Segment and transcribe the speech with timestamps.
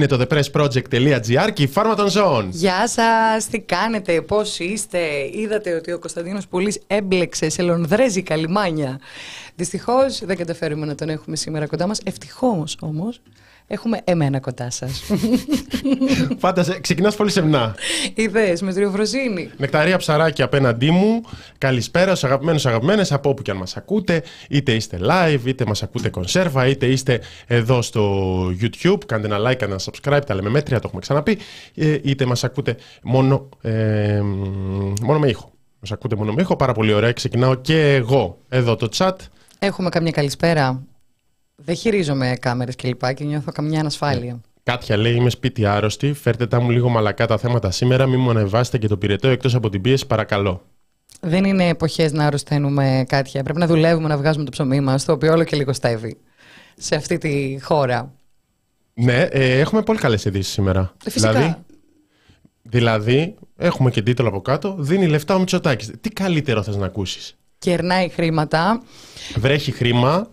[0.00, 2.48] Είναι το thepressproject.gr και η φάρμα των ζώων.
[2.50, 4.98] Γεια σας, τι κάνετε, πώς είστε;
[5.32, 9.00] Είδατε ότι ο Κωνσταντίνος Πουλής έμπλεξε σε λονδρέζικα λιμάνια.
[9.54, 12.00] Δυστυχώς δεν καταφέρουμε να τον έχουμε σήμερα κοντά μας.
[12.04, 13.20] Ευτυχώς όμως
[13.72, 15.02] έχουμε εμένα κοντά σας.
[16.42, 17.74] Φάντασε, ξεκινάς πολύ σεμνά.
[18.14, 19.50] Ιδέες με τριοφροσύνη.
[19.56, 21.20] Νεκταρία ψαράκι απέναντί μου.
[21.58, 24.22] Καλησπέρα στους αγαπημένους αγαπημένες από όπου και αν μας ακούτε.
[24.48, 28.98] Είτε είστε live, είτε μας ακούτε κονσέρβα, είτε είστε εδώ στο YouTube.
[29.06, 31.38] Κάντε ένα like, ένα subscribe, τα λέμε μέτρια, το έχουμε ξαναπεί.
[31.74, 34.20] Ε, είτε μας ακούτε μόνο, ε,
[35.02, 35.52] μόνο με ήχο.
[35.80, 37.12] Μας ακούτε μόνο με ήχο, πάρα πολύ ωραία.
[37.12, 39.14] Ξεκινάω και εγώ εδώ το chat.
[39.58, 40.82] Έχουμε καμιά καλησπέρα.
[41.64, 44.40] Δεν χειρίζομαι κάμερες και λοιπά και νιώθω καμιά ανασφάλεια.
[44.62, 46.12] Κάτια λέει: Είμαι σπίτι άρρωστη.
[46.12, 48.06] Φέρτε τα μου λίγο μαλακά τα θέματα σήμερα.
[48.06, 50.62] Μην μου ανεβάσετε και το πυρετό εκτός από την πίεση, παρακαλώ.
[51.20, 53.42] Δεν είναι εποχές να αρρωσταίνουμε κάτια.
[53.42, 56.16] Πρέπει να δουλεύουμε να βγάζουμε το ψωμί μας, το οποίο όλο και λιγοστεύει
[56.76, 58.12] σε αυτή τη χώρα.
[58.94, 60.94] Ναι, ε, έχουμε πολύ καλές ειδήσεις σήμερα.
[61.04, 61.32] Ε, φυσικά.
[61.32, 61.56] Δηλαδή,
[62.62, 65.90] δηλαδή, έχουμε και τίτλο από κάτω: Δίνει λεφτά ο Μητσοτάκης.
[66.00, 68.82] Τι καλύτερο θες να ακούσεις; Κερνάει χρήματα.
[69.36, 70.28] Βρέχει χρήμα,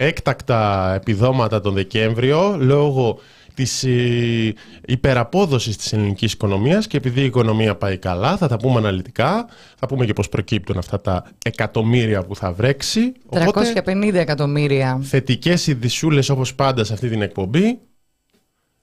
[0.00, 3.18] έκτακτα επιδόματα τον Δεκέμβριο λόγω
[3.54, 4.54] της ε,
[4.86, 9.86] υπεραπόδοσης της ελληνικής οικονομίας και επειδή η οικονομία πάει καλά, θα τα πούμε αναλυτικά, θα
[9.86, 13.12] πούμε και πώς προκύπτουν αυτά τα εκατομμύρια που θα βρέξει.
[13.30, 15.00] 350 εκατομμύρια.
[15.02, 17.78] Θετικές ειδισούλες όπως πάντα σε αυτή την εκπομπή.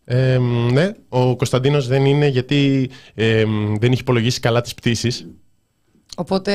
[0.06, 0.38] Ε,
[0.72, 3.44] ναι, ο Κωνσταντίνος δεν είναι γιατί ε,
[3.80, 5.28] δεν έχει υπολογίσει καλά τις πτήσεις.
[6.16, 6.54] Οπότε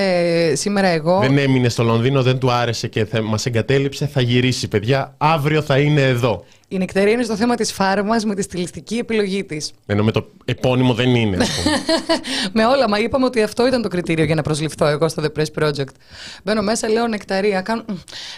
[0.54, 1.18] σήμερα εγώ.
[1.20, 4.06] Δεν έμεινε στο Λονδίνο, δεν του άρεσε και θα, μας εγκατέλειψε.
[4.06, 5.14] Θα γυρίσει, παιδιά.
[5.18, 6.44] Αύριο θα είναι εδώ.
[6.68, 9.72] Η νεκτερία είναι στο θέμα της φάρμας με τη στιλιστική επιλογή της.
[9.86, 11.76] Ενώ με το επώνυμο δεν είναι, ας πούμε.
[12.52, 15.40] με όλα, μα είπαμε ότι αυτό ήταν το κριτήριο για να προσληφθώ εγώ στο The
[15.40, 15.92] Press Project.
[16.44, 17.84] Μπαίνω μέσα, λέω νεκταρία, κάνω...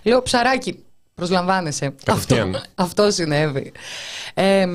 [0.03, 0.79] λέω ψαράκι.
[1.23, 1.95] Προσλαμβάνεσαι.
[2.07, 3.73] Αυτό, αυτό συνέβη.
[4.35, 4.67] Ε,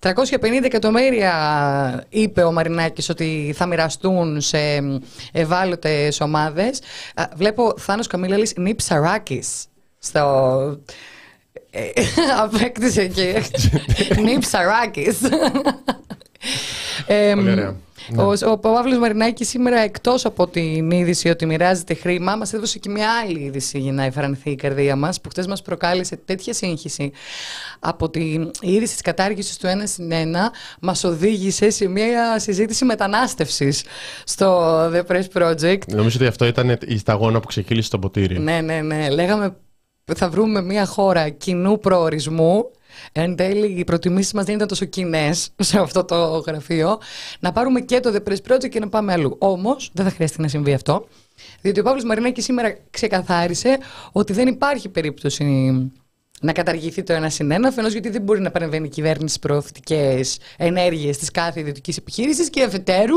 [0.00, 0.12] 350
[0.62, 1.32] εκατομμύρια
[2.08, 4.58] είπε ο Μαρινάκης ότι θα μοιραστούν σε
[5.32, 6.80] ευάλωτες ομάδες.
[7.34, 9.64] Βλέπω Θάνος Καμίλαλης νη ψαράκης
[9.98, 10.78] στο...
[11.70, 11.88] Ε,
[12.42, 13.42] απέκτησε και
[14.24, 14.38] νη
[17.06, 17.34] ψαράκης.
[17.34, 17.76] Πολύ ωραία.
[18.08, 18.22] Ναι.
[18.22, 22.88] Ο, ο Παύλος Μαρινάκης σήμερα, εκτός από την είδηση ότι μοιράζεται χρήμα, μας έδωσε και
[22.88, 27.12] μια άλλη είδηση για να εφαρανθεί η καρδία μας, που χτε μας προκάλεσε τέτοια σύγχυση.
[27.78, 30.14] Από την είδηση της κατάργησης του 1 συν 1,
[30.80, 33.84] μας οδήγησε σε μια συζήτηση μετανάστευσης
[34.24, 35.86] στο The Press Project.
[35.86, 38.38] Νομίζω ότι αυτό ήταν η σταγόνα που ξεκύλησε το ποτήρι.
[38.38, 39.10] Ναι, ναι, ναι.
[39.10, 39.56] Λέγαμε
[40.16, 42.70] θα βρούμε μια χώρα κοινού προορισμού
[43.12, 46.16] Εν τέλει, οι προτιμήσεις μας δεν ήταν τόσο κοινές σε αυτό το
[46.46, 46.98] γραφείο.
[47.40, 49.36] Να πάρουμε και το The Press Project και να πάμε αλλού.
[49.38, 51.06] Όμως, δεν θα χρειαστεί να συμβεί αυτό.
[51.60, 53.78] Διότι ο Παύλος Μαρινάκης σήμερα ξεκαθάρισε
[54.12, 55.44] ότι δεν υπάρχει περίπτωση
[56.40, 59.38] να καταργηθεί το ένα συν ένα, αφενός γιατί δεν μπορεί να παρεμβαίνει η κυβέρνηση στις
[59.38, 60.20] προωθητικέ
[60.56, 63.16] ενέργειες της κάθε ιδιωτικής επιχείρησης και αφετέρου,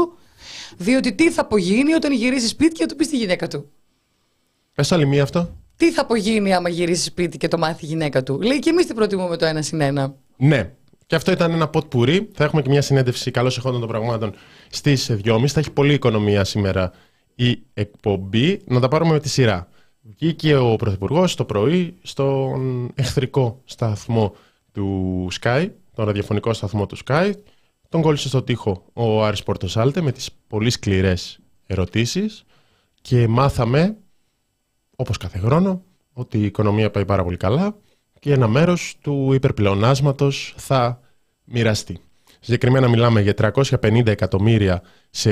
[0.77, 3.69] διότι τι θα απογίνει όταν γυρίσει σπίτι και του πεις στη γυναίκα του.
[4.73, 8.23] Πες άλλη μία αυτό τι θα απογίνει άμα γυρίσει σπίτι και το μάθει η γυναίκα
[8.23, 10.15] του; Λέει και εμείς τι προτιμούμε το ένα συν ένα.
[10.37, 10.71] Ναι.
[11.05, 12.29] Και αυτό ήταν ένα ποτ πουρί.
[12.33, 14.33] Θα έχουμε και μια συνέντευξη καλώς εχόντων των πραγμάτων
[14.69, 15.47] στις 2.30.
[15.47, 16.91] Θα έχει πολλή οικονομία σήμερα
[17.35, 18.61] η εκπομπή.
[18.65, 19.67] Να τα πάρουμε με τη σειρά.
[20.01, 24.35] Βγήκε ο Πρωθυπουργός το πρωί στον εχθρικό σταθμό
[24.71, 27.31] του Sky, τον ραδιοφωνικό σταθμό του Sky.
[27.89, 32.43] Τον κόλλησε στο τοίχο ο Άρης Πορτοσάλτε με τις πολύ σκληρές ερωτήσεις
[33.01, 33.97] και μάθαμε
[34.95, 37.75] όπως κάθε χρόνο, ότι η οικονομία πάει πάρα πολύ καλά
[38.19, 41.01] και ένα μέρος του υπερπλεονάσματος θα
[41.43, 41.99] μοιραστεί.
[42.39, 45.31] Συγκεκριμένα μιλάμε για 350 εκατομμύρια σε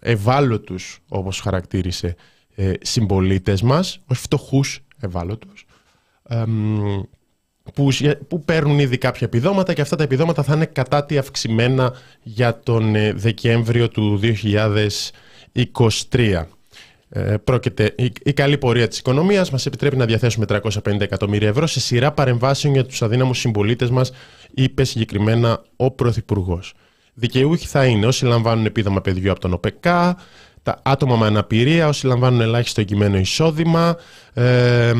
[0.00, 2.16] ευάλωτους, όπως χαρακτήρισε,
[2.54, 5.66] ε, συμπολίτες μας, όχι φτωχούς ευάλωτους,
[7.74, 7.88] που,
[8.28, 11.92] που παίρνουν ήδη κάποια επιδόματα και αυτά τα επιδόματα θα είναι κατά τη αυξημένα
[12.22, 14.20] για τον ε, Δεκέμβριο του
[16.12, 16.44] 2023.
[17.12, 21.66] Ε, πρόκειται, η, η καλή πορεία της οικονομίας μας επιτρέπει να διαθέσουμε 350 εκατομμύρια ευρώ
[21.66, 24.12] σε σειρά παρεμβάσεων για τους αδύναμους συμπολίτες μας,
[24.54, 26.74] είπε συγκεκριμένα ο Πρωθυπουργός.
[27.14, 30.16] Δικαιούχοι θα είναι όσοι λαμβάνουν επίδομα παιδιού από τον ΟΠΕΚΑ,
[30.62, 33.96] τα άτομα με αναπηρία, όσοι λαμβάνουν ελάχιστο εγκυμένο εισόδημα,
[34.32, 34.92] ε,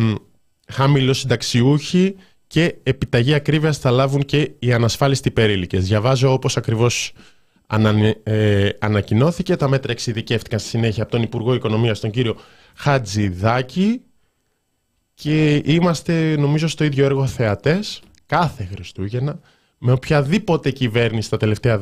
[0.72, 2.16] χαμηλό συνταξιούχοι
[2.46, 5.84] και επιταγή ακρίβειας θα λάβουν και οι ανασφάλιστοι περίλικες.
[5.84, 7.12] Διαβάζω όπως ακριβώς
[7.72, 9.56] ανα, ε, ανακοινώθηκε.
[9.56, 12.37] Τα μέτρα εξειδικεύτηκαν στη συνέχεια από τον Υπουργό Οικονομίας, τον κύριο
[12.75, 14.02] Χατζηδάκη
[15.14, 19.40] και είμαστε νομίζω στο ίδιο έργο θεατές κάθε Χριστούγεννα
[19.78, 21.81] με οποιαδήποτε κυβέρνηση τα τελευταία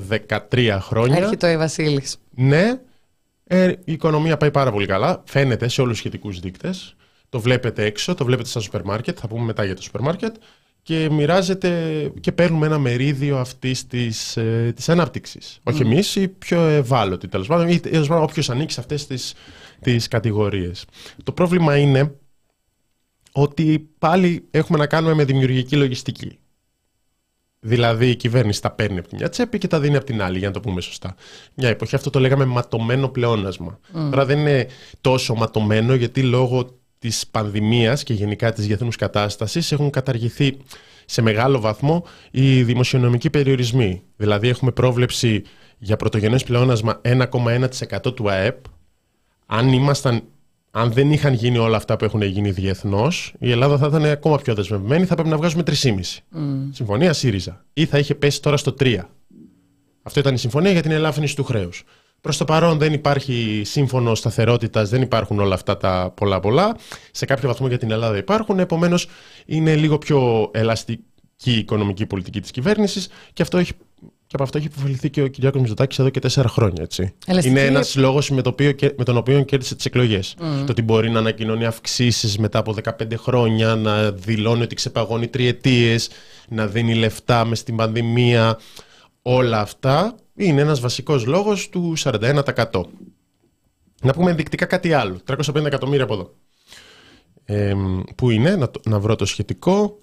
[0.50, 1.17] 13 χρόνια.
[1.17, 2.17] Έρχεται ο Βασίλης.
[2.31, 2.81] Ναι,
[3.44, 5.23] ε, η οικονομία πάει πάρα πολύ καλά.
[5.26, 6.96] Φαίνεται σε όλους τους σχετικούς δείκτες.
[7.29, 9.19] Το βλέπετε έξω, το βλέπετε στα σούπερ μάρκετ.
[9.20, 10.34] Θα πούμε μετά για το σούπερ μάρκετ.
[10.88, 15.61] Και μοιράζεται και παίρνουμε ένα μερίδιο αυτής της ε, της ανάπτυξης.
[15.62, 19.06] Όχι εμείς, οι πιο ευάλωτοι τέλος πάντων, ή όποιος ανήκει σε αυτές
[19.81, 20.85] τις κατηγορίες.
[21.25, 22.14] Το πρόβλημα είναι
[23.32, 26.38] ότι πάλι έχουμε να κάνουμε με δημιουργική λογιστική.
[27.61, 30.38] Δηλαδή η κυβέρνηση τα παίρνει από τη μια τσέπη και τα δίνει από την άλλη,
[30.38, 31.14] για να το πούμε σωστά.
[31.55, 33.79] Μια εποχή αυτό το λέγαμε ματωμένο πλεόνασμα.
[33.94, 34.08] Mm.
[34.11, 34.67] Τώρα δεν είναι
[35.00, 40.56] τόσο ματωμένο γιατί λόγω της πανδημίας και γενικά της διεθνούς κατάστασης έχουν καταργηθεί
[41.04, 44.02] σε μεγάλο βαθμό οι δημοσιονομικοί περιορισμοί.
[44.16, 45.42] Δηλαδή έχουμε πρόβλεψη
[45.78, 48.64] για πρωτογενές πλεόνασμα 1,1% του ΑΕΠ.
[49.46, 50.22] Αν, ήμασταν,
[50.70, 54.36] αν δεν είχαν γίνει όλα αυτά που έχουν γίνει διεθνώς, η Ελλάδα θα ήταν ακόμα
[54.38, 56.22] πιο δεσμευμένη, θα πρέπει να βγάζουμε 3,5.
[56.36, 56.68] Mm.
[56.70, 57.64] Συμφωνία ΣΥΡΙΖΑ.
[57.72, 58.98] Ή θα είχε πέσει τώρα στο 3.
[60.02, 61.84] Αυτό ήταν η συμφωνία για την ελάφρυνση του χρέους.
[62.20, 66.76] Προς το παρόν δεν υπάρχει σύμφωνο σταθερότητας, δεν υπάρχουν όλα αυτά τα πολλά πολλά.
[67.11, 68.59] Σε κάποιο βαθμό για την Ελλάδα υπάρχουν.
[68.59, 69.09] Επομένως,
[69.47, 71.03] είναι λίγο πιο ελαστική
[71.44, 73.73] η οικονομική πολιτική της κυβέρνησης και αυτό έχει
[74.29, 76.82] και από αυτό έχει υποφεληθεί και ο Κυριάκος Μητσοτάκης εδώ και τέσσερα χρόνια.
[76.82, 77.15] Έτσι.
[77.44, 78.43] Είναι ένας λόγος με,
[78.97, 80.35] με τον οποίο κέρδισε τις εκλογές.
[80.38, 80.43] Mm.
[80.43, 86.11] Το ότι μπορεί να ανακοινώνει αυξήσεις μετά από 15 χρόνια, να δηλώνει ότι ξεπαγώνει τριετίες,
[86.49, 88.59] να δίνει λεφτά μες στην πανδημία.
[89.30, 92.84] Όλα αυτά είναι ένας βασικός λόγος του 41%.
[94.02, 95.20] Να πούμε ενδεικτικά κάτι άλλο.
[95.26, 96.34] 350 εκατομμύρια από εδώ.
[97.44, 97.75] Ε,
[98.16, 99.98] πού είναι, να, να βρω το σχετικό.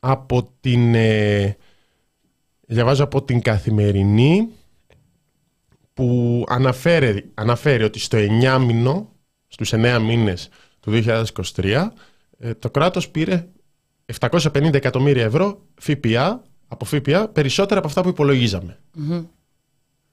[0.00, 0.94] Από την...
[0.94, 1.56] Ε,
[2.66, 4.48] διαβάζω από την Καθημερινή
[5.94, 9.12] που αναφέρει, αναφέρει ότι στο 9 μήνο,
[9.48, 10.48] στους 9 μήνες
[10.80, 11.88] του 2023,
[12.38, 13.48] ε, το κράτος πήρε
[14.20, 18.78] 750 εκατομμύρια ευρώ ΦΠΑ από ΦΠΑ περισσότερα από αυτά που υπολογίζαμε.
[18.98, 19.26] Mm-hmm.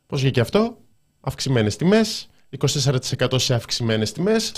[0.08, 0.78] Πώς βγήκε αυτό,
[1.20, 4.52] αυξημένες τιμές, 24% σε αυξημένες τιμές,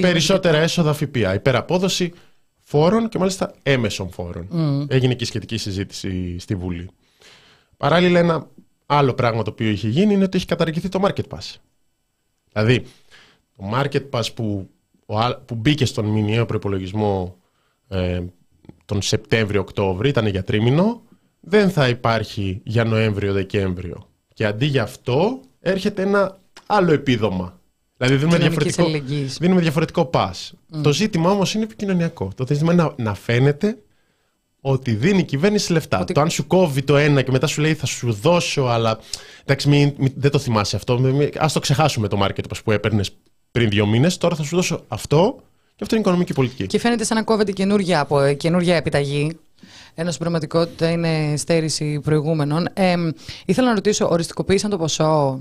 [0.00, 2.12] περισσότερα έσοδα ΦΠΑ, υπεραπόδοση
[2.60, 4.48] φόρων και μάλιστα έμεσων φόρων.
[4.52, 4.90] Mm.
[4.90, 6.90] Έγινε και η σχετική συζήτηση στη Βουλή.
[7.76, 8.48] Παράλληλα, ένα
[8.86, 11.54] άλλο πράγμα το οποίο είχε γίνει είναι ότι έχει καταργηθεί το Market Pass.
[12.52, 12.84] Δηλαδή,
[13.56, 14.70] το Market Pass που,
[15.44, 17.36] που μπήκε στον μηνιαίο προπολογισμό
[17.88, 18.20] ε,
[18.84, 21.02] τον Σεπτέμβριο-Οκτώβριο ήταν για τρίμηνο,
[21.40, 24.08] δεν θα υπάρχει για Νοέμβριο-Δεκέμβριο.
[24.34, 27.58] Και αντί για αυτό έρχεται ένα άλλο επίδομα.
[27.96, 28.86] Δηλαδή δίνουμε διαφορετικό,
[29.38, 30.50] δίνουμε διαφορετικό pass.
[30.82, 32.30] Το ζήτημα όμως είναι επικοινωνιακό.
[32.36, 33.76] Το ζήτημα είναι να, να φαίνεται
[34.60, 36.04] ότι δίνει η κυβέρνηση λεφτά.
[36.04, 38.98] Το αν σου κόβει το ένα και μετά σου λέει θα σου δώσω, αλλά
[39.44, 40.94] εντάξει, δεν το θυμάσαι αυτό.
[41.38, 43.16] Α το ξεχάσουμε το market που έπαιρνες
[43.50, 44.16] πριν δύο μήνες.
[44.16, 45.42] Τώρα θα σου δώσω αυτό
[45.76, 46.66] και αυτό είναι η οικονομική πολιτική.
[46.66, 49.38] Και φαίνεται σαν να κόβεται καινούργια, από, καινούργια επιταγή
[49.94, 52.68] ενώ στην πραγματικότητα είναι στέρηση προηγούμενων.
[52.72, 52.94] Ε,
[53.44, 55.40] ήθελα να ρωτήσω, οριστικοποίησαν το ποσό;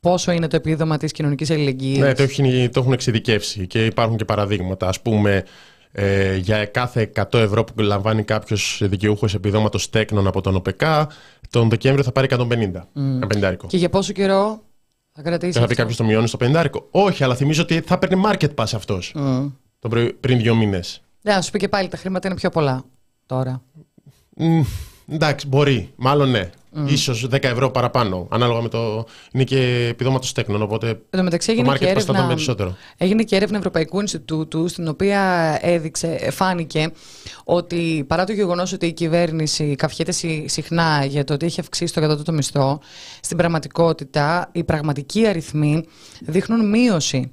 [0.00, 2.26] Πόσο είναι το επίδομα της κοινωνικής αλληλεγγύης; Ναι, το,
[2.72, 4.88] το έχουν εξειδικεύσει και υπάρχουν και παραδείγματα.
[4.88, 5.44] Ας πούμε,
[5.92, 11.08] ε, για κάθε 100 ευρώ που λαμβάνει κάποιος δικαιούχος επιδόματος τέκνων από τον ΟΠΕΚΑ,
[11.50, 12.88] τον Δεκέμβριο θα πάρει 150.
[12.94, 13.56] Mm.
[13.66, 14.62] Και για πόσο καιρό
[15.12, 15.52] θα κρατήσει.
[15.52, 16.64] Και θα πει κάποιος το μειώνει στο 50.
[16.90, 19.50] Όχι, αλλά θυμίζω ότι θα παίρνει market pass αυτός mm.
[20.20, 21.02] πριν δύο μήνες.
[21.22, 22.84] Ναι, να σου πει και πάλι τα χρήματα είναι πιο πολλά
[23.26, 23.62] τώρα.
[24.38, 24.64] Mm,
[25.08, 25.92] εντάξει, μπορεί.
[25.96, 26.50] Μάλλον ναι.
[26.76, 26.90] Mm.
[26.90, 28.26] Ίσως 10 ευρώ παραπάνω.
[28.30, 29.04] Ανάλογα με το.
[29.32, 30.62] Είναι και επιδόματος τέκνων.
[30.62, 30.88] Οπότε.
[30.88, 32.76] Εν τω μεταξύ έγινε και, έρευνα, περισσότερο.
[32.96, 36.90] έγινε και έρευνα Ευρωπαϊκού Ινστιτούτου, στην οποία έδειξε, φάνηκε
[37.44, 40.12] ότι παρά το γεγονός ότι η κυβέρνηση καυχέται
[40.46, 42.80] συχνά για το ότι έχει αυξήσει το κατώτατο μισθό,
[43.20, 45.84] στην πραγματικότητα οι πραγματικοί αριθμοί
[46.20, 47.30] δείχνουν μείωση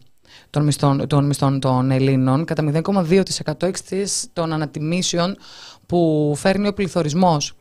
[0.50, 5.38] των μισθών των, μισθών των Ελλήνων κατά 0,2% εξαιτίας των ανατιμήσεων
[5.86, 7.54] που φέρνει ο πληθωρισμός.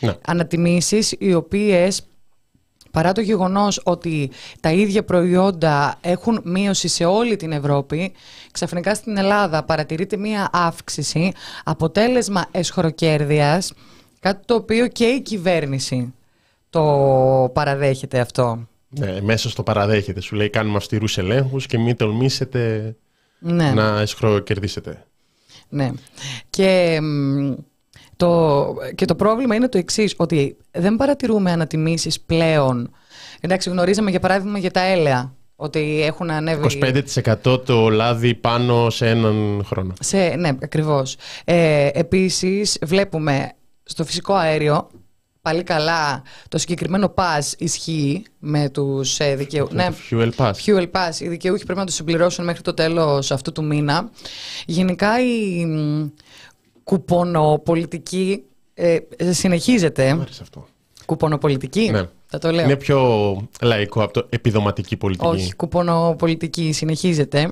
[0.00, 0.14] Ναι.
[0.26, 2.02] Ανατιμήσεις οι οποίες
[2.90, 8.12] παρά το γεγονός ότι τα ίδια προϊόντα έχουν μείωση σε όλη την Ευρώπη,
[8.52, 11.32] ξαφνικά στην Ελλάδα παρατηρείται μία αύξηση,
[11.64, 13.72] αποτέλεσμα εσχροκέρδειας,
[14.20, 16.14] κάτι το οποίο και η κυβέρνηση
[16.70, 18.66] το παραδέχεται αυτό.
[18.98, 20.20] Ναι, μέσα στο παραδέχεται.
[20.20, 22.94] Σου λέει κάνουμε αυστηρούς ελέγχους και μην τολμήσετε
[23.38, 23.72] Ναι.
[23.72, 25.04] να εσχροκερδίσετε.
[25.68, 25.90] Ναι.
[26.50, 27.52] Και, μ,
[28.16, 32.90] το, και το πρόβλημα είναι το εξής, ότι δεν παρατηρούμε ανατιμήσεις πλέον.
[33.40, 36.80] Εντάξει, γνωρίζαμε για παράδειγμα για τα έλαια, ότι έχουν ανέβει...
[37.44, 39.92] 25% το λάδι πάνω σε έναν χρόνο.
[40.00, 41.16] Σε, ναι, ακριβώς.
[41.44, 44.90] Ε, επίσης, βλέπουμε στο φυσικό αέριο,
[45.44, 49.68] πάλι καλά, το συγκεκριμένο pass ισχύει με τους ε, δικαιού...
[49.68, 50.52] Το Fuel Pass.
[50.66, 51.20] Fuel Pass.
[51.20, 54.10] Οι δικαιούχοι πρέπει να το συμπληρώσουν μέχρι το τέλος αυτού του μήνα.
[54.66, 56.06] Γενικά η μ,
[56.84, 58.42] κουπονοπολιτική
[58.74, 58.98] ε,
[59.30, 60.14] συνεχίζεται.
[60.14, 60.66] Μ' άρεσε αυτό.
[61.04, 62.08] Κουπονοπολιτική; Ναι.
[62.34, 62.64] Θα το λέω.
[62.64, 63.00] Είναι πιο
[63.62, 65.26] λαϊκό από το επιδοματική πολιτική.
[65.26, 67.50] Όχι, κουπονοπολιτική συνεχίζεται.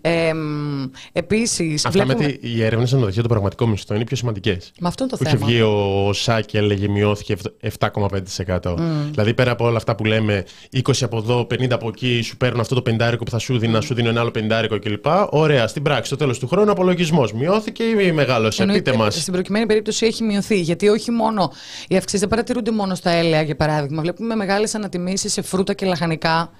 [0.00, 2.26] Ε, μ, επίσης, Αυτά βλέπουμε...
[2.26, 4.72] με τη, οι έρευνες στο δοχείο των πραγματικών μισθών είναι πιο σημαντικές.
[4.80, 5.46] Με αυτό είναι το Που είχε θέμα.
[5.50, 7.36] βγει ο ΣΑ και έλεγε μειώθηκε
[7.78, 8.74] 7,5%.
[9.10, 10.44] Δηλαδή πέρα από όλα αυτά που λέμε
[10.76, 13.72] 20 από εδώ, 50 από εκεί, σου παίρνουν αυτό το πεντάρικο που θα σου δίνει,
[13.72, 15.06] να σου δίνει ένα άλλο πεντάρικο κλπ.
[15.30, 17.32] Ωραία, στην πράξη, στο τέλος του χρόνου απολογισμός.
[17.32, 18.62] Μειώθηκε ή μεγάλωσε.
[18.62, 19.20] Εννοείται, Πείτε μας.
[19.20, 20.60] Στην προκειμένη περίπτωση έχει μειωθεί.
[20.60, 21.52] Γιατί όχι μόνο
[21.88, 24.02] οι αυξήσεις δεν παρατηρούνται μόνο στα έλαια, για παράδειγμα.
[24.08, 26.50] Βλέπουμε μεγάλες ανατιμήσεις σε φρούτα και λαχανικά,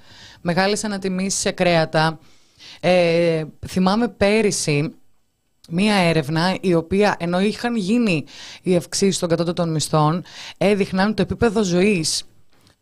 [0.40, 2.18] μεγάλες ανατιμήσεις σε κρέατα.
[2.80, 4.94] Ε, θυμάμαι πέρυσι
[5.68, 8.24] μία έρευνα η οποία ενώ είχαν γίνει
[8.62, 10.22] οι αυξήσεις των κατώτατων μισθών
[10.58, 12.24] έδειχναν το επίπεδο ζωής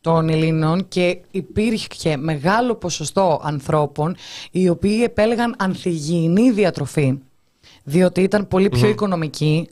[0.00, 4.16] των Ελλήνων και υπήρχε μεγάλο ποσοστό ανθρώπων
[4.50, 7.18] οι οποίοι επέλεγαν ανθυγιεινή διατροφή
[7.84, 9.68] διότι ήταν πολύ πιο οικονομική.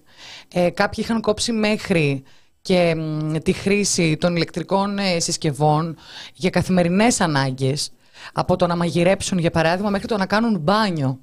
[0.53, 2.23] Ε, κάποιοι είχαν κόψει μέχρι
[2.65, 5.97] και μ, τη χρήση των ηλεκτρικών ε, συσκευών
[6.35, 7.93] για καθημερινές ανάγκες
[8.33, 11.21] από το να μαγειρέψουν για παράδειγμα μέχρι το να κάνουν μπάνιο.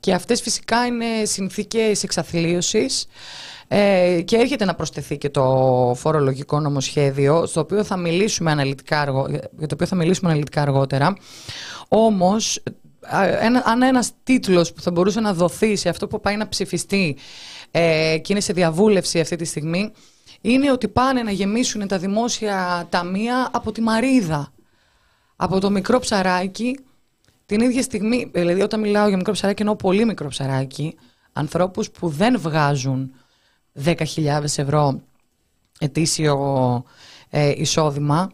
[0.00, 3.06] Και αυτές φυσικά είναι συνθήκες εξαθλίωσης
[3.68, 5.44] ε, και έρχεται να προσθεθεί και το
[5.96, 11.16] φορολογικό νομοσχέδιο στο οποίο θα μιλήσουμε αναλυτικά αργο, για το οποίο θα μιλήσουμε αναλυτικά αργότερα.
[11.88, 12.62] Όμως,
[13.00, 16.48] α, ένα, αν ένας τίτλος που θα μπορούσε να δοθεί σε αυτό που πάει να
[16.48, 17.16] ψηφιστεί
[17.70, 19.92] ε, και είναι σε διαβούλευση αυτή τη στιγμή
[20.40, 24.52] είναι ότι πάνε να γεμίσουν τα δημόσια ταμεία από τη Μαρίδα.
[25.36, 26.78] Από το μικρό ψαράκι
[27.46, 30.96] την ίδια στιγμή, δηλαδή όταν μιλάω για μικρό ψαράκι εννοώ πολύ μικρό ψαράκι,
[31.32, 33.14] ανθρώπους που δεν βγάζουν
[33.84, 33.96] 10.000
[34.42, 35.00] ευρώ
[35.78, 36.84] ετήσιο
[37.30, 38.30] ε, εισόδημα,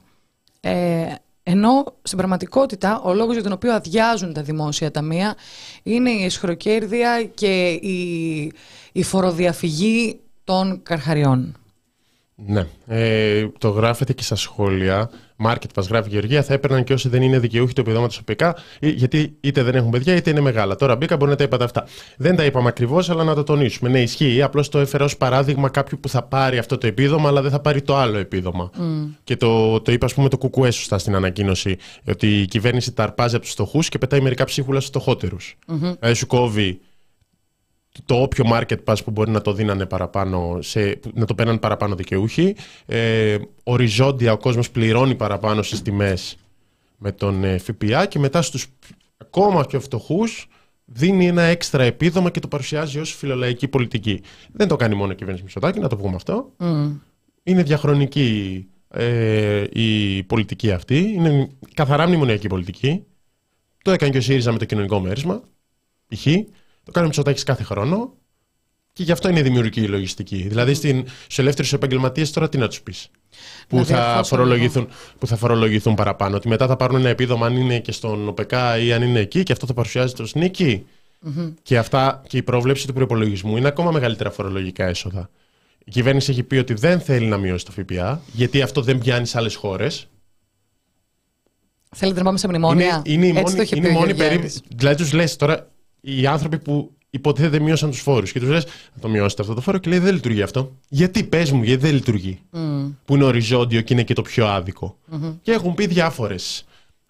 [0.60, 5.36] ε, ενώ στην πραγματικότητα ο λόγος για τον οποίο αδειάζουν τα δημόσια ταμεία
[5.82, 8.52] είναι η εσχροκέρδεια και η,
[8.92, 11.56] η φοροδιαφυγή των καρχαριών.
[12.36, 12.66] Ναι.
[12.86, 15.10] Ε, το γράφετε και στα σχόλια.
[15.46, 16.42] Market Pass γράφει η Γεωργία.
[16.42, 19.90] Θα έπαιρναν και όσοι δεν είναι δικαιούχοι του επιδόματο ΟΠΕΚΑ, ε, γιατί είτε δεν έχουν
[19.90, 20.76] παιδιά είτε είναι μεγάλα.
[20.76, 21.84] Τώρα μπήκα, μπορεί να τα είπατε αυτά.
[22.16, 23.90] Δεν τα είπαμε ακριβώς, αλλά να το τονίσουμε.
[23.90, 24.42] Ναι, ισχύει.
[24.42, 27.60] Απλώς το έφερα ως παράδειγμα κάποιου που θα πάρει αυτό το επίδομα, αλλά δεν θα
[27.60, 28.70] πάρει το άλλο επίδομα.
[29.24, 31.76] Και το, το είπε, ας πούμε, το κουκουέ σωστά στην ανακοίνωση.
[32.08, 35.56] Ότι η κυβέρνηση τα αρπάζει από τους φτωχούς και πετάει μερικά ψίχουλα στους φτωχότερους.
[35.66, 36.80] Δηλαδή σου κόβει
[38.04, 41.94] το όποιο market pass που μπορεί να το δίνανε παραπάνω, σε, να το παίρναν παραπάνω
[41.94, 42.56] δικαιούχοι.
[42.86, 46.36] Ε, οριζόντια ο κόσμος πληρώνει παραπάνω στις τιμές
[46.98, 48.66] με τον ε, ΦΠΑ και μετά στους
[49.16, 50.48] ακόμα πιο φτωχούς
[50.84, 54.20] δίνει ένα έξτρα επίδομα και το παρουσιάζει ως φιλολαϊκή πολιτική.
[54.52, 56.50] Δεν το κάνει μόνο η κυβέρνηση Μητσοτάκη, να το πούμε αυτό.
[57.42, 60.98] Είναι διαχρονική ε, η πολιτική αυτή.
[60.98, 63.04] Είναι καθαρά μνημονιακή πολιτική.
[63.82, 65.42] Το έκανε και ο ΣΥΡΙΖΑ με το κοινωνικό μέρισμα.
[66.08, 66.26] Π.χ.
[66.84, 68.12] Το κάνει ο Μητσοτάκης κάθε χρόνο.
[68.92, 70.36] Και γι' αυτό είναι δημιουργική η λογιστική.
[70.48, 73.10] Δηλαδή στην, στους ελεύθερους επαγγελματίες τώρα τι να τους πεις;
[73.68, 74.88] Που, Να θα διορθώσω φορολογηθούν,
[75.18, 76.36] που θα φορολογηθούν παραπάνω.
[76.36, 79.42] Ότι μετά θα πάρουν ένα επίδομα αν είναι και στον ΟΠΕΚΑ ή αν είναι εκεί
[79.42, 80.86] και αυτό θα παρουσιάζεται ως νικη
[81.62, 85.30] Και, αυτά, και η πρόβλεψη του προπολογισμού είναι ακόμα μεγαλύτερα φορολογικά έσοδα.
[85.84, 89.26] Η κυβέρνηση έχει πει ότι δεν θέλει να μειώσει το ΦΠΑ, γιατί αυτό δεν πιάνει
[89.26, 90.08] σε άλλες χώρες.
[91.96, 93.02] Θέλετε να πάμε σε μνημόνια.
[93.04, 94.38] Είναι, είναι η Έτσι μόνη, το είχε είναι πει η ο μόνη Γεωργιάδης.
[94.38, 94.76] περίπτωση.
[94.76, 95.68] Δηλαδή τους λες τώρα
[96.04, 99.60] οι άνθρωποι που υποτίθεται μείωσαν τους φόρους και τους λες: Θα το μειώσετε αυτό το
[99.60, 100.72] φόρο και λέει: Δεν λειτουργεί αυτό.
[100.88, 102.40] Γιατί πες μου, γιατί δεν λειτουργεί.
[103.04, 104.96] Που είναι οριζόντιο και είναι και το πιο αδικο
[105.42, 106.64] Και έχουν πει διάφορες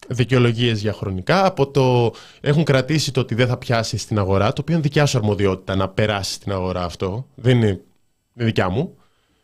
[0.09, 1.47] δικαιολογίες διαχρονικά.
[1.47, 5.07] Από το έχουν κρατήσει το ότι δεν θα πιάσει στην αγορά, το οποίο είναι δικιά
[5.07, 7.27] σου αρμοδιότητα να περάσει στην αγορά αυτό.
[7.35, 8.97] Δεν είναι, είναι δικιά μου.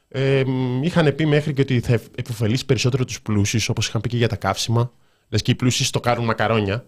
[0.09, 4.09] Ε, μ, είχαν πει μέχρι και ότι θα επωφελήσει περισσότερο τους πλούσιους, όπως είχαν πει
[4.09, 4.93] και για τα καύσιμα.
[5.29, 6.85] Λες και οι πλούσιοι στο κάνουν μακαρόνια.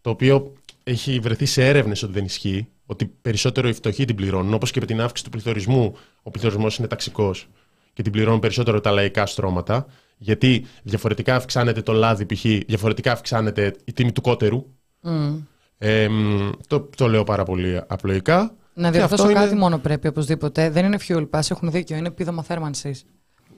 [0.00, 0.52] Το οποίο
[0.88, 2.68] έχει βρεθεί σε έρευνες ότι δεν ισχύει.
[2.86, 4.54] Ότι περισσότερο οι φτωχοί την πληρώνουν.
[4.54, 5.94] Όπως και με την αύξηση του πληθωρισμού.
[6.22, 7.48] Ο πληθωρισμός είναι ταξικός
[7.92, 9.86] και την πληρώνουν περισσότερο τα λαϊκά στρώματα.
[10.18, 12.44] Γιατί διαφορετικά αυξάνεται το λάδι, π.χ.
[12.66, 14.64] διαφορετικά αυξάνεται η τιμή του κότερου.
[15.78, 18.54] Ε, μ, το, το λέω πάρα πολύ απλοϊκά.
[18.74, 20.70] Να Και διορθώσω αυτό κάτι είναι- μόνο πρέπει οπωσδήποτε.
[20.70, 21.96] Δεν είναι fuel pass, έχουν δίκιο.
[21.96, 23.04] Είναι επίδομα θέρμανσης.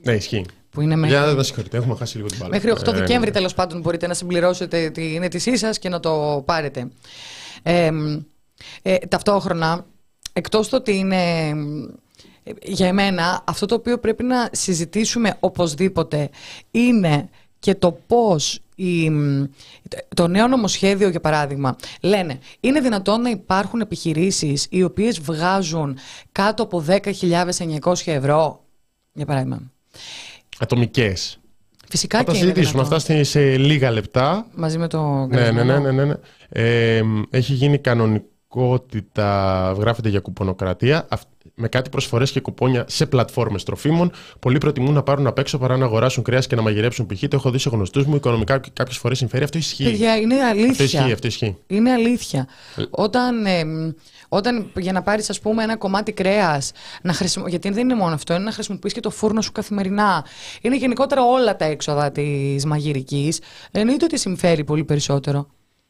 [0.02, 0.44] Ναι, ισχύει.
[0.70, 2.50] Που είναι Για μέχρι, να συγχωρείτε, έχουμε χάσει λίγο την μπάλα.
[2.50, 6.42] μέχρι 8 Ε, Δεκέμβρη τέλος πάντων μπορείτε να συμπληρώσετε την αίτησή σας και να το
[6.46, 6.88] πάρετε.
[7.62, 7.90] Ε,
[8.82, 9.86] ε, ταυτόχρονα,
[10.32, 11.48] εκτός το ότι είναι
[12.42, 16.30] ε, για εμένα αυτό το οποίο πρέπει να συζητήσουμε οπωσδήποτε
[16.70, 17.28] είναι
[17.58, 19.10] και το πώς η,
[20.14, 25.98] το νέο νομοσχέδιο για παράδειγμα λένε είναι δυνατόν να υπάρχουν επιχειρήσεις οι οποίες βγάζουν
[26.32, 28.64] κάτω από 10.900 ευρώ
[29.12, 29.70] για παράδειγμα
[30.58, 31.38] Ατομικές.
[31.88, 32.96] φυσικά Θα τα και είναι συζητήσουμε δυνατόν.
[32.98, 34.46] αυτά σε, σε λίγα λεπτά.
[34.54, 35.78] μαζί με το Ναι, ναι, ναι, καλεσμένο.
[35.80, 36.14] ναι, ναι, ναι.
[36.48, 41.22] Ε, έχει γίνει κανονικότητα, γράφεται για κουπονοκρατία, αυ-
[41.60, 44.10] με κάτι προσφορές και κουπόνια σε πλατφόρμες τροφίμων.
[44.38, 47.20] Πολλοί προτιμούν να πάρουν απ' έξω παρά να αγοράσουν κρέας και να μαγειρέψουν π.χ.
[47.20, 48.14] Το έχω δει σε γνωστούς μου.
[48.14, 49.44] Οικονομικά κάποιες φορές συμφέρει.
[49.44, 49.84] Αυτό ισχύει.
[49.84, 50.84] Παιδιά, είναι αυτό αλήθεια.
[50.84, 51.56] ισχύει, αυτό ισχύει.
[51.66, 52.46] Είναι αλήθεια.
[52.90, 53.90] Όταν, εμ,
[54.28, 57.48] όταν για να πάρεις ας πούμε ένα κομμάτι κρέας, να χρησιμο...
[57.48, 60.24] γιατί δεν είναι μόνο αυτό, είναι να χρησιμοποιείς και το φούρνο σου καθημερινά.
[60.60, 63.40] Είναι γενικότερα όλα τα έξοδα της μαγειρικής.
[63.70, 65.46] Εννοείται ότι συμφέρει πολύ περισσότερο.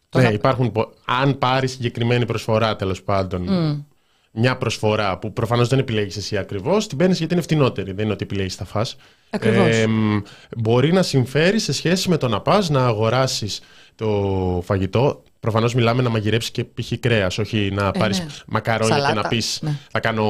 [0.09, 0.73] Το Ναι, να- υπάρχουν.
[0.73, 3.47] πο- Αν πάρεις συγκεκριμένη προσφορά τέλος πάντων.
[4.33, 7.93] Μια προσφορά που προφανώς δεν επιλέγεις εσύ ακριβώς, την παίρνεις γιατί είναι φτηνότερη.
[7.93, 8.97] Δεν είναι ότι επιλέγεις τα φας.
[9.31, 9.87] Ακριβώς.
[9.89, 10.17] μ,
[10.57, 13.61] μπορεί να συμφέρει σε σχέση με το να πας να αγοράσεις
[13.95, 15.23] το φαγητό.
[15.41, 16.93] Προφανώς μιλάμε να μαγειρέψεις και π.χ.
[17.01, 18.27] κρέας, όχι να πάρεις ναι.
[18.47, 19.79] μακαρόνια και Σαλάτα, να πεις ναι.
[19.91, 20.25] θα κάνω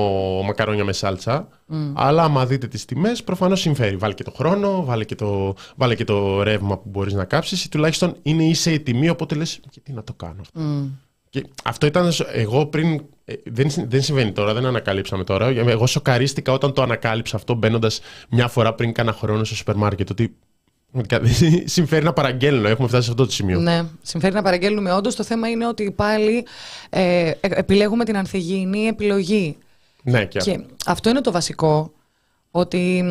[0.45, 1.49] μακαρόνια με σάλτσα.
[1.95, 3.97] Αλλά άμα δείτε τις τιμές, προφανώς συμφέρει.
[3.97, 7.65] Βάλε και το χρόνο, βάλε και το, βάλε και το ρεύμα που μπορείς να κάψεις,
[7.65, 10.61] ή τουλάχιστον είναι ίσα η τιμή, οπότε λες, γιατί να το κάνω αυτό.
[11.31, 13.03] Και αυτό ήταν σ- εγώ πριν.
[13.31, 15.47] Ε, Δεν, συ- δεν συμβαίνει τώρα, δεν ανακαλύψαμε τώρα.
[15.47, 20.11] Εγώ σοκαρίστηκα όταν το ανακάλυψα αυτό μπαίνοντας μια φορά πριν κάνα χρόνο στο σούπερ μάρκετ.
[20.11, 20.37] Ότι
[20.93, 22.69] πραγματικά δεν συμφέρει να παραγγέλνω.
[22.69, 23.61] Έχουμε φτάσει σε αυτό το σημείο.
[23.61, 25.15] Ναι, συμφέρει να παραγγέλνουμε όντως.
[25.15, 26.47] Το θέμα είναι ότι πάλι
[26.91, 29.57] ε, ε, επιλέγουμε την ανθυγιεινή επιλογή.
[30.03, 31.93] Ναι, και, Και αυτό είναι το βασικό.
[32.53, 33.05] Ότι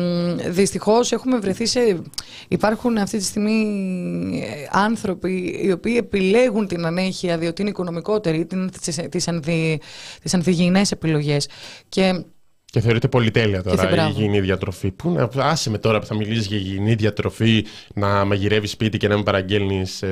[0.48, 2.02] δυστυχώς έχουμε βρεθεί σε.
[2.48, 3.60] Υπάρχουν αυτή τη στιγμή
[4.44, 9.80] ε, άνθρωποι οι οποίοι επιλέγουν την ανέχεια διότι είναι οικονομικότερη, την- τις, τις, ανθι,
[10.22, 11.48] τις ανθυγιεινές επιλογές.
[11.88, 12.24] Και
[12.70, 14.10] και θεωρείται πολυτέλεια θε- τώρα η μπράβο.
[14.10, 14.90] υγιεινή διατροφή.
[14.90, 19.08] Πού να, άσε με τώρα που θα μιλήσεις για υγιεινή διατροφή, να μαγειρεύεις σπίτι και
[19.08, 20.02] να μην παραγγέλνεις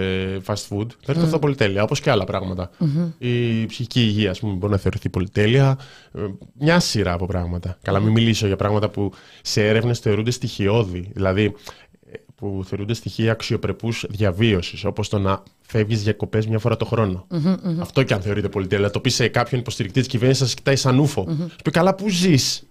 [0.46, 0.86] fast food.
[1.04, 2.70] Θεωρείται αυτό πολυτέλεια, όπως και άλλα πράγματα.
[3.18, 5.78] Η ψυχική υγεία, ας πούμε, μπορεί να θεωρηθεί πολυτέλεια.
[6.14, 6.20] Ε,
[6.58, 7.78] Μια σειρά από πράγματα.
[7.82, 11.10] Καλά, μην μιλήσω για πράγματα που σε έρευνες θεωρούνται στοιχειώδη.
[11.12, 11.87] Δηλαδή, ε,
[12.38, 17.26] που θεωρούνται στοιχεία αξιοπρεπούς διαβίωσης, όπως το να φεύγεις διακοπέ μια φορά το χρονο
[17.80, 18.90] Αυτό και αν θεωρείται πολυτέλεια.
[18.90, 21.26] Το πει σε κάποιον υποστηρικτή της κυβέρνησης, σας κοιτάει σαν ούφο.
[21.38, 22.62] Σου πει καλά, πού ζεις;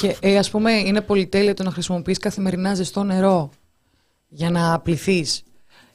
[0.00, 3.50] Και ε, ας πούμε είναι πολυτέλεια το να χρησιμοποιείς καθημερινά ζεστό νερό
[4.28, 5.42] για να πληθείς.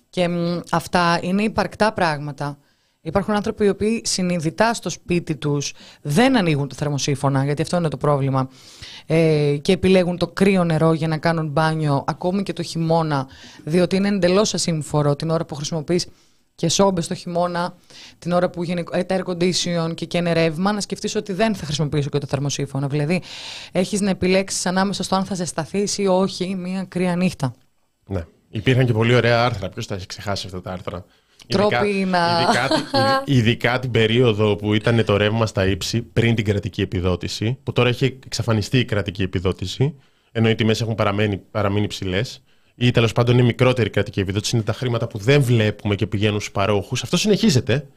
[0.09, 2.57] Και μ, αυτά είναι υπαρκτά πράγματα.
[3.05, 7.87] Υπάρχουν άνθρωποι οι οποίοι συνειδητά στο σπίτι τους δεν ανοίγουν το θερμοσύφωνα, γιατί αυτό είναι
[7.87, 8.49] το πρόβλημα,
[9.05, 13.27] ε, και επιλέγουν το κρύο νερό για να κάνουν μπάνιο ακόμη και το χειμώνα,
[13.63, 16.07] διότι είναι εντελώς ασύμφορο την ώρα που χρησιμοποιείς
[16.55, 17.75] και σόμπες το χειμώνα,
[18.19, 18.87] την ώρα που γενικ...
[18.91, 22.27] ε, τα air condition και καίνε ρεύμα, να σκεφτείς ότι δεν θα χρησιμοποιήσω και το
[22.27, 22.87] θερμοσύφωνο.
[22.87, 23.21] Δηλαδή,
[23.71, 27.53] έχεις να επιλέξεις ανάμεσα στο αν θα ζεσταθείς ή όχι μία κρύα νύχτα.
[28.07, 28.25] Ναι.
[28.49, 29.69] Υπήρχαν και πολύ ωραία άρθρα.
[29.69, 31.05] Ποιος τα έχει ξεχάσει αυτά τα άρθρα;
[31.47, 32.67] Τρόποι ειδικά, να- Ειδικά,
[33.25, 37.71] τη- ειδικά την περίοδο που ήταν το ρεύμα στα ύψη πριν την κρατική επιδότηση, που
[37.73, 39.95] τώρα έχει εξαφανιστεί η κρατική επιδότηση,
[40.31, 42.43] ενώ οι τιμές έχουν παραμένει, παραμείνει ψηλές,
[42.75, 46.07] ή τέλος πάντων είναι μικρότερη η κρατική επιδότηση, είναι τα χρήματα που δεν βλέπουμε και
[46.07, 47.03] πηγαίνουν στους παρόχους.
[47.03, 47.87] Αυτό συνεχίζεται.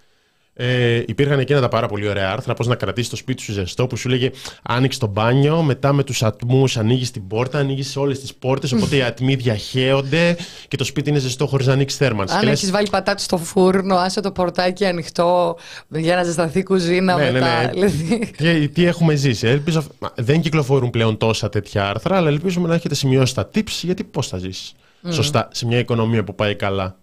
[0.61, 2.55] Ε, υπήρχαν εκείνα τα πάρα πολύ ωραία άρθρα.
[2.55, 4.31] Πώς να κρατήσεις το σπίτι σου ζεστό, που σου λέγε
[4.63, 8.73] Άνοιξε το μπάνιο, μετά με τους ατμούς ανοίγεις την πόρτα, ανοίγεις όλες τις πόρτες.
[8.73, 10.37] Οπότε οι ατμοί διαχέονται
[10.69, 12.35] και το σπίτι είναι ζεστό χωρίς να ανοίξεις θέρμανση.
[12.35, 15.57] Αν Και λες, έχεις βάλει πατάτη στο φούρνο, άσε το πορτάκι ανοιχτό
[15.89, 17.63] για να ζεσταθεί η κουζίνα Ναι, ναι, μετά.
[17.63, 17.71] ναι.
[17.71, 19.47] Δηλαδή, τι, τι έχουμε ζήσει.
[19.47, 23.81] Ελπίζω, μα, δεν κυκλοφορούν πλέον τόσα τέτοια άρθρα, αλλά ελπίζουμε να έχετε σημειώσει τα tips
[23.83, 24.73] γιατί πώς θα ζήσεις
[25.11, 26.97] σωστά σε μια οικονομία που πάει καλά.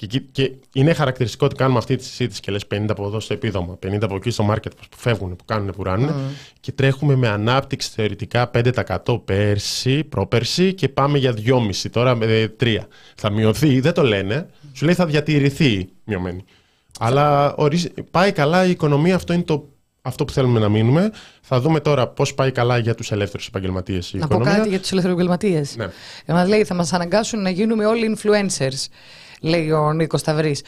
[0.00, 3.20] Και, εκεί- και είναι χαρακτηριστικό ότι κάνουμε αυτή τη συζήτηση και λες 50 από εδώ
[3.20, 6.10] στο επίδομα, 50 από εκεί στο market που φεύγουν, που κάνουν, που ράνουν
[6.60, 12.76] και τρέχουμε με ανάπτυξη θεωρητικά 5% πέρσι, πρόπερσι και πάμε για 2,5 τώρα με 3.
[13.14, 16.44] Θα μειωθεί, δεν το λένε, σου λέει θα διατηρηθεί μειωμένη.
[16.98, 19.68] Αλλά ορίζει- πάει καλά η οικονομία, αυτό είναι το,
[20.02, 21.10] αυτό που θέλουμε να μείνουμε.
[21.40, 24.56] Θα δούμε τώρα πώς πάει καλά για τους ελεύθερους επαγγελματίες η να πω οικονομία.
[24.58, 25.62] κάτι για τους ελευθεροπαγγελματίε.
[25.76, 25.88] Ναι.
[26.34, 28.86] Μας λέει, θα μας αναγκάσουν να γίνουμε όλοι influencers,
[29.40, 30.62] λέει ο Νίκος Σταυρής.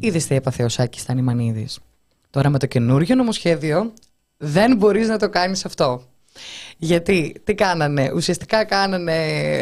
[0.00, 1.68] Είδες τι έπαθε ο Σάκης Τανιμανίδη.
[2.30, 3.92] Τώρα με το καινούριο νομοσχέδιο
[4.36, 6.02] δεν μπορείς να το κάνεις αυτό.
[6.78, 9.14] Γιατί, τι κάνανε, ουσιαστικά κάνανε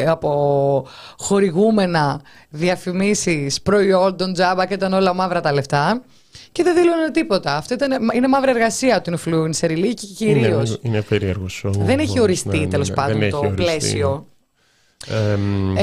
[0.07, 0.87] από
[1.17, 6.03] χορηγούμενα διαφημίσεις προϊόντων τζάμπα και ήταν όλα μαύρα τα λεφτά
[6.51, 7.57] και δεν δήλωνε τίποτα.
[7.57, 10.69] Αυτό ήταν, είναι μαύρη εργασία του influencer, ηλίκη κυρίως.
[10.69, 11.45] Είναι, είναι περίεργο.
[11.63, 14.25] Δεν έχει οριστεί ναι, ναι, τέλος ναι, πάντων το πλαίσιο.
[15.07, 15.31] Ε,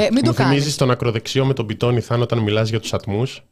[0.04, 3.42] ε, μην το θυμίζεις τον ακροδεξιό με τον πιτόνι Θάνο όταν μιλάς για τους ατμούς.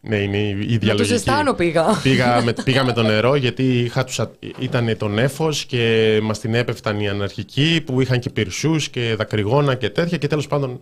[0.00, 1.30] Ναι, είναι η διαλογική.
[1.30, 1.84] Με το πήγα.
[2.02, 4.20] Πήγα με, πήγα με το νερό γιατί είχα τους,
[4.58, 9.74] ήταν το νέφος και μας την έπεφταν οι αναρχικοί που είχαν και πυρσούς και δακρυγόνα
[9.74, 10.80] και τέτοια και τέλος πάντων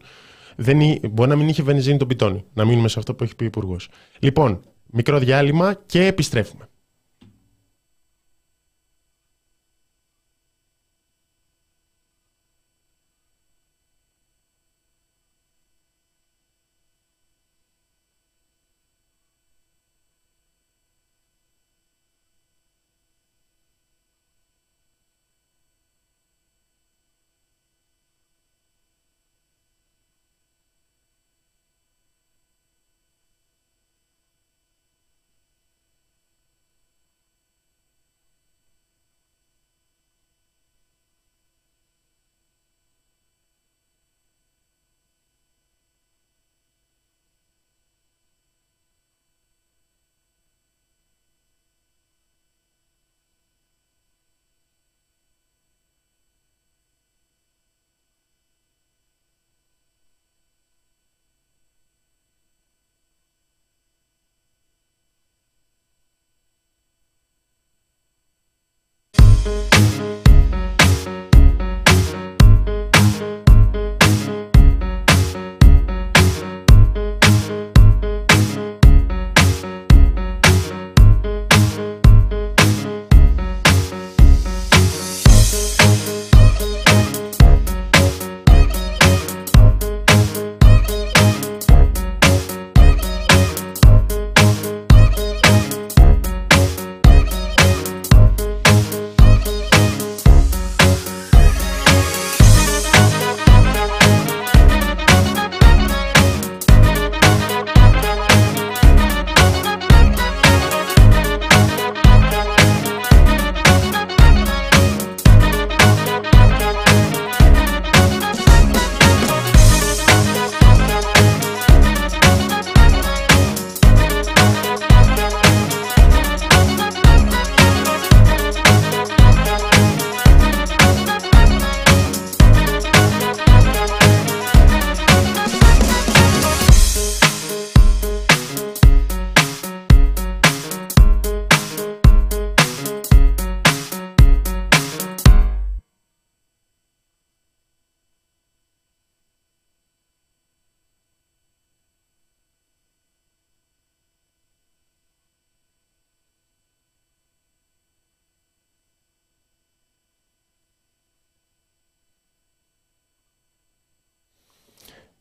[0.56, 0.78] δεν,
[1.10, 2.44] μπορεί να μην είχε βενζίνη το πιτόνι.
[2.52, 3.88] Να μείνουμε σε αυτό που έχει πει ο υπουργός.
[4.18, 6.69] Λοιπόν, μικρό διάλειμμα και επιστρέφουμε.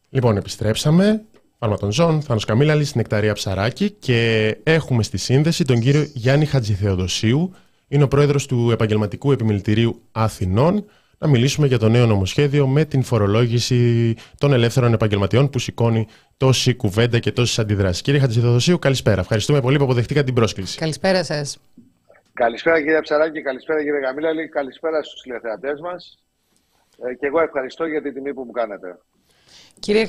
[0.09, 1.23] Λοιπόν, επιστρέψαμε.
[1.57, 6.45] Πάμε τον Ζων, Θάνος Καμίλαλης, στην Εκταρία Ψαράκη και έχουμε στη σύνδεση τον κύριο Γιάννη
[6.45, 7.55] Χατζηθεοδοσίου.
[7.87, 10.85] Είναι ο πρόεδρος του Επαγγελματικού Επιμελητηρίου Αθηνών.
[11.17, 16.73] Να μιλήσουμε για το νέο νομοσχέδιο με την φορολόγηση των ελεύθερων επαγγελματιών που σηκώνει τόση
[16.73, 18.01] κουβέντα και τόσες αντιδράσεις.
[18.01, 19.21] Κύριε Χατζηθεοδοσίου, καλησπέρα.
[19.21, 20.77] Ευχαριστούμε πολύ που αποδεχτήκατε την πρόσκληση.
[20.77, 21.57] Καλησπέρα σας.
[22.33, 26.23] Καλησπέρα κύριε Ψαράκη, καλησπέρα κύριε Καμίλαλη, καλησπέρα στους τηλεθεατές μας.
[27.03, 28.97] Ε, και εγώ ευχαριστώ για την τιμή που μου κάνετε.
[29.79, 30.05] Κύριε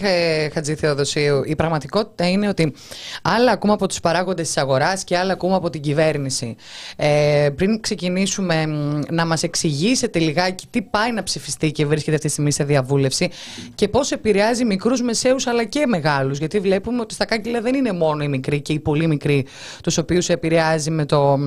[0.53, 2.75] Χατζη Θεοδοσίου, η πραγματικότητα είναι ότι
[3.23, 6.57] άλλα ακούμε από τους παράγοντες της αγοράς και άλλα ακούμε από την κυβέρνηση.
[6.97, 8.67] Ε, πριν ξεκινήσουμε
[9.11, 13.31] να μας εξηγήσετε λιγάκι τι πάει να ψηφιστεί και βρίσκεται αυτή τη στιγμή σε διαβούλευση
[13.75, 16.39] και πώς επηρεάζει μικρούς, μεσαίους αλλά και μεγάλους.
[16.39, 19.47] Γιατί βλέπουμε ότι στα κάγκελα δεν είναι μόνο οι μικροί και οι πολύ μικροί
[19.83, 21.39] τους οποίους επηρεάζει με το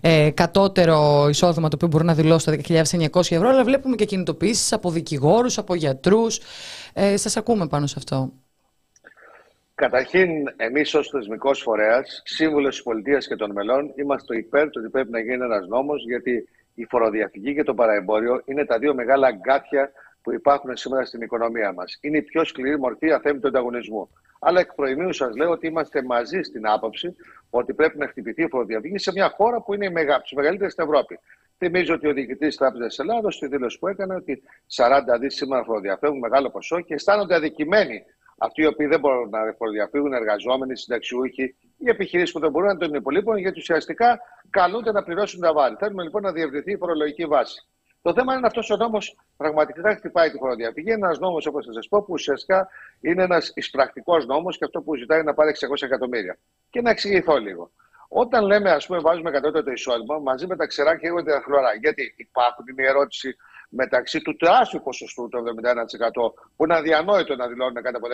[0.00, 4.72] ε, κατώτερο εισόδημα το οποίο μπορούν να δηλώσουν τα 10.900 ευρώ αλλά βλέπουμε και κινητοποιήσεις
[4.72, 6.40] από δικηγόρους, από γιατρούς.
[6.98, 8.32] Ε, σας ακούμε πάνω σε αυτό.
[9.74, 14.90] Καταρχήν, εμείς ως θεσμικός φορέας, σύμβουλος της πολιτείας και των μελών, είμαστε υπέρ του ότι
[14.90, 19.26] πρέπει να γίνει ένας νόμος, γιατί η φοροδιαφυγή και το παραεμπόριο είναι τα δύο μεγάλα
[19.26, 19.90] αγκάθια
[20.26, 21.98] που υπάρχουν σήμερα στην οικονομία μας.
[22.00, 24.10] Είναι η πιο σκληρή μορφή αθέμητου ανταγωνισμού.
[24.40, 27.16] Αλλά εκ προημίου σας λέω ότι είμαστε μαζί στην άποψη
[27.50, 30.84] ότι πρέπει να χτυπηθεί η φοροδιαφυγής σε μια χώρα που είναι από τι μεγαλύτερε στην
[30.84, 31.18] Ευρώπη.
[31.58, 34.42] Θυμίζω ότι ο διοικητής της Τράπεζας Ελλάδος στη δήλωση που έκανε ότι
[34.76, 38.04] 40 δις σήμερα φοροδιαφεύγουν μεγάλο ποσό και αισθάνονται αδικημένοι
[38.38, 42.76] αυτοί οι οποίοι δεν μπορούν να φοροδιαφύγουν, εργαζόμενοι, συνταξιούχοι ή επιχειρήσεις που δεν μπορούν να
[42.76, 45.76] τον υπολείπουν, γιατί ουσιαστικά καλούνται να πληρώσουν τα βάρη.
[45.78, 47.66] Θέλουμε λοιπόν να διευρυνθεί η φορολογική βάση.
[48.02, 50.90] Το θέμα είναι αυτός ο νόμος πραγματικά χτυπάει τη φοροδιαφυγή.
[50.90, 52.68] Είναι ένας νόμος, όπως θα σας πω, που ουσιαστικά
[53.00, 56.38] είναι ένας εισπρακτικός νόμος και αυτό που ζητάει να πάρει 600 εκατομμύρια.
[56.70, 57.70] Και να εξηγηθώ λίγο.
[58.08, 61.74] Όταν λέμε, ας πούμε, βάζουμε κατώτατο εισόδημα μαζί με τα ξεράκια και τα χλωρά.
[61.74, 63.36] Γιατί υπάρχουν, είναι η ερώτηση
[63.68, 68.12] μεταξύ του τεράστιου ποσοστού, το 71%, που είναι αδιανόητο να δηλώνουν κάτω από 10.000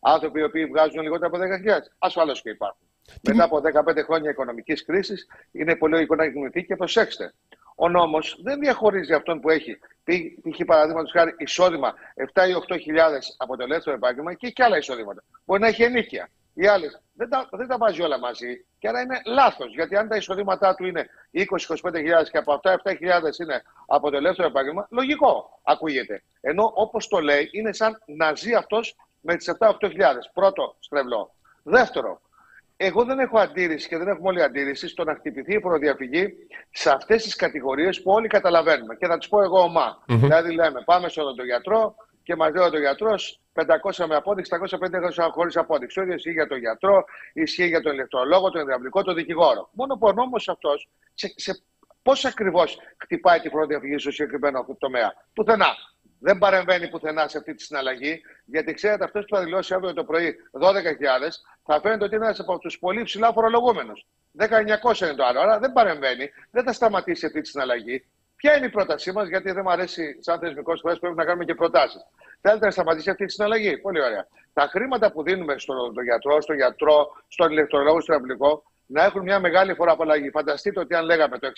[0.00, 1.78] άνθρωποι οι οποίοι βγάζουν λιγότερο από 10.000.
[1.98, 2.86] Ασφαλώς και υπάρχουν.
[3.22, 3.34] Τι...
[3.34, 3.60] Μετά από
[3.92, 7.34] 15 χρόνια οικονομικής κρίσης, είναι πολύ λογικό να εκμηθεί και προσέξτε.
[7.74, 10.64] Ο νόμος δεν διαχωρίζει αυτόν που έχει, π.χ.
[10.66, 11.94] παραδείγματος χάρη, εισόδημα
[12.34, 15.22] 7 ή 8 από το ελεύθερο επάγγελμα και και άλλα εισόδηματα.
[15.44, 16.28] Μπορεί να έχει ενίκεια.
[16.54, 18.64] Οι άλλες δεν τα, δεν τα βάζει όλα μαζί.
[18.78, 19.74] Και άρα είναι λάθος.
[19.74, 22.94] Γιατί αν τα εισοδήματά του είναι 20-25 και από αυτά 7.000
[23.40, 26.22] είναι από το ελεύθερο επάγγελμα, λογικό ακούγεται.
[26.40, 29.70] Ενώ όπως το λέει, είναι σαν να ζει αυτός με τις 7-8.000.
[30.32, 31.34] Πρώτο στρεβλό.
[31.62, 32.20] Δεύτερο,
[32.76, 36.34] εγώ δεν έχω αντίρρηση και δεν έχουμε όλοι αντίρρηση στο να χτυπηθεί η προδιαφυγή
[36.70, 38.94] σε αυτές τις κατηγορίες που όλοι καταλαβαίνουμε.
[38.94, 39.98] Και θα τις πω εγώ ομά.
[39.98, 40.16] Mm-hmm.
[40.16, 43.14] Δηλαδή, λέμε, πάμε στον οδοντογιατρό και μας λέει ο γιατρό
[43.52, 44.50] 500 με απόδειξη,
[45.20, 46.00] 350 χωρίς απόδειξη.
[46.00, 49.68] Όχι ισχύει για τον γιατρό, ισχύει για τον ηλεκτρολόγο, τον υδραυλικό, τον δικηγόρο.
[49.72, 51.62] Μόνο που ο νόμος αυτός σε, σε
[52.02, 55.12] πώς ακριβώς χτυπάει τη προδιαφυγή στο συγκεκριμένο τομέα.
[55.32, 55.74] Πουθενά
[56.26, 60.04] δεν παρεμβαίνει πουθενά σε αυτή τη συναλλαγή, γιατί ξέρετε, αυτό που θα δηλώσει αύριο το
[60.04, 60.70] πρωί 12.000
[61.64, 64.06] θα φαίνεται ότι είναι ένας από τους πολύ ψηλά φορολογούμενους.
[64.38, 65.40] 1900 είναι το άλλο.
[65.40, 68.06] Άρα δεν παρεμβαίνει, δεν θα σταματήσει αυτή τη συναλλαγή.
[68.36, 71.44] Ποια είναι η πρότασή μας, γιατί δεν μου αρέσει σαν θεσμικός φορέας, πρέπει να κάνουμε
[71.44, 72.02] και προτάσεις.
[72.40, 74.26] Θέλετε να σταματήσει αυτή τη συναλλαγή; Πολύ ωραία.
[74.52, 79.40] Τα χρήματα που δίνουμε στον γιατρό, στον γιατρό, στον ηλεκτρολόγο, στον αυλικό, να έχουν μια
[79.40, 80.30] μεγάλη φοροαπαλλαγή.
[80.30, 81.50] Φανταστείτε ότι αν λέγαμε το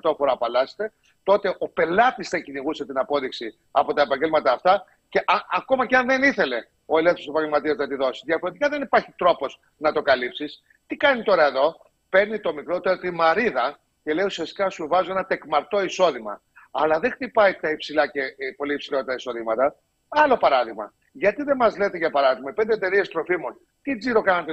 [0.00, 5.34] 60% φοροαπαλλάσσετε, τότε ο πελάτης θα κυνηγούσε την απόδειξη από τα επαγγέλματα αυτά και α,
[5.50, 8.22] ακόμα και αν δεν ήθελε ο ελεύθερος επαγγελματίας να τη δώσει.
[8.24, 10.62] Διαφορετικά δεν υπάρχει τρόπος να το καλύψεις.
[10.86, 11.76] Τι κάνει τώρα εδώ,
[12.08, 16.42] παίρνει το μικρότερο τη μαρίδα και λέει ουσιαστικά σου βάζω ένα τεκμαρτό εισόδημα.
[16.70, 19.76] Αλλά δεν χτυπάει τα υψηλά και ε, πολύ υψηλότερα εισοδήματα.
[20.08, 20.92] Άλλο παράδειγμα.
[21.12, 24.52] Γιατί δεν μας λέτε, για παράδειγμα, πέντε εταιρείες τροφίμων, τι τζίρο κάναν το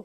[0.00, 0.04] 2022,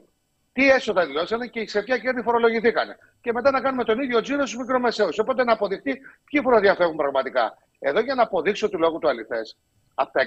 [0.54, 2.96] τι έσοδα δηλώσανε και σε ποια κέρδη φορολογηθήκαν.
[3.20, 5.18] Και μετά να κάνουμε τον ίδιο τζίρο στους μικρομεσαίους.
[5.18, 7.58] Οπότε να αποδειχτεί ποιοι φοροδιαφεύγουν πραγματικά.
[7.78, 9.56] Εδώ για να αποδείξω του λόγου του αληθές,
[9.94, 10.20] από τα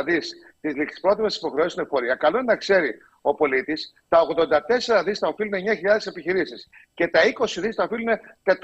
[0.00, 5.02] 104 δις τη ληξιπρόθεσμη υποχρεώση στην εφορία, καλό είναι να ξέρει ο πολίτης, τα 84
[5.04, 8.08] δις τα οφείλουν 9.000 επιχειρήσεις και τα 20 δις τα οφείλουν
[8.44, 8.54] 450.000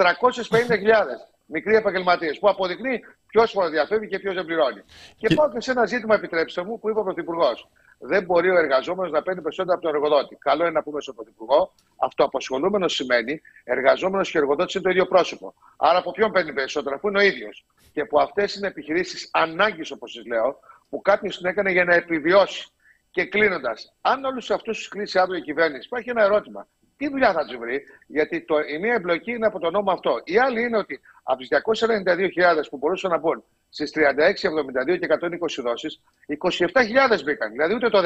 [1.46, 4.82] μικροί επαγγελματίες, που αποδεικνύει ποιος φοροδιαφεύγει και ποιος δεν πληρώνει.
[5.16, 8.50] Και, και πάω και σε ένα ζήτημα, επιτρέψτε μου, που είπε ο Πρωθυπουργός δεν μπορεί
[8.50, 10.36] ο εργαζόμενος να παίρνει περισσότερο από τον εργοδότη.
[10.36, 15.54] Καλό είναι να πούμε στον Πρωθυπουργό, αυτοαπασχολούμενος σημαίνει εργαζόμενος και εργοδότης είναι το ίδιο πρόσωπο.
[15.76, 17.66] Άρα από ποιον παίρνει περισσότερο, αφού είναι ο ίδιος.
[17.92, 21.94] Και που αυτές είναι επιχειρήσεις ανάγκης, όπως σας λέω, που κάποιος την έκανε για να
[21.94, 22.68] επιβιώσει.
[23.10, 26.68] Και κλείνοντας, αν όλους αυτούς τους κλείσει αύριο η κυβέρνηση, υπάρχει ένα ερώτημα.
[26.96, 30.20] Τι δουλειά θα τους βρει, γιατί το, η μία εμπλοκή είναι από το νόμο αυτό.
[30.24, 34.48] Η άλλη είναι ότι από τις 292.000 που μπορούσαν να μπουν στις 36,
[34.92, 38.02] 72 και 120 δόσεις, 27.000 μπήκαν, δηλαδή ούτε το 10%.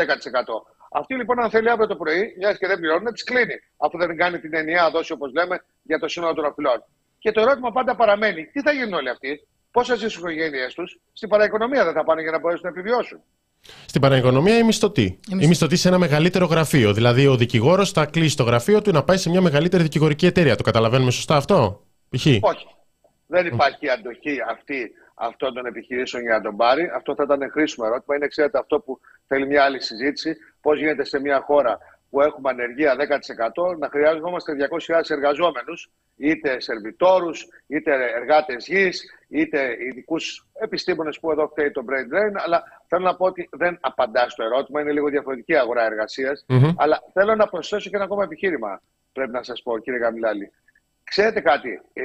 [0.92, 3.98] Αυτή λοιπόν, αν θέλει αύριο το πρωί, μια και δεν πληρώνει, να τις κλείνει, αφού
[3.98, 6.84] δεν κάνει την ενιαία δόση, όπως λέμε, για το σύνολο των οφειλών.
[7.18, 10.66] Και το ερώτημα πάντα παραμένει, τι θα γίνουν όλοι αυτοί, πώ θα ζήσουν οι οικογένειέ
[10.74, 13.20] τους, στην παραοικονομία δεν θα πάνε για να μπορέσουν να επιβιώσουν.
[13.86, 16.92] Στην παραοικονομία η μισθωτή; Η μισθωτή σε ένα μεγαλύτερο γραφείο.
[16.92, 20.56] Δηλαδή, ο δικηγόρος θα κλείσει το γραφείο του να πάει σε μια μεγαλύτερη δικηγορική εταιρεία.
[20.56, 22.26] Το καταλαβαίνουμε σωστά αυτό, π.χ.
[22.40, 22.66] Όχι.
[23.26, 26.90] Δεν υπάρχει αντοχή αυτή αυτών των επιχειρήσεων για να τον πάρει.
[26.94, 28.16] Αυτό θα ήταν χρήσιμο ερώτημα.
[28.16, 30.36] Είναι, ξέρετε, αυτό που θέλει μια άλλη συζήτηση.
[30.60, 31.78] Πώς γίνεται σε μια χώρα
[32.10, 34.52] που έχουμε ανεργία 10% να χρειάζομαστε
[34.88, 42.14] 200.000 εργαζόμενους, είτε σερβιτόρους, είτε εργάτες γης, είτε ειδικούς επιστήμονες που εδώ φταίει το brain
[42.14, 42.32] drain.
[42.44, 44.80] Αλλά θέλω να πω ότι δεν απαντά στο ερώτημα.
[44.80, 45.88] Είναι λίγο διαφορετική αγορά
[46.76, 50.52] Αλλά θέλω να προσθέσω και ένα ακόμα επιχείρημα, πρέπει να σας πω, κύριε Γαμιλάλη.
[51.04, 52.02] Ξέρετε κάτι, ε,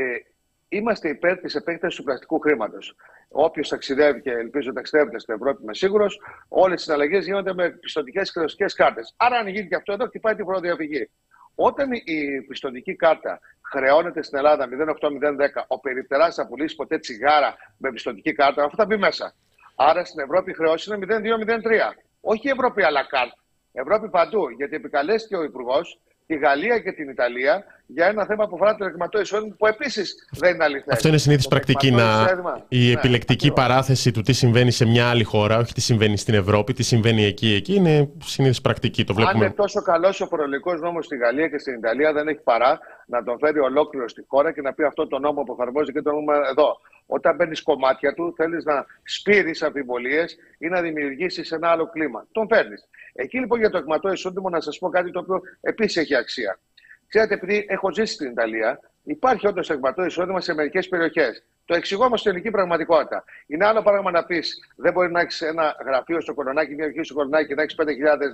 [0.76, 2.96] είμαστε υπέρ της επέκτασης του πλαστικού χρήματος.
[3.30, 8.32] Όποιος ταξιδεύει και ελπίζω ταξιδεύετε στην Ευρώπη, είμαι σίγουρος, όλες οι συναλλαγέ γίνονται με πιστοτικές
[8.32, 9.14] και χρεωστικέ κάρτες.
[9.18, 11.10] Άρα, αν γίνει και αυτό εδώ, χτυπάει την φοροδιαφυγή.
[11.56, 17.92] Όταν η πιστοτική κάρτα χρεώνεται στην Ελλάδα 0,8-0,10, ο περιπτεράς θα πουλήσει ποτέ τσιγάρα με
[17.92, 19.34] πιστοτική κάρτα, αυτό θα μπει μέσα.
[19.76, 21.94] Άρα στην Ευρώπη η χρεώση είναι 0,2-0,3.
[22.22, 23.38] Όχι η Ευρώπη αλλά κάρτα.
[23.72, 24.50] Ευρώπη παντού.
[24.50, 28.86] Γιατί επικαλέστηκε ο Υπουργός τη Γαλλία και την Ιταλία για ένα θέμα που αφορά το
[28.86, 30.94] ρευματό εισόδημα που επίσης δεν είναι αληθές.
[30.94, 32.28] Αυτό είναι συνήθις πρακτική να.
[32.68, 36.34] Η ναι, επιλεκτική παράθεση του τι συμβαίνει σε μια άλλη χώρα, όχι τι συμβαίνει στην
[36.34, 39.04] Ευρώπη, τι συμβαίνει εκεί, εκεί είναι συνήθις πρακτική.
[39.04, 39.38] Το βλέπουμε.
[39.38, 42.80] Αν είναι τόσο καλός ο προλογικό νόμος στη Γαλλία και στην Ιταλία, δεν έχει παρά
[43.06, 46.02] να τον φέρει ολόκληρο στη χώρα και να πει αυτό το νόμο που εφαρμόζει και
[46.02, 46.78] το νόμο εδώ.
[47.06, 52.28] Όταν παίρνει κομμάτια του, θέλεις να σπείρεις αμφιβολίες ή να δημιουργήσεις ένα άλλο κλίμα.
[52.32, 52.88] Τον φέρνεις.
[53.14, 56.60] Εκεί λοιπόν για το εκματό εισόδημα να σας πω κάτι το οποίο επίσης έχει αξία.
[57.08, 61.44] Ξέρετε, επειδή έχω ζήσει στην Ιταλία, υπάρχει όντως εκματό εισόδημα σε μερικές περιοχές.
[61.66, 63.24] Το εξηγώ όμως στην ελληνική πραγματικότητα.
[63.48, 67.04] Είναι άλλο πράγμα να πεις: Δεν μπορεί να έχεις ένα γραφείο στο Κολονάκι, μια αρχή
[67.04, 67.86] στο Κολονάκι και να έχεις 5.000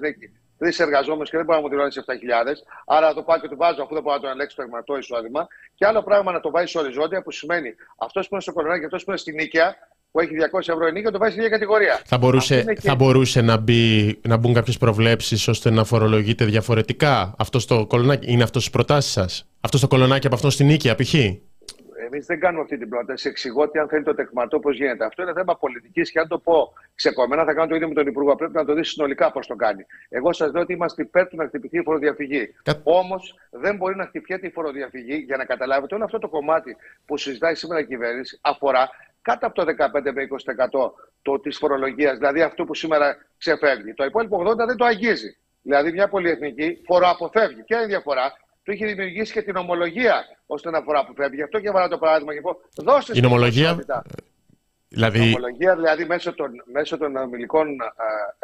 [0.02, 2.54] νίκη, τρεις εργαζόμενους και δεν μπορεί να μου δηλώνεις 7.000.
[2.86, 4.98] Άρα να το πάω και το βάζω αφού δεν μπορώ να το ελέγξω το εγματό
[4.98, 5.48] εισόδημα.
[5.76, 8.86] Και άλλο πράγμα να το βάζεις οριζόντια που σημαίνει αυτός που είναι στο Κολονάκι και
[8.86, 9.76] αυτός που είναι στην Νίκαια
[10.12, 12.02] που έχει 200 ευρώ ενίκιο, το βάζεις στην ίδια κατηγορία.
[12.06, 12.82] Θα μπορούσε, και...
[12.82, 18.32] θα μπορούσε να, μπει, να μπουν κάποιες προβλέψεις ώστε να φορολογείται διαφορετικά αυτό στο κολονάκι;
[18.32, 21.14] Είναι αυτός στις προτάσεις σας; Αυτό στο κολονάκι από αυτό στην νίκη, π.χ.
[22.14, 23.28] Εμείς δεν κάνουμε αυτή την πρόταση.
[23.28, 25.06] Εξηγώ ότι αν θέλει το τεκματό, πώς γίνεται.
[25.06, 28.08] Αυτό είναι θέμα πολιτικής και αν το πω ξεκομμένα, θα κάνω το ίδιο με τον
[28.08, 28.36] Υπουργό.
[28.36, 29.86] Πρέπει να το δεις συνολικά πώς το κάνει.
[30.10, 32.56] Εγώ σας λέω ότι είμαστε υπέρ του να χτυπηθεί η φοροδιαφυγή.
[32.64, 32.80] Κα...
[32.84, 37.18] Όμως δεν μπορεί να χτυπιέται η φοροδιαφυγή για να καταλάβετε όλο αυτό το κομμάτι που
[37.18, 38.90] συζητάει σήμερα η κυβέρνηση αφορά
[39.22, 40.28] κάτω από το 15 με
[40.80, 43.94] 20% το, της φορολογίας, δηλαδή αυτό που σήμερα ξεφεύγει.
[43.94, 45.38] Το υπόλοιπο 80% δεν το αγγίζει.
[45.62, 47.64] Δηλαδή μια πολυεθνική φοροαποφεύγει.
[47.64, 48.34] Ποια είναι η διαφορά;
[48.72, 51.36] Του είχε δημιουργήσει και την ομολογία ώστε να φοροαποφεύγει.
[51.36, 53.80] Γι' αυτό και βάλα το παράδειγμα και πω, δώστε Η νομολογία...
[54.88, 55.20] Δηλαδή...
[55.20, 57.68] Η νομολογία δηλαδή μέσω των, μέσω των ομιλικών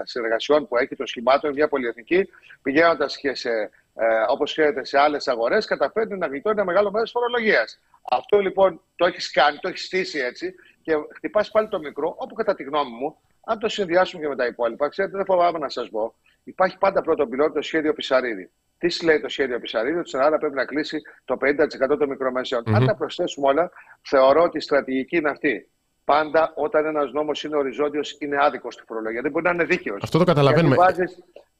[0.03, 2.29] συνεργασιών που έχει το σχημάτων μια πολυεθνική,
[2.61, 3.49] πηγαίνοντας και σε,
[3.95, 7.79] ε, όπως ξέρετε, σε άλλες αγορές, καταφέρνει να γλιτώνει ένα μεγάλο μέρος φορολογίας.
[8.11, 12.35] Αυτό λοιπόν το έχεις κάνει, το έχεις στήσει έτσι και χτυπάς πάλι το μικρό, όπου
[12.35, 15.69] κατά τη γνώμη μου, αν το συνδυάσουμε και με τα υπόλοιπα, ξέρετε, δεν φοβάμαι να
[15.69, 16.13] σας πω,
[16.43, 18.49] υπάρχει πάντα πρώτο πυλόν το σχέδιο Πισαρίδη.
[18.77, 22.63] Τι λέει το σχέδιο Πισαρίδη, ότι στην Ελλάδα πρέπει να κλείσει το 50% των μικρομεσαίων.
[22.65, 22.73] Mm-hmm.
[22.73, 25.69] Αν τα προσθέσουμε όλα, θεωρώ ότι η στρατηγική είναι αυτή.
[26.05, 29.21] Πάντα όταν ένας νόμος είναι οριζόντιος, είναι άδικος στη φορολογία.
[29.21, 30.03] Δεν μπορεί να είναι δίκαιος.
[30.03, 30.75] Αυτό το καταλαβαίνουμε.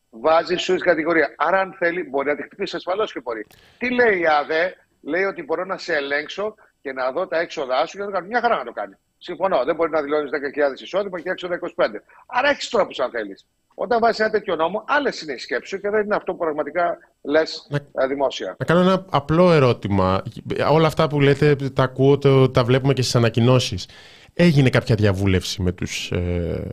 [0.09, 1.33] Βάζεις σου κατηγορία.
[1.37, 3.45] Άρα, αν θέλει, μπορεί να τη χτυπήσει ασφαλώς και μπορεί.
[3.77, 7.85] Τι λέει η ΑΔΕ, λέει ότι μπορώ να σε ελέγξω και να δω τα έξοδά
[7.85, 8.27] σου και να το κάνω.
[8.27, 8.95] Μια χαρά να το κάνει.
[9.17, 9.63] Συμφωνώ.
[9.63, 10.31] Δεν μπορεί να δηλώνεις
[10.77, 12.03] 10.000 εισόδημα και έξοδα 25.
[12.27, 13.47] Άρα έχεις τρόπους αν θέλεις.
[13.79, 16.97] Όταν βάζεις ένα τέτοιο νόμο, άλλες είναι οι σκέψεις και δεν είναι αυτό που πραγματικά
[17.21, 18.55] λες ε, δημόσια.
[18.59, 20.23] Να κάνω ένα απλό ερώτημα.
[20.71, 23.87] Όλα αυτά που λέτε τα ακούω, το, τα βλέπουμε και στις ανακοινώσεις.
[24.33, 26.67] Έγινε κάποια διαβούλευση με τους ε,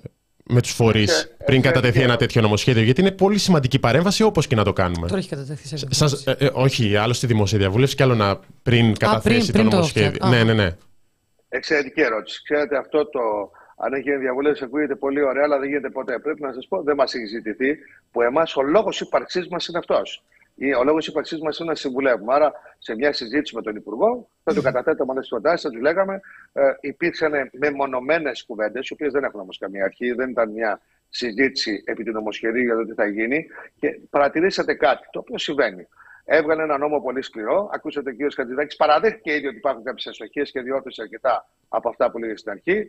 [0.45, 4.55] με τους φορείς πριν κατατεθεί ένα τέτοιο νομοσχέδιο; Γιατί είναι πολύ σημαντική παρέμβαση, όπως και
[4.55, 5.07] να το κάνουμε.
[5.07, 8.39] Τώρα έχει κατατεθεί σε Σας, ε, ε, Όχι, άλλο στη δημόσια διαβούλευση και άλλο να
[8.63, 10.19] πριν καταθέσει πριν, το νομοσχέδιο.
[10.19, 10.77] Το ναι, ναι, ναι.
[11.49, 12.43] Εξαιρετική ερώτηση.
[12.43, 13.21] Ξέρετε, αυτό το.
[13.77, 16.19] Αν έχει διαβούλευση, ακούγεται πολύ ωραία, αλλά δεν γίνεται ποτέ.
[16.19, 17.79] Πρέπει να σας πω, δεν μας έχει ζητηθεί
[18.13, 20.25] που εμάς ο λόγος ύπαρξής μας είναι αυτός
[20.79, 22.35] ο λόγος ύπαρξής μας είναι να συμβουλεύουμε.
[22.35, 25.81] Άρα, σε μια συζήτηση με τον Υπουργό, θα του καταθέταμε όλες τις προτάσεις, θα τους
[25.81, 26.21] λέγαμε.
[26.53, 31.83] Ε, υπήρξαν μεμονωμένες κουβέντες, οι οποίες δεν έχουν όμως καμία αρχή, δεν ήταν μια συζήτηση
[31.85, 33.47] επί του νομοσχεδίου για το τι θα γίνει.
[33.79, 35.89] Και παρατηρήσατε κάτι, το οποίο συμβαίνει.
[36.25, 37.71] Έβγαλε ένα νόμο πολύ σκληρό.
[37.73, 38.33] Ακούσατε ο κ.
[38.35, 42.51] Χατζηδάκης, παραδέχτηκε ήδη ότι υπάρχουν κάποιες αστοχίες και διόρθωσε αρκετά από αυτά που λέγε στην
[42.51, 42.87] αρχή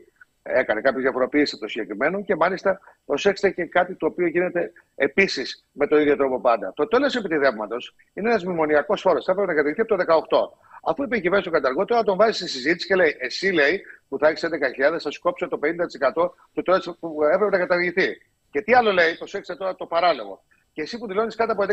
[0.47, 5.65] έκανε κάποια διαφοροποίηση από το συγκεκριμένο και μάλιστα προσέξτε και κάτι το οποίο γίνεται επίσης
[5.71, 6.73] με τον ίδιο τρόπο πάντα.
[6.75, 7.75] Το τέλος επιτεδεύματο
[8.13, 9.25] είναι ένας μνημονιακός φόρος.
[9.25, 10.65] Θα έπρεπε να κατηγηθεί από το 18.
[10.83, 13.81] Αφού είπε η κυβέρνηση του καταργό, τώρα τον βάζει στη συζήτηση και λέει: Εσύ λέει
[14.09, 18.21] που θα έχεις 11.000, θα σου κόψω το 50% του τέλο που έπρεπε να καταργηθεί.
[18.51, 20.43] Και τι άλλο λέει, προσέξτε τώρα το παράλογο.
[20.73, 21.67] Και εσύ που δηλώνεις κάτω από 11.000,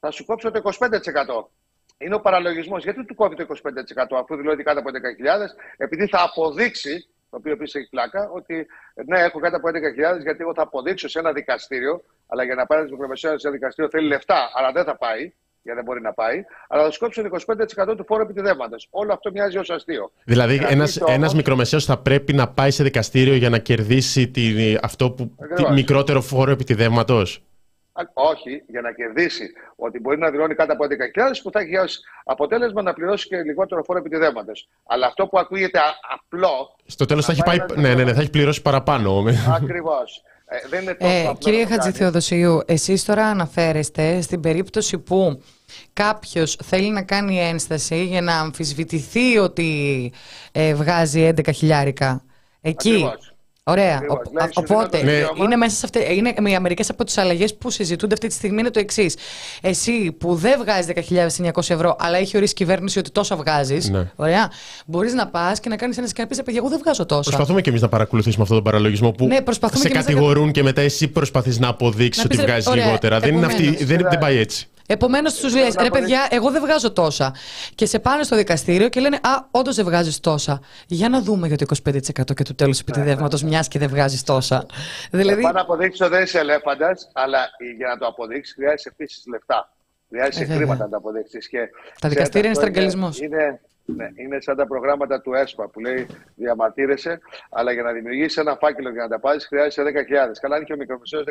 [0.00, 0.78] θα σου κόψω το 25%.
[1.98, 2.84] Είναι ο παραλογισμός.
[2.84, 4.94] Γιατί του κόβει το 25% αφού δηλώνει κάτω από 11.000,
[5.76, 8.66] επειδή θα αποδείξει το οποίο επίσης έχει πλάκα, ότι
[9.06, 12.66] ναι, έχω κάτω από 11.000 γιατί εγώ θα αποδείξω σε ένα δικαστήριο, αλλά για να
[12.66, 16.00] πάρει το μικρομεσαίο σε ένα δικαστήριο θέλει λεφτά, αλλά δεν θα πάει, γιατί δεν μπορεί
[16.00, 17.30] να πάει, αλλά θα σκόψουν
[17.86, 18.88] 25% του φόρου επιτιδεύματος.
[18.90, 20.10] Όλο αυτό μοιάζει ως αστείο.
[20.24, 25.10] Δηλαδή, ένας ένας μικρομεσαίος θα πρέπει να πάει σε δικαστήριο για να κερδίσει τη, αυτό
[25.10, 27.44] που, τη μικρότερο φόρο επιτιδεύματος;
[28.12, 30.88] Όχι, για να κερδίσει ότι μπορεί να δηλώνει κάτω από 11.000
[31.42, 34.52] που θα έχει ως αποτέλεσμα να πληρώσει και λιγότερο φόρο επιτιδεύματο.
[34.86, 35.78] Αλλά αυτό που ακούγεται
[36.14, 36.76] απλό.
[36.86, 39.24] Στο τέλος θα, έχει πάει, ναι, ναι, ναι, θα έχει πληρώσει παραπάνω.
[39.54, 40.22] Ακριβώς.
[40.52, 45.42] Ε, δεν είναι τόσο ε, κύριε Χατζηθεοδοσίου, εσείς τώρα αναφέρεστε στην περίπτωση που
[45.92, 50.12] κάποιος θέλει να κάνει ένσταση για να αμφισβητηθεί ότι
[50.52, 52.22] ε, βγάζει 11 χιλιάρικα.
[52.60, 52.94] Εκεί.
[52.94, 53.29] Ακριβώς.
[53.70, 54.00] Ωραία.
[54.54, 55.12] Οπότε, ναι.
[55.42, 58.70] είναι μέσα σε αυτές, είναι μερικέ από τις αλλαγές που συζητούνται αυτή τη στιγμή είναι
[58.70, 59.16] το εξής.
[59.60, 60.92] Εσύ που δεν βγάζεις
[61.42, 64.10] 10.900 ευρώ, αλλά έχει ορίσει η κυβέρνηση ότι τόσα βγάζεις, ναι.
[64.16, 64.50] ωραία,
[64.86, 67.22] μπορείς να πας και να κάνεις ένα και να πει: εγώ δεν βγάζω τόσα.
[67.22, 69.36] Προσπαθούμε και εμείς να παρακολουθήσουμε αυτόν τον παραλογισμό που ναι,
[69.72, 73.20] σε και κατηγορούν και, και μετά εσύ προσπαθείς να αποδείξεις ότι βγάζεις λιγότερα.
[73.20, 74.68] Δεν, είναι αυτή, δεν, δεν πάει έτσι.
[74.92, 77.34] Επομένως, του λες: Ρε παιδιά, εγώ δεν βγάζω τόσα.
[77.74, 80.60] Και σε πάνε στο δικαστήριο και λένε Α, όντως δεν βγάζεις τόσα.
[80.86, 84.22] Για να δούμε για το 25% και του τέλου επιτεδεύματο, ναι, μιας και δεν βγάζεις
[84.22, 84.66] τόσα.
[85.10, 85.42] Δηλαδή...
[85.42, 87.38] Θα να αποδείξω δεν είσαι ελέφαντας, αλλά
[87.76, 89.72] για να το αποδείξεις χρειάζεσαι επίσης λεφτά.
[90.08, 91.48] Χρειάζεσαι ε, χρήματα να το αποδείξεις.
[92.00, 93.20] Τα δικαστήρια είναι στραγγαλισμός.
[93.20, 93.60] Είναι,
[93.96, 97.20] ναι, είναι σαν τα προγράμματα του ΕΣΠΑ που λέει διαμαρτύρεσαι,
[97.50, 99.88] αλλά για να δημιουργήσεις ένα φάκελο για να τα πάρεις χρειάζεσαι 10.000.
[100.40, 101.30] Καλά, αν είχε ο μικρομεσαίος 10.000,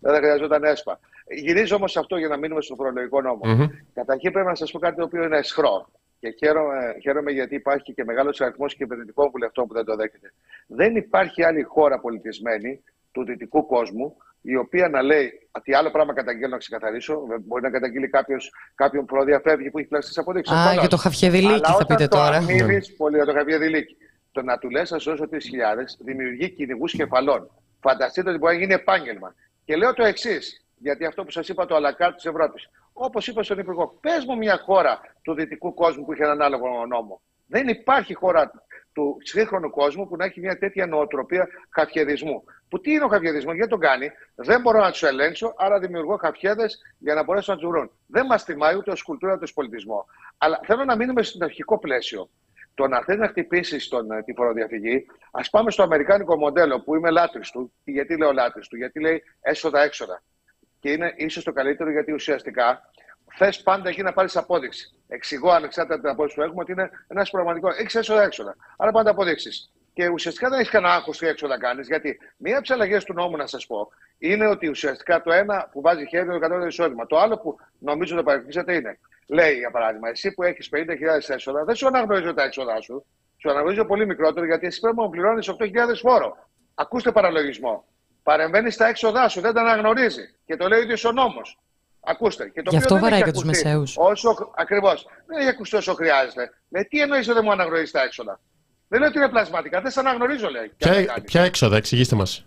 [0.00, 1.00] δεν θα χρειαζόταν ΕΣΠΑ.
[1.28, 3.40] Γυρίζω όμως αυτό για να μείνουμε στο φορολογικό νόμο.
[3.44, 3.68] Mm-hmm.
[3.94, 5.88] Καταρχήν πρέπει να σας πω κάτι το οποίο είναι αισχρό.
[6.20, 10.32] και χαίρομαι, χαίρομαι γιατί υπάρχει και μεγάλος αριθμός κυβερνητικών βουλευτών που δεν το δέχεται.
[10.66, 16.12] Δεν υπάρχει άλλη χώρα πολιτισμένη του δυτικού κόσμου η οποία να λέει τι άλλο πράγμα
[16.12, 17.20] καταγγέλνω να ξεκαθαρίσω.
[17.44, 20.56] Μπορεί να καταγγείλει κάποιος, κάποιον προδιαφεύγει που έχει πλάσει αποδείξεις.
[20.56, 22.36] Α, για το Χαφιεδηλίκη θα πείτε τώρα.
[22.36, 23.96] Αμήνεις, πολύ για το Χαφιεδηλίκη.
[24.32, 27.50] Το να του λες, σα δώσω 3.000 δημιουργεί κυνηγούς κεφαλών.
[27.80, 29.34] Φανταστείτε ότι μπορεί να γίνει επάγγελμα.
[29.64, 32.70] Και λέω το εξής, γιατί αυτό που σας είπα το αλακάρ της Ευρώπης.
[32.92, 36.86] Όπως είπα στον Υπουργό, πες μου μια χώρα του δυτικού κόσμου που είχε έναν άλλο
[36.88, 37.20] νόμο.
[37.46, 38.50] Δεν υπάρχει χώρα
[38.98, 42.44] του σύγχρονου κόσμου που να έχει μια τέτοια νοοτροπία χαφιεδισμού.
[42.68, 46.16] Που τι είναι ο χαφιεδισμό, γιατί τον κάνει, δεν μπορώ να τους ελέγξω, άρα δημιουργώ
[46.16, 46.66] χαφιέδε
[46.98, 47.90] για να μπορέσω να τους βρουν.
[48.06, 50.06] Δεν μας τιμάει ούτε ως κουλτούρα ούτε ως πολιτισμό.
[50.38, 52.30] Αλλά θέλω να μείνουμε στο αρχικό πλαίσιο.
[52.74, 57.10] Το να θέλει να χτυπήσεις ε, τη φοροδιαφυγή, ας πάμε στο αμερικάνικο μοντέλο που είμαι
[57.10, 57.72] λάτρης του.
[57.84, 60.22] Γιατί λέω λάτρης του, Γιατί λέει έσοδα-έξοδα.
[60.80, 62.90] Και είναι ίσως το καλύτερο γιατί ουσιαστικά
[63.36, 64.92] θες πάντα εκεί να πάρεις απόδειξη.
[65.08, 67.68] Εξηγώ ανεξάρτητα την απόδειξη που έχουμε ότι είναι ένας πραγματικό.
[67.68, 68.56] Έχεις έσοδα-έξοδα.
[68.76, 69.72] Άρα πάντα αποδείξεις.
[69.92, 73.12] Και ουσιαστικά δεν έχεις κανένα άγχος τι έξοδα κάνεις, γιατί μία από τις αλλαγές του
[73.12, 76.66] νόμου, να σας πω, είναι ότι ουσιαστικά το ένα που βάζει χέρι είναι το κατώτατο
[76.66, 77.06] εισόδημα.
[77.06, 78.98] Το άλλο που νομίζω το παρεξηγήσατε είναι,
[79.28, 83.06] λέει για παράδειγμα, εσύ που έχεις 50.000 έσοδα, δεν σου αναγνωρίζω τα έξοδά σου.
[83.36, 86.36] Σου αναγνωρίζω πολύ μικρότερο, γιατί εσύ πρέπει να πληρώνεις 8.000 φόρο.
[86.74, 87.84] Ακούστε παραλογισμό.
[88.22, 90.34] Παρεμβαίνεις στα έξοδά σου, δεν τα αναγνωρίζει.
[90.46, 91.58] Και το λέει ο ίδιος ο νόμος.
[92.08, 92.48] Ακούστε.
[92.48, 93.96] Και το Γι' αυτό βαράει και τους μεσαίους.
[94.56, 95.06] Ακριβώς.
[95.26, 96.50] Δεν έχει ακουστεί όσο χρειάζεται.
[96.68, 98.40] Με τι εννοείς ότι δεν μου αναγνωρίζεις τα έξοδα;
[98.88, 99.80] Δεν λέει ότι είναι πλασματικά.
[99.80, 100.72] Δεν σε αναγνωρίζω, λέει.
[100.76, 102.46] Ποια, ποια έξοδα, εξηγήστε μας.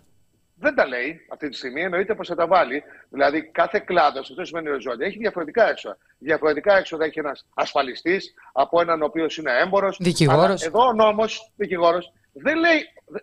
[0.54, 1.82] Δεν τα λέει αυτή τη στιγμή.
[1.82, 2.82] Εννοείται πως θα τα βάλει.
[3.08, 5.96] Δηλαδή, κάθε κλάδος, αυτό σημαίνει οριζόντια, έχει διαφορετικά έξοδα.
[6.18, 9.96] Διαφορετικά έξοδα έχει ένας ασφαλιστής από έναν ο οποίος είναι έμπορος.
[10.00, 10.62] Δικηγόρος.
[10.62, 12.78] Εδώ ο νόμος, δικηγόρος, δεν λέει,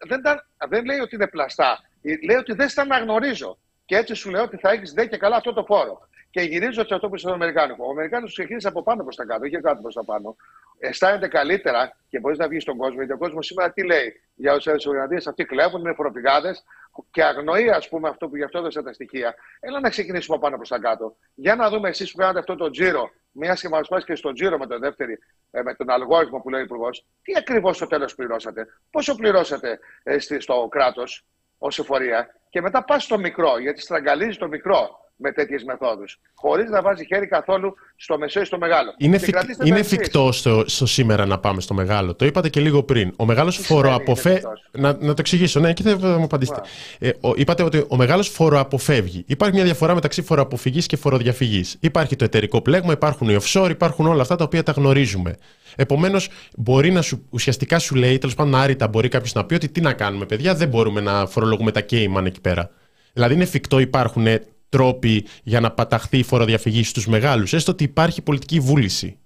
[0.08, 0.22] δεν,
[0.70, 1.80] δεν λέει ότι είναι πλαστά.
[2.26, 3.58] Λέει ότι δεν στα αναγνωρίζω.
[3.86, 6.09] Και έτσι σου λέω ότι θα έχεις δε και καλά αυτό το φόρο.
[6.32, 7.86] Και γυρίζω σε αυτό που είσαι στο Αμερικάνικο.
[7.88, 10.36] Ο Αμερικάνο του χειρίζεται από πάνω προς τα κάτω, όχι κάτω προς τα πάνω.
[10.80, 12.96] Αισθάνεται καλύτερα και μπορείς να βγεις στον κόσμο.
[12.96, 16.64] Γιατί ο κόσμος σήμερα τι λέει για όσου οργανωτέ, αυτοί κλέβουν, είναι φοροπηγάδες
[17.12, 19.36] και αγνοεί, ας πούμε, αυτό που γι' αυτό έδωσε τα στοιχεία.
[19.60, 21.16] Έλα να ξεκινήσουμε από πάνω προς τα κάτω.
[21.36, 24.34] Για να δούμε εσείς που κάνατε αυτό το τζίρο, μια και μας πάει και στο
[24.34, 25.20] τζίρο με τον δεύτερη,
[25.52, 29.80] ε, με τον αλγόριθμο που λέει ο Υπουργός, τι ακριβώς στο τέλος πληρώσατε, πόσο πληρώσατε
[30.04, 31.26] ε, στο κράτος
[31.58, 36.20] ως εφορία και μετά πας στο μικρό, γιατί στραγγαλίζει το μικρό με τέτοιες μεθόδους.
[36.34, 38.94] Χωρίς να βάζει χέρι καθόλου στο μεσαίο ή στο μεγάλο.
[38.98, 39.34] Είναι, φυ...
[39.64, 42.16] είναι εφικτό στο, στο, σήμερα να πάμε στο μεγάλο.
[42.16, 43.14] Το είπατε και λίγο πριν.
[43.16, 44.44] Ο μεγάλος φοροαποφεύγει.
[44.72, 46.62] Να, να το εξηγήσω, ναι, και θα μου απαντήσετε.
[47.00, 49.24] Ε, ο, είπατε ότι ο μεγάλος φοροαποφεύγει.
[49.28, 51.78] Υπάρχει μια διαφορά μεταξύ φοροαποφυγής και φοροδιαφυγής.
[51.80, 55.36] Υπάρχει το εταιρικό πλέγμα, υπάρχουν οι offshore, υπάρχουν όλα αυτά τα οποία τα γνωρίζουμε.
[55.76, 59.70] Επομένως, μπορεί να σου, ουσιαστικά σου λέει, τέλος πάντων, άρρητα μπορεί κάποιος να πει ότι
[59.70, 62.70] τι να κάνουμε, παιδιά, δεν μπορούμε να φορολογούμε τα Cayman εκεί πέρα.
[63.14, 64.28] Δηλαδή, είναι εφικτό, υπάρχουν
[64.70, 69.20] τρόποι για να παταχθεί η φοροδιαφυγή στους μεγάλους, έστω ότι υπάρχει πολιτική βούληση.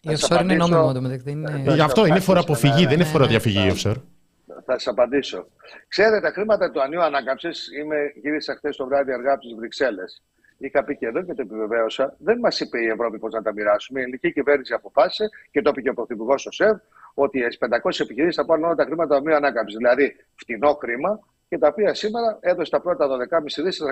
[0.00, 1.30] Η offshore είναι νόμιμο το μεταξύ.
[1.30, 1.62] Είναι...
[1.74, 4.00] Γι' αυτό είναι φοροαποφυγή, δεν είναι ναι, φοροδιαφυγή η offshore.
[4.46, 5.46] Θα σας απαντήσω.
[5.88, 10.22] Ξέρετε, τα χρήματα του Ανίου Ανάκαμψης, είμαι γύρισα χθες το βράδυ αργά από τις Βρυξέλλες.
[10.58, 12.16] Είχα πει και εδώ και το επιβεβαίωσα.
[12.18, 14.00] Δεν μας είπε η Ευρώπη πώς να τα μοιράσουμε.
[14.00, 16.76] Η ελληνική κυβέρνηση αποφάσισε και το είπε και ο Πρωθυπουργός ο ΣΕΒ
[17.14, 19.76] ότι οι 500 επιχειρήσεις θα πάρουν όλα τα χρήματα του Ανίου Ανάκαμψης.
[19.76, 23.84] Δηλαδή, φτηνό χρήμα και τα οποία σήμερα έδωσε τα πρώτα 12,5 δις σε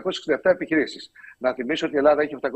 [0.42, 1.10] 467 επιχειρήσεις.
[1.38, 2.48] Να θυμίσω ότι η Ελλάδα έχει 830.000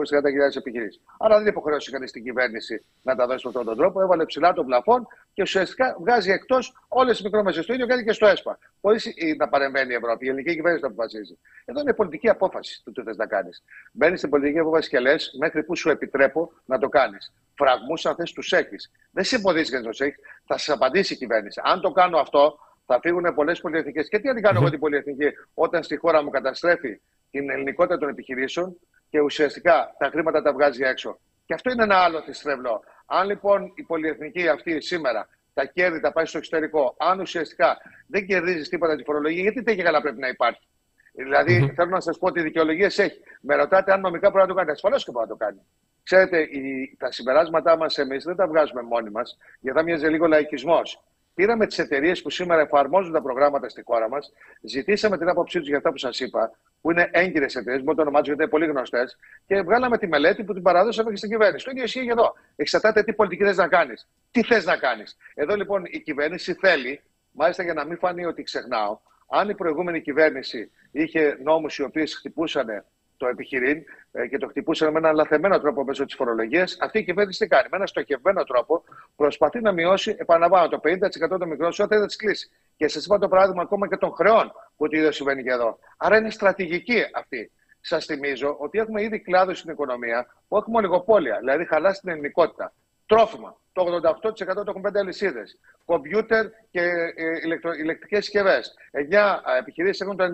[0.56, 1.00] επιχειρήσεις.
[1.18, 4.00] Άρα δεν υποχρέωσε κανείς την κυβέρνηση να τα δώσει με αυτόν τον τρόπο.
[4.00, 7.66] Έβαλε ψηλά τον πλαφόν και ουσιαστικά βγάζει εκτός όλες τις μικρόμεσες.
[7.66, 8.58] Το ίδιο κάνει και στο ΕΣΠΑ.
[8.80, 10.26] Χωρίς να παρεμβαίνει η Ευρώπη.
[10.26, 11.38] Η ελληνική κυβέρνηση το αποφασίζει.
[11.64, 13.62] Εδώ είναι πολιτική απόφαση του τι θες να κάνεις.
[13.92, 17.32] Μπαίνεις στην πολιτική απόφαση και λες μέχρι που σου επιτρέπω να το κάνεις.
[17.54, 18.90] Φραγμούς αν θες τους έχεις.
[19.10, 20.18] Δεν σε εμποδίζει να τους έχεις.
[20.46, 21.60] Θα σα απαντήσει η κυβέρνηση.
[21.64, 22.58] Αν το κάνω αυτό,
[22.90, 24.08] θα φύγουν πολλές πολυεθνικές.
[24.08, 28.08] Και τι αν κάνω εγώ την πολυεθνική, όταν στη χώρα μου καταστρέφει την ελληνικότητα των
[28.08, 28.78] επιχειρήσεων
[29.10, 31.20] και ουσιαστικά τα χρήματα τα βγάζει έξω.
[31.46, 32.82] Και αυτό είναι ένα άλλο θυστρεβλό.
[33.06, 37.76] Αν λοιπόν η πολυεθνική αυτή σήμερα τα κέρδη τα πάει στο εξωτερικό, αν ουσιαστικά
[38.06, 40.68] δεν κερδίζεις τίποτα τη φορολογία, γιατί τέτοια καλά πρέπει να υπάρχει;
[41.12, 41.74] Δηλαδή, mm-hmm.
[41.74, 43.20] θέλω να σας πω ότι δικαιολογίες έχει.
[43.40, 44.70] Με ρωτάτε αν νομικά πρέπει να το κάνει.
[44.70, 45.60] Ασφαλώς και μπορεί να το κάνει.
[46.02, 50.26] Ξέρετε, η, τα συμπεράσματά μας εμείς δεν τα βγάζουμε μόνοι μας, γιατί θα μοιάζει λίγο
[50.26, 51.02] λαϊκισμός.
[51.38, 54.32] Πήραμε τις εταιρείες που σήμερα εφαρμόζουν τα προγράμματα στη χώρα μας,
[54.62, 58.02] ζητήσαμε την άποψή τους για αυτά που σας είπα, που είναι έγκυρες εταιρείες, μπορεί το
[58.02, 59.16] ονομάζω γιατί είναι πολύ γνωστές,
[59.46, 61.64] και βγάλαμε τη μελέτη που την παραδώσαμε και στην κυβέρνηση.
[61.64, 62.34] Το ίδιο ισχύει και εδώ.
[62.56, 64.08] Εξαρτάται τι πολιτική θες να κάνεις.
[64.30, 65.16] Τι θες να κάνεις.
[65.34, 67.00] Εδώ λοιπόν η κυβέρνηση θέλει,
[67.32, 72.06] μάλιστα για να μην φανεί ότι ξεχνάω, αν η προηγούμενη κυβέρνηση είχε νόμους οι οποίοι
[72.06, 72.84] χτυπούσαν
[73.18, 77.04] το επιχειρήν ε, και το χτυπούσαν με έναν λαθεμένο τρόπο μέσω της φορολογίας, αυτή η
[77.04, 78.84] κυβέρνηση τι κάνει; Με ένα στοχευμένο τρόπο
[79.16, 82.50] προσπαθεί να μειώσει, επαναλαμβάνω, το 50% των μικρών όταν θα τις κλείσει.
[82.76, 85.78] Και σας είπα το παράδειγμα ακόμα και των χρεών που το ίδιο συμβαίνει και εδώ.
[85.96, 87.50] Άρα είναι στρατηγική αυτή.
[87.80, 92.72] Σας θυμίζω ότι έχουμε ήδη κλάδο στην οικονομία που έχουμε ολιγοπόλια, δηλαδή χαλά στην ελληνικότητα.
[93.06, 93.56] Τρόφιμα.
[93.72, 95.58] Το 88% το έχουν πέντε αλυσίδες.
[95.84, 98.74] Κομπιούτερ και ε, ηλεκτρικές συσκευές.
[99.10, 100.24] 9 επιχειρήσεις έχουν το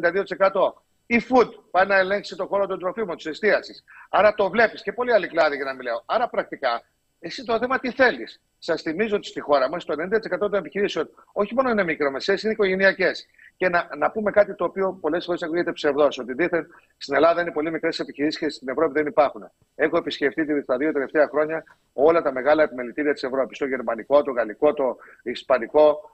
[0.77, 0.83] 92%.
[1.07, 3.85] Η food πάει να ελέγξει το χώρο των τροφίμων, της εστίασης.
[4.11, 6.03] Άρα το βλέπεις και πολλοί άλλοι κλάδοι για να μιλάω.
[6.07, 6.83] Άρα πρακτικά
[7.25, 8.41] εσύ το θέμα τι θέλεις.
[8.59, 12.53] Σας θυμίζω ότι στη χώρα μας το 90% των επιχειρήσεων όχι μόνο είναι μικρομεσαίες, είναι
[12.53, 13.27] οικογενειακές.
[13.57, 17.41] Και να, να πούμε κάτι το οποίο πολλές φορές ακούγεται ψευδός, ότι δίθεν στην Ελλάδα
[17.41, 19.51] είναι πολύ μικρές επιχειρήσεις και στην Ευρώπη δεν υπάρχουν.
[19.75, 23.59] Έχω επισκεφτεί τα δύο τελευταία χρόνια όλα τα μεγάλα επιμελητήρια της Ευρώπης.
[23.59, 26.11] Το γερμανικό, το γαλλικό, το ισπανικό.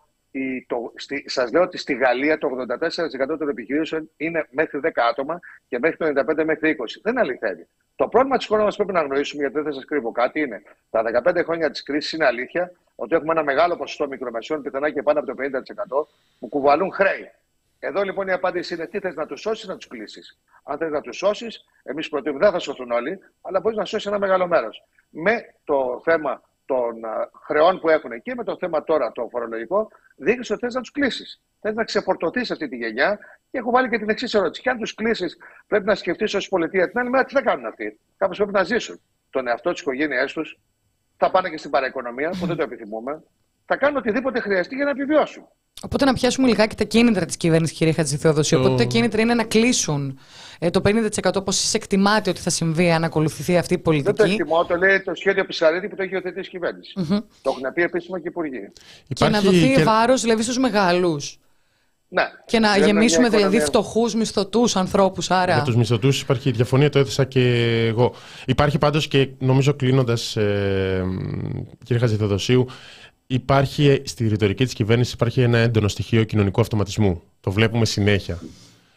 [1.24, 5.96] Σας λέω ότι στη Γαλλία το 84% των επιχειρήσεων είναι μέχρι 10 άτομα και μέχρι
[5.96, 6.84] το 95 μέχρι 20.
[7.02, 7.66] Δεν αληθεύει.
[7.96, 10.62] Το πρόβλημα της χώρας μας πρέπει να γνωρίσουμε, γιατί δεν θα σας κρύβω κάτι, είναι
[10.90, 15.02] τα 15 χρόνια της κρίσης είναι αλήθεια ότι έχουμε ένα μεγάλο ποσοστό μικρομεσαίων, πιθανά και
[15.02, 16.06] πάνω από το 50%,
[16.38, 17.30] που κουβαλούν χρέη.
[17.78, 20.38] Εδώ λοιπόν η απάντηση είναι τι θες να τους σώσεις, να τους κλείσεις.
[20.62, 24.06] Αν θες να τους σώσεις, εμείς προτείνουμε δεν θα σωθούν όλοι, αλλά μπορείς να σώσεις
[24.06, 24.84] ένα μεγάλο μέρος.
[25.08, 26.94] Με το θέμα των
[27.46, 30.90] χρεών που έχουν εκεί, με το θέμα τώρα το φορολογικό, δείχνεις ότι θες να τους
[30.90, 31.42] κλείσεις.
[31.60, 33.18] Θες να ξεφορτωθείς αυτή τη γενιά
[33.50, 34.62] και έχω βάλει και την εξής ερώτηση.
[34.62, 37.66] Και αν τους κλείσεις, πρέπει να σκεφτείς ως πολιτεία την άλλη μέρα τι θα κάνουν
[37.66, 38.00] αυτοί.
[38.16, 39.00] Κάπως πρέπει να ζήσουν.
[39.30, 40.58] Τον εαυτό τη οικογένειά τους,
[41.16, 43.22] θα πάνε και στην παραοικονομία, που δεν το επιθυμούμε.
[43.72, 45.42] Θα κάνουν οτιδήποτε χρειαστεί για να επιβιώσουν.
[45.82, 48.58] Οπότε να πιάσουμε λιγάκι τα κίνητρα της κυβέρνησης, κυρία Χατζηθεοδοσίου.
[48.58, 48.64] Το...
[48.64, 50.18] Οπότε τα κίνητρα είναι να κλείσουν
[50.58, 54.16] ε, το 50% πώς εκτιμάτε ότι θα συμβεί αν ακολουθηθεί αυτή η πολιτική.
[54.16, 56.92] Δεν το εκτιμώ, το λέει το σχέδιο Πισαρίδη που το έχει υιοθετήσει η κυβέρνηση.
[56.96, 57.22] Mm-hmm.
[57.42, 58.72] Το έχουν πει επίσημα και οι υπουργοί.
[59.14, 59.82] Και να δοθεί και...
[59.82, 61.38] βάρος δηλαδή στους μεγάλους.
[62.12, 62.22] Ναι.
[62.46, 65.30] Και να γεμίσουμε δηλαδή φτωχούς μισθωτούς ανθρώπους.
[65.30, 65.54] Άρα...
[65.54, 67.40] Για τους μισθωτούς υπάρχει διαφωνία, το έθεσα και
[67.86, 68.14] εγώ.
[68.46, 71.04] Υπάρχει πάντως και νομίζω κλείνοντας, ε,
[71.84, 72.66] κύριε Χαζηθοδοσίου,
[73.30, 77.22] υπάρχει στη ρητορική της κυβέρνησης υπάρχει ένα έντονο στοιχείο κοινωνικού αυτοματισμού.
[77.40, 78.38] Το βλέπουμε συνέχεια.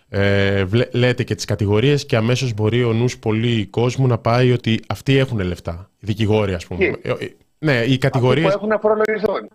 [0.09, 4.79] Ε, λέτε και τις κατηγορίες και αμέσως μπορεί ο νους πολύ κόσμου να πάει ότι
[4.87, 5.89] αυτοί έχουν λεφτά.
[5.99, 6.85] Οι δικηγόροι, ας πούμε.
[6.85, 8.45] Ε, ε, ναι, οι κατηγορίε.
[8.45, 9.49] Αυτοί που έχουν να φορολογηθούν.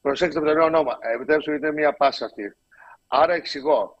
[0.00, 0.98] Προσέξτε το όνομα.
[1.14, 2.56] Επιτρέψτε είναι μια πάσα αυτή.
[3.06, 3.97] Άρα εξηγώ.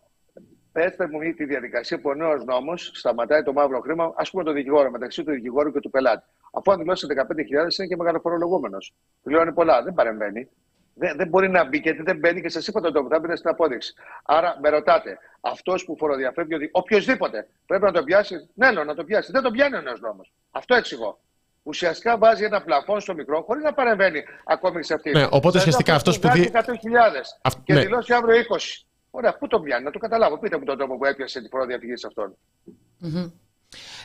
[0.78, 4.52] Πέστε μου τη διαδικασία που ο νέος νόμος σταματάει το μαύρο χρήμα, ας πούμε το
[4.52, 6.24] δικηγόρο, μεταξύ του δικηγόρου και του πελάτη.
[6.52, 8.94] Αφού αν δηλώσει 15.000 είναι και μεγαλοφορολογούμενος.
[9.22, 10.48] Πληρώνει πολλά, δεν παρεμβαίνει.
[10.94, 13.36] Δεν, δεν μπορεί να μπει γιατί δεν μπαίνει και σας είπα τον τόπο, θα μπει
[13.36, 13.94] στην απόδειξη.
[14.24, 18.94] Άρα με ρωτάτε, αυτός που φοροδιαφεύγει ότι οποιοδήποτε πρέπει να το πιάσει, ναι, λέω να
[18.94, 19.32] το πιάσει.
[19.32, 20.32] Δεν το πιάνει ο νέος νόμος.
[20.50, 21.18] Αυτό εξηγώ.
[21.62, 25.10] Ουσιαστικά βάζει ένα πλαφόν στο μικρό χωρίς να παρεμβαίνει ακόμη σε αυτή.
[25.10, 26.28] Ναι, οπότε ουσιαστικά αυτός που.
[26.28, 26.42] 100.000
[27.64, 27.80] και ναι.
[27.80, 28.87] δηλώσει αύριο 20.
[29.18, 30.38] Ωραία, πού το πιάνει, να το καταλάβω.
[30.38, 32.36] Πείτε μου τον τρόπο που έπιασε τη φοροδιαφυγή σε αυτόν.
[33.02, 33.30] Mm-hmm.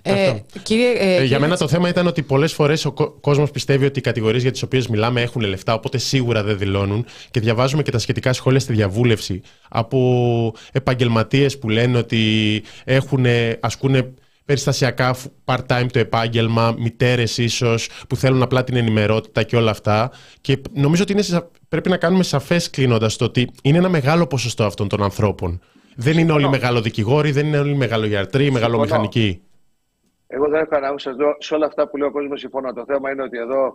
[0.02, 2.92] Ε, κύριε, ε, ε, για μένα το θέμα ήταν ότι πολλές φορές ο
[3.22, 7.06] κόσμος πιστεύει ότι οι κατηγορίες για τις οποίες μιλάμε έχουν λεφτά, οπότε σίγουρα δεν δηλώνουν.
[7.32, 13.26] Και διαβάζουμε και τα σχετικά σχόλια στη διαβούλευση από επαγγελματίες που λένε ότι έχουν,
[13.60, 14.16] ασκούν
[14.46, 15.16] περιστασιακά
[15.46, 20.12] part-time το επάγγελμα, μητέρες ίσως που θέλουν απλά την ενημερότητα και όλα αυτά.
[20.42, 21.24] Και νομίζω ότι είναι,
[21.70, 25.62] πρέπει να κάνουμε σαφές κλείνοντας το ότι είναι ένα μεγάλο ποσοστό αυτών των ανθρώπων.
[25.96, 29.42] Δεν είναι όλοι μεγάλο δικηγόροι, δεν είναι όλοι μεγάλο γιατροί, μεγάλο μηχανικοί.
[30.28, 32.74] Εγώ δεν έχω να σα δω σε όλα αυτά που λέει ο κόσμος συμφωνώ.
[32.74, 33.72] Το θέμα είναι ότι εδώ ε,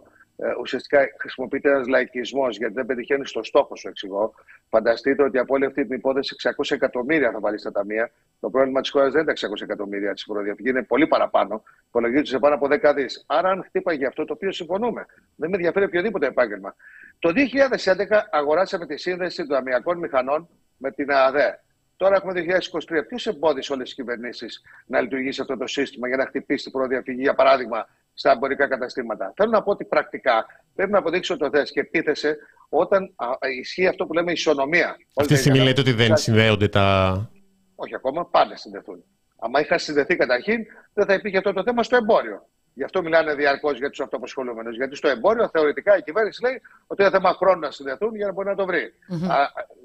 [0.61, 4.35] ουσιαστικά χρησιμοποιείται ένας λαϊκισμός γιατί δεν πετυχαίνει στο στόχο σου, εξηγώ.
[4.69, 8.11] Φανταστείτε ότι από όλη αυτή την υπόθεση 600 εκατομμύρια θα βάλεις στα ταμεία.
[8.41, 11.63] Το πρόβλημα της χώρας δεν είναι τα 600 εκατομμύρια της φοροδιαφυγής, είναι πολύ παραπάνω.
[11.89, 13.25] Υπολογίζεται σε πάνω από 10 δις.
[13.27, 16.75] Άρα, αν χτύπαγε αυτό το οποίο συμφωνούμε, δεν με ενδιαφέρει οποιοδήποτε επάγγελμα.
[17.19, 21.61] Το 2011 αγοράσαμε τη σύνδεση των ταμιακών μηχανών με την ΑΔΕ.
[21.97, 23.07] Τώρα έχουμε 2023.
[23.09, 27.21] Ποιος εμπόδισε όλες τις κυβερνήσεις να λειτουργήσει αυτό το σύστημα για να χτυπήσει την προδιαφυγή,
[27.21, 27.89] για παράδειγμα,
[28.19, 29.33] στα εμπορικά καταστήματα.
[29.37, 32.37] Θέλω να πω ότι πρακτικά πρέπει να αποδείξει ότι το θε και επίθεσε
[32.69, 33.27] όταν α,
[33.61, 34.97] ισχύει αυτό που λέμε ισονομία.
[35.15, 37.31] Αυτή τη στιγμή λέτε ότι δεν συνδέονται τα.
[37.75, 39.05] Όχι ακόμα, πάνε συνδεθούν.
[39.39, 42.47] Αν είχα συνδεθεί καταρχήν, δεν θα υπήρχε αυτό το θέμα στο εμπόριο.
[42.75, 44.77] Γι' αυτό μιλάνε διαρκώς για τους αυτοαπασχολούμενους.
[44.77, 48.33] Γιατί στο εμπόριο θεωρητικά η κυβέρνηση λέει ότι είναι θέμα χρόνου να συνδεθούν για να
[48.33, 48.93] μπορεί να το βρει.
[49.13, 49.31] Mm-hmm.
[49.31, 49.37] Α,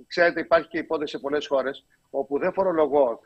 [0.07, 3.19] ξέρετε, υπάρχει και υπόθεση σε πολλές χώρες όπου δεν φορολογώ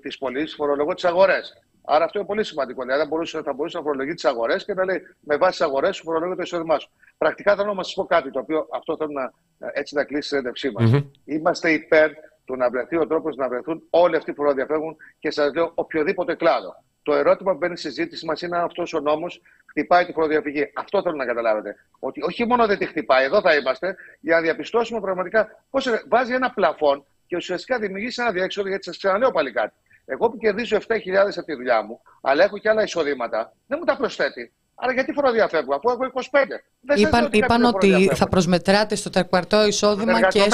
[0.00, 1.62] τις πωλήσεις, φορολογώ τις αγορές.
[1.84, 2.82] Άρα αυτό είναι πολύ σημαντικό.
[2.82, 5.60] Δηλαδή, θα μπορούσε, θα μπορούσε να φορολογεί τις αγορές και να λέει με βάση τις
[5.60, 6.90] αγορές σου φορολογεί το εισόδημά σου.
[7.18, 9.32] Πρακτικά θέλω να σας πω κάτι το οποίο αυτό θέλω να,
[9.72, 10.90] έτσι να κλείσει η συνέντευξή μας.
[10.94, 11.04] Mm-hmm.
[11.24, 12.10] Είμαστε υπέρ
[12.44, 16.34] του να βρεθεί ο τρόπος να βρεθούν όλοι αυτοί που φοροδιαφεύγουν και σας λέω οποιοδήποτε
[16.34, 16.74] κλάδο.
[17.02, 20.72] Το ερώτημα που μπαίνει στη συζήτηση μας είναι αν αυτός ο νόμος χτυπάει τη φοροδιαφυγή.
[20.74, 21.76] Αυτό θέλω να καταλάβετε.
[21.98, 26.32] Ότι όχι μόνο δεν τη χτυπάει, εδώ θα είμαστε, για να διαπιστώσουμε πραγματικά πώς βάζει
[26.32, 28.68] ένα πλαφόν και ουσιαστικά δημιουργεί ένα διέξοδο.
[28.68, 29.74] Γιατί σας ξαναλέω πάλι κάτι.
[30.04, 30.82] Εγώ που κερδίζω 7.000
[31.36, 34.52] από τη δουλειά μου, αλλά έχω και άλλα εισοδήματα, δεν μου τα προσθέτει.
[34.74, 36.20] Άρα γιατί φοροδιαφεύγω, αφού έχω 25.
[36.80, 40.48] Δεν είπαν ότι, είπαν ότι θα προσμετράτε στο τρεκπαρτό εισόδημα και.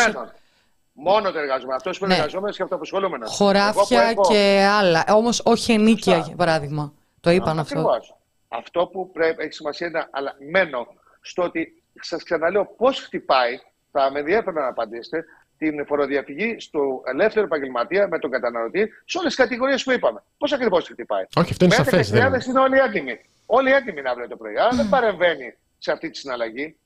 [0.93, 1.77] Μόνο το εργαζόμενο.
[1.77, 2.19] Αυτός που είναι ναι.
[2.19, 3.37] εργαζόμενος και αυτοαπασχολούμενος.
[3.37, 5.05] Χωράφια και άλλα.
[5.09, 6.93] Όμως όχι ενίκεια, για παράδειγμα.
[7.21, 8.01] Το είπαν αυτό.
[8.49, 10.87] Αυτό που πρέπει, έχει σημασία είναι αλλά μένω
[11.21, 13.59] στο ότι σας ξαναλέω πώς χτυπάει,
[13.93, 15.25] θα με ενδιαφέρει να απαντήσετε,
[15.59, 20.23] την φοροδιαφυγή στο ελεύθερο επαγγελματία με τον καταναλωτή σε όλες τις κατηγορίες που είπαμε.
[20.39, 21.25] Πώς ακριβώς χτυπάει.
[21.37, 22.09] Όχι, αυτό είναι σαφές.
[22.09, 22.17] Οι
[22.49, 23.21] είναι όλοι έτοιμοι.
[23.47, 24.57] Όλοι έτοιμοι να αύριο το πρωί.
[24.57, 26.77] Αλλά δεν παρεμβαίνει σε αυτή τη συναλλαγή.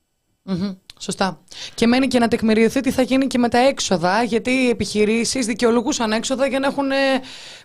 [0.49, 0.77] Mm-hmm.
[0.99, 1.39] Σωστά.
[1.75, 5.45] Και μένει και να τεκμηριωθεί τι θα γίνει και με τα έξοδα, γιατί οι επιχειρήσεις
[5.45, 6.95] δικαιολογούσαν έξοδα για να έχουν ε,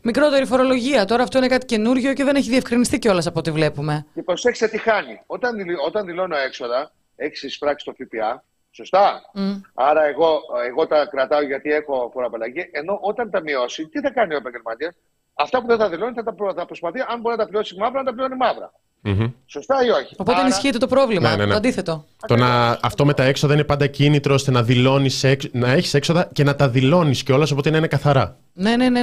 [0.03, 1.05] μικρότερη φορολογία.
[1.05, 4.07] Τώρα αυτό είναι κάτι καινούριο και δεν έχει διευκρινιστεί κιόλας από ό,τι βλέπουμε.
[4.15, 5.21] Και προσέξτε τι χάνει.
[5.27, 8.45] Όταν, όταν δηλώνω έξοδα, έχεις εισπράξει το ΦΠΑ,
[8.77, 9.20] Σωστά.
[9.35, 9.61] Mm.
[9.74, 12.68] Άρα εγώ, εγώ τα κρατάω γιατί έχω φοροαπαλλαγή.
[12.72, 14.95] Ενώ όταν τα μειώσει, τι θα κάνει ο επαγγελματίας;
[15.35, 17.99] Αυτά που δεν θα δηλώνει θα τα θα προσπαθεί, αν μπορεί να τα πληρώσει μαύρα,
[17.99, 18.72] να τα πληρώνει μαύρα.
[19.05, 19.33] Mm-hmm.
[19.47, 20.41] Σωστά ή όχι; Οπότε Άρα...
[20.41, 21.31] ενισχύεται το πρόβλημα.
[21.31, 21.51] Ναι, ναι, ναι.
[21.51, 22.05] Το αντίθετο.
[22.27, 26.29] Το να, αυτό με τα έξοδα είναι πάντα κίνητρο ώστε να, δηλώνεις, να έχεις έξοδα
[26.33, 28.37] και να τα δηλώνεις κιόλας, οπότε να είναι καθαρά.
[28.53, 29.03] Ναι, ναι, ναι.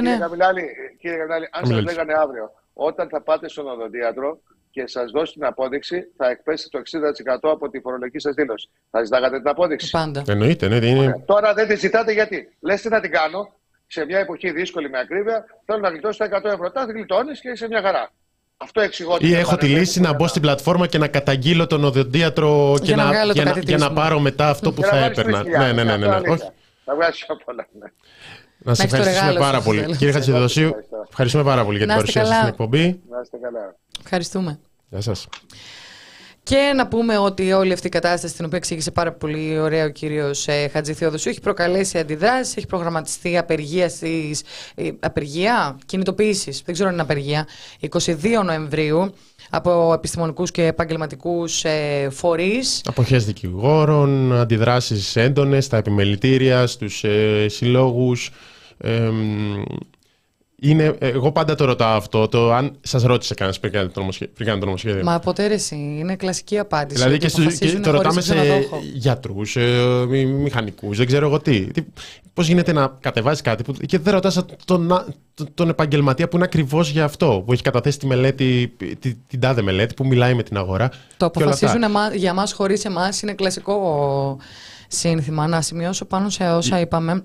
[1.00, 4.38] Κύριε Καβιλάλη, αν σας λέγανε αύριο, όταν θα πάτε στον οδοντίατρο
[4.74, 8.68] και σας δώσει την απόδειξη, θα εκπέσει το 60% από τη φορολογική σας δήλωση.
[8.90, 10.22] Θα ζητάγατε την απόδειξη; Πάντα.
[10.28, 10.86] Εννοείται, ναι.
[10.86, 11.22] Είναι...
[11.26, 12.48] Τώρα δεν τη ζητάτε γιατί.
[12.60, 13.52] Λες τι να την κάνω;
[13.86, 16.70] Σε μια εποχή δύσκολη με ακρίβεια, θέλω να γλιτώσω τα 100 ευρώ.
[16.70, 18.10] Τα γλιτώνεις και είσαι μια χαρά.
[18.56, 19.16] Αυτό εξηγώ.
[19.20, 23.04] Ή έχω τη λύση να μπω στην πλατφόρμα και να καταγγείλω τον οδοντίατρο και να,
[23.04, 25.42] να, για, να, για να πάρω μετά αυτό που θα έπαιρνα.
[25.42, 25.96] Ναι, ναι, ναι.
[25.96, 26.30] ναι, ναι.
[26.30, 26.50] Όχι.
[26.84, 27.68] Θα βγάλεις πολλά.
[28.64, 28.70] Ναι.
[28.70, 29.96] Να σα ευχαριστούμε πάρα πολύ.
[29.96, 30.70] Κύριε Χατζηδοσίου,
[31.08, 33.00] ευχαριστούμε πάρα πολύ για την παρουσία σας στην εκπομπή.
[33.10, 33.76] Να είστε καλά.
[34.04, 34.58] Ευχαριστούμε.
[34.88, 35.28] Γεια σας.
[36.42, 39.88] Και να πούμε ότι όλη αυτή η κατάσταση, την οποία εξήγησε πάρα πολύ ωραία ο
[39.88, 44.42] κύριος ε, Χατζη Θεοδοσίου, έχει προκαλέσει αντιδράσεις, έχει προγραμματιστεί απεργία στις,
[44.74, 47.46] ε, απεργία, κινητοποίησης, δεν ξέρω αν είναι απεργία,
[47.80, 49.14] 22 Νοεμβρίου
[49.50, 52.80] από επιστημονικούς και επαγγελματικούς ε, φορείς.
[52.84, 58.32] Αποχές δικηγόρων, αντιδράσεις έντονες στα επιμελητήρια, στους ε, συλλόγους, ε,
[60.64, 63.92] είναι, εγώ πάντα το ρωτάω αυτό, το αν σας ρώτησε κανένας πριν κάνετε
[64.58, 65.04] το νομοσχέδιο.
[65.04, 67.00] Μα αποτέρεση, είναι κλασική απάντηση.
[67.00, 68.34] Δηλαδή και, στους, και το ρωτάμε σε
[68.92, 71.60] γιατρούς, ε, μηχανικούς, δεν ξέρω εγώ τι.
[71.72, 71.82] τι
[72.34, 75.14] Πώς γίνεται να κατεβάζεις κάτι που, και δεν ρωτάς τον, τον,
[75.54, 79.62] τον, επαγγελματία που είναι ακριβώς για αυτό, που έχει καταθέσει τη μελέτη, τη, την τάδε
[79.62, 80.90] μελέτη, που μιλάει με την αγορά.
[81.16, 81.82] Το αποφασίζουν
[82.14, 84.38] για εμάς χωρίς εμάς είναι κλασικό
[84.88, 85.46] σύνθημα.
[85.46, 87.24] Να σημειώσω πάνω σε όσα είπαμε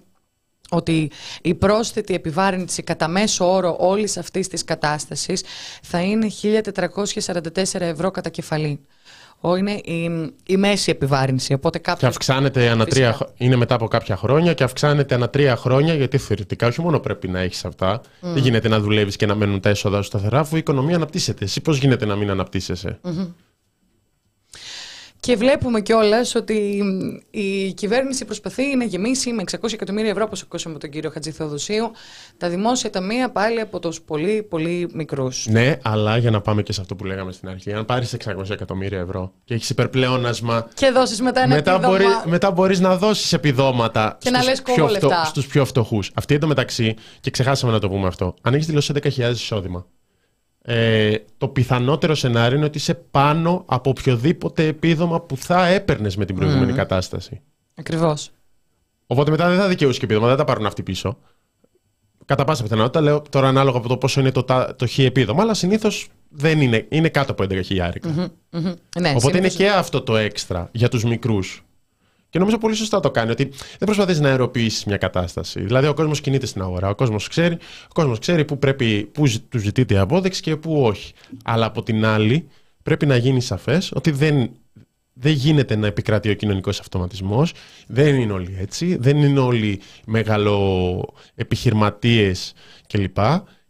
[0.69, 1.11] ότι
[1.41, 5.43] η πρόσθετη επιβάρυνση κατά μέσο όρο όλης αυτής της κατάστασης
[5.83, 8.79] θα είναι 1.444 ευρώ κατά κεφαλή.
[9.57, 11.53] Είναι η, η μέση επιβάρυνση.
[11.53, 11.99] Οπότε κάποιος...
[11.99, 16.17] Και αυξάνεται ανά τρία, είναι μετά από κάποια χρόνια και αυξάνεται ανά τρία χρόνια γιατί
[16.17, 18.01] θεωρητικά όχι μόνο πρέπει να έχεις αυτά.
[18.19, 21.43] Δεν γίνεται να δουλεύεις και να μένουν τα έσοδα σου σταθερά αφού η οικονομία αναπτύσσεται.
[21.43, 22.99] Εσύ πώς γίνεται να μην αναπτύσσεσαι;
[25.21, 26.83] Και βλέπουμε κιόλας ότι
[27.31, 31.31] η κυβέρνηση προσπαθεί να γεμίσει με 600 εκατομμύρια ευρώ, όπως ακούσαμε από τον κύριο Χατζη
[31.31, 31.91] Θεοδοσίου,
[32.37, 35.47] τα δημόσια ταμεία πάλι από τους πολύ, πολύ μικρούς.
[35.49, 38.49] Ναι, αλλά για να πάμε και σε αυτό που λέγαμε στην αρχή, αν πάρεις 600
[38.49, 40.67] εκατομμύρια ευρώ και έχεις υπερπλεόνασμα.
[40.73, 41.97] Και δώσεις μετά ένα μετά επίδομα.
[41.97, 44.17] Μπορεί, μετά μπορείς να δώσεις επιδόματα
[45.25, 46.11] στους πιο φτωχούς.
[46.13, 49.85] Αυτή εντωμεταξύ, και ξεχάσαμε να το πούμε αυτό, αν έχεις δηλώσει 10.000 εισόδημα
[50.71, 56.25] ε, το πιθανότερο σενάριο είναι ότι είσαι πάνω από οποιοδήποτε επίδομα που θα έπαιρνες με
[56.25, 57.41] την προηγούμενη κατάσταση.
[57.75, 58.31] Ακριβώς.
[59.07, 61.17] Οπότε μετά δεν θα δικαιούσε και επίδομα, δεν τα πάρουν αυτοί πίσω.
[62.25, 64.43] Κατά πάσα πιθανότητα λέω τώρα ανάλογα από το πόσο είναι το,
[64.75, 68.31] το χ επίδομα, αλλά συνήθως δεν είναι, είναι κάτω από 11 χιλιάρικα.
[68.51, 71.63] Mm-hmm, ναι, Οπότε είναι και αυτό το έξτρα για τους μικρούς.
[72.29, 75.63] Και νομίζω πολύ σωστά το κάνει ότι δεν προσπαθείς να αεροποιήσεις μια κατάσταση.
[75.63, 76.89] Δηλαδή, ο κόσμος κινείται στην αγορά.
[76.89, 80.81] Ο κόσμος ξέρει, ο κόσμος ξέρει πού, πρέπει, πού του ζητείται η απόδειξη και πού
[80.81, 81.13] όχι.
[81.43, 82.47] Αλλά από την άλλη,
[82.83, 84.49] πρέπει να γίνει σαφές ότι δεν,
[85.13, 87.53] δεν γίνεται να επικρατεί ο κοινωνικός αυτοματισμός.
[87.87, 88.95] Δεν είναι όλοι έτσι.
[88.95, 92.53] Δεν είναι όλοι μεγαλοεπιχειρηματίες
[92.87, 93.17] κλπ.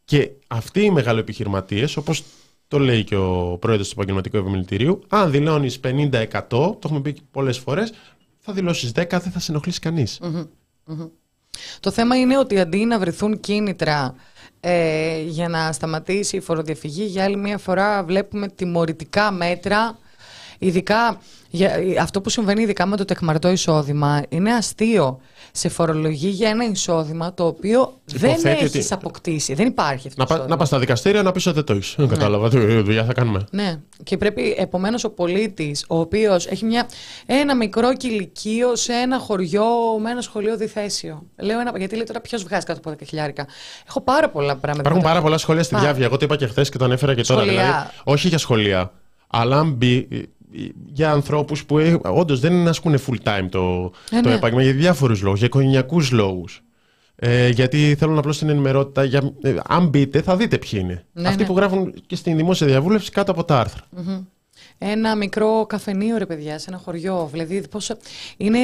[0.05, 2.23] Και αυτοί οι μεγαλοεπιχειρηματίες, όπως
[2.67, 7.57] το λέει και ο πρόεδρος του Επαγγελματικού Επιμελητηρίου, αν δηλώνεις 50%, το έχουμε πει πολλές
[7.57, 7.93] φορές,
[8.49, 9.79] θα δηλώσεις 10, δεν θα σε ενοχλήσει
[11.79, 14.15] Το θέμα είναι ότι αντί να βρεθούν κίνητρα
[14.59, 19.97] ε, για να σταματήσει η φοροδιαφυγή, για άλλη μια φορά βλέπουμε τιμωρητικά μέτρα,
[20.59, 25.19] ειδικά για, αυτό που συμβαίνει ειδικά με το τεκμαρτό εισόδημα, είναι αστείο
[25.51, 29.53] σε φορολογεί για ένα εισόδημα το οποίο δεν έχεις αποκτήσει.
[29.53, 30.37] Δεν υπάρχει αυτό.
[30.37, 31.93] Να, να πας στα δικαστήρια να πεις ότι το έχεις.
[31.97, 32.15] Δεν ναι.
[32.15, 32.49] κατάλαβα.
[32.49, 33.45] Τι δουλειά θα κάνουμε.
[33.51, 33.79] Ναι.
[34.03, 36.87] Και πρέπει επομένως ο πολίτης, ο οποίος έχει μια,
[37.25, 39.65] ένα μικρό κηλικείο σε ένα χωριό
[40.01, 41.23] με ένα σχολείο διθέσιο.
[41.35, 43.47] Λέω ένα, γιατί λέει τώρα ποιος βγάζει κάτω από 10 χιλιάρικα.
[43.87, 44.89] Έχω πάρα πολλά πράγματα.
[44.89, 46.05] Υπάρχουν πάρα πολλά σχολεία στη Διάβια.
[46.05, 47.43] Εγώ το είπα και χθες και το ανέφερα και τώρα.
[47.43, 47.69] Δηλαδή,
[48.03, 48.91] όχι για σχολεία.
[49.27, 50.07] Αλλά αν μπει
[50.85, 54.35] για ανθρώπους που ε, όντως δεν ασκούν full time το, ε, το ναι.
[54.35, 56.63] επάγγελμα για διάφορους λόγους, για οικογενειακούς λόγους.
[57.15, 59.03] Ε, γιατί θέλουν απλώς την ενημερότητα.
[59.03, 61.05] Για, ε, αν μπείτε, θα δείτε ποιοι είναι.
[61.13, 61.47] Ναι, Αυτοί ναι.
[61.47, 63.83] που γράφουν και στην δημόσια διαβούλευση κάτω από τα άρθρα.
[64.77, 67.29] ένα μικρό καφενείο, ρε παιδιά, σε ένα χωριό.
[67.31, 67.97] Δηλαδή, πόσο...
[68.37, 68.59] είναι...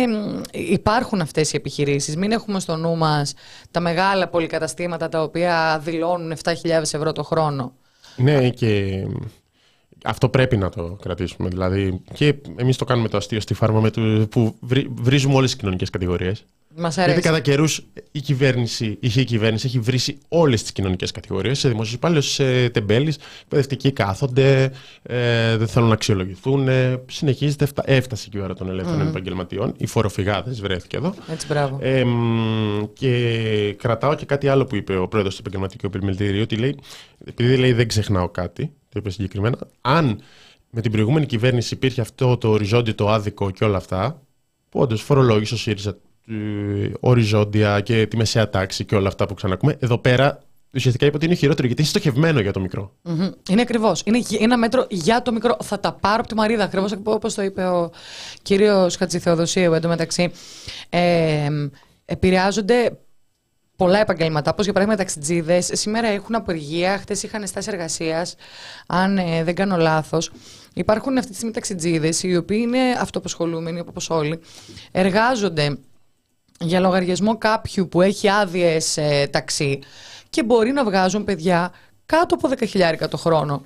[0.52, 2.16] υπάρχουν αυτές οι επιχειρήσεις.
[2.16, 3.34] Μην έχουμε στο νου μας
[3.72, 7.74] τα μεγάλα πολυκαταστήματα τα οποία δηλώνουν 7.000 ευρώ το χρόνο.
[8.16, 9.04] Ναι, και
[10.06, 11.50] αυτό πρέπει να το κρατήσουμε.
[11.50, 14.56] Δηλαδή, και εμείς το κάνουμε το αστείο στη φάρμα με το, που
[15.02, 16.46] βρίζουμε όλες τις κοινωνικές κατηγορίες.
[16.78, 17.12] Μας αρέσει.
[17.12, 21.60] Γιατί κατά καιρούς η κυβέρνηση, η κυβέρνηση έχει βρει όλες τις κοινωνικές κατηγορίες.
[21.60, 24.72] Σε δημοσίου υπάλληλους, σε τεμπέλης, εκπαιδευτικοί κάθονται,
[25.04, 26.68] ε, δεν θέλουν να αξιολογηθούν.
[26.68, 29.10] Ε, συνεχίζεται, έφτασε και η ώρα των ελεύθερων mm.
[29.10, 29.74] επαγγελματιών.
[29.78, 31.14] Οι φοροφυγάδες βρέθηκε εδώ.
[31.32, 31.78] Έτσι, μπράβο.
[31.82, 32.04] Ε,
[32.94, 36.80] και κρατάω και κάτι άλλο που είπε ο πρόεδρος του Επαγγελματικού Επιμελητηρίου, ότι λέει,
[37.26, 40.22] επειδή λέει δεν ξεχνάω κάτι, το είπε συγκεκριμένα, αν
[40.70, 44.22] με την προηγούμενη κυβέρνηση υπήρχε αυτό το οριζόντιο, το άδικο και όλα αυτά,
[44.70, 45.98] που όντως φορολόγησε ο ΣΥΡΙΖΑ
[47.00, 49.78] οριζόντια και τη μεσαία τάξη και όλα αυτά που ξανακούμε.
[49.80, 50.40] Εδώ πέρα
[50.74, 52.92] ουσιαστικά είπε ότι είναι χειρότερο γιατί είναι στοχευμένο για το μικρό.
[53.04, 53.32] Mm-hmm.
[53.50, 54.02] Είναι ακριβώς.
[54.06, 55.58] Είναι ένα μέτρο για το μικρό.
[55.64, 57.92] Θα τα πάρω από τη Μαρίδα, ακριβώς όπως το είπε ο
[58.42, 60.32] κύριος Χατζηθεοδοσίου εντωμεταξύ.
[60.90, 61.50] Ε,
[62.06, 62.98] επηρεάζονται
[63.76, 65.70] πολλά επαγγέλματα, όπως για παράδειγμα ταξιτζίδες.
[65.74, 68.36] Σήμερα έχουν απεργία, χτε είχαν στάση εργασίας,
[68.88, 70.32] αν ε, δεν κάνω λάθος.
[70.74, 74.40] Υπάρχουν αυτή τη στιγμή ταξιτζίδες, οι οποίοι είναι αυτοπασχολούμενοι, όπως όλοι,
[74.92, 75.78] εργάζονται
[76.60, 79.80] για λογαριασμό κάποιου που έχει άδειες ε, ταξί
[80.30, 81.74] και μπορεί να βγάζουν παιδιά
[82.06, 83.62] κάτω από 10.000 το χρόνο.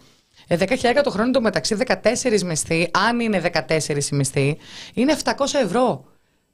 [0.48, 4.58] Ε, 10.000 το χρόνο το μεταξύ 14 μισθοί, αν είναι 14 οι μισθοί,
[4.94, 5.32] είναι 700
[5.64, 6.06] ευρώ.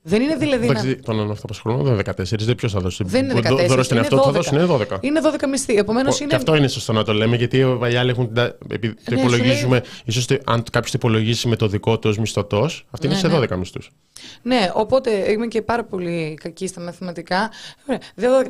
[0.07, 0.65] Δεν είναι δηλαδή.
[0.65, 0.95] Εντάξει, να...
[0.95, 3.03] τον αυτοπασχολούμενο δεν είναι 14, δεν ποιος θα δώσει.
[3.03, 3.65] Δεν είναι 14.
[3.67, 4.97] Δώρο στην εαυτό θα δώσει, είναι 12.
[5.01, 5.75] Είναι 12 μισθοί.
[5.75, 6.29] Επομένως είναι.
[6.29, 7.57] Και αυτό είναι σωστό να το λέμε, γιατί
[7.91, 8.31] οι άλλοι έχουν.
[8.67, 12.85] Επειδή το ναι, υπολογίζουμε, ίσως αν κάποιος το υπολογίσει με το δικό του ως μισθωτός,
[12.91, 13.55] αυτή είναι ναι, σε 12 ναι.
[13.55, 13.91] μισθούς.
[14.41, 17.51] Ναι, οπότε είμαι και πάρα πολύ κακή στα μαθηματικά.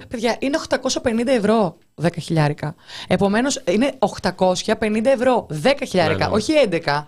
[0.08, 2.76] Παιδιά, είναι 850 ευρώ 10 χιλιάρικα.
[3.08, 7.04] Επομένως είναι 850 ευρώ 10 χιλιάρικα, όχι 11.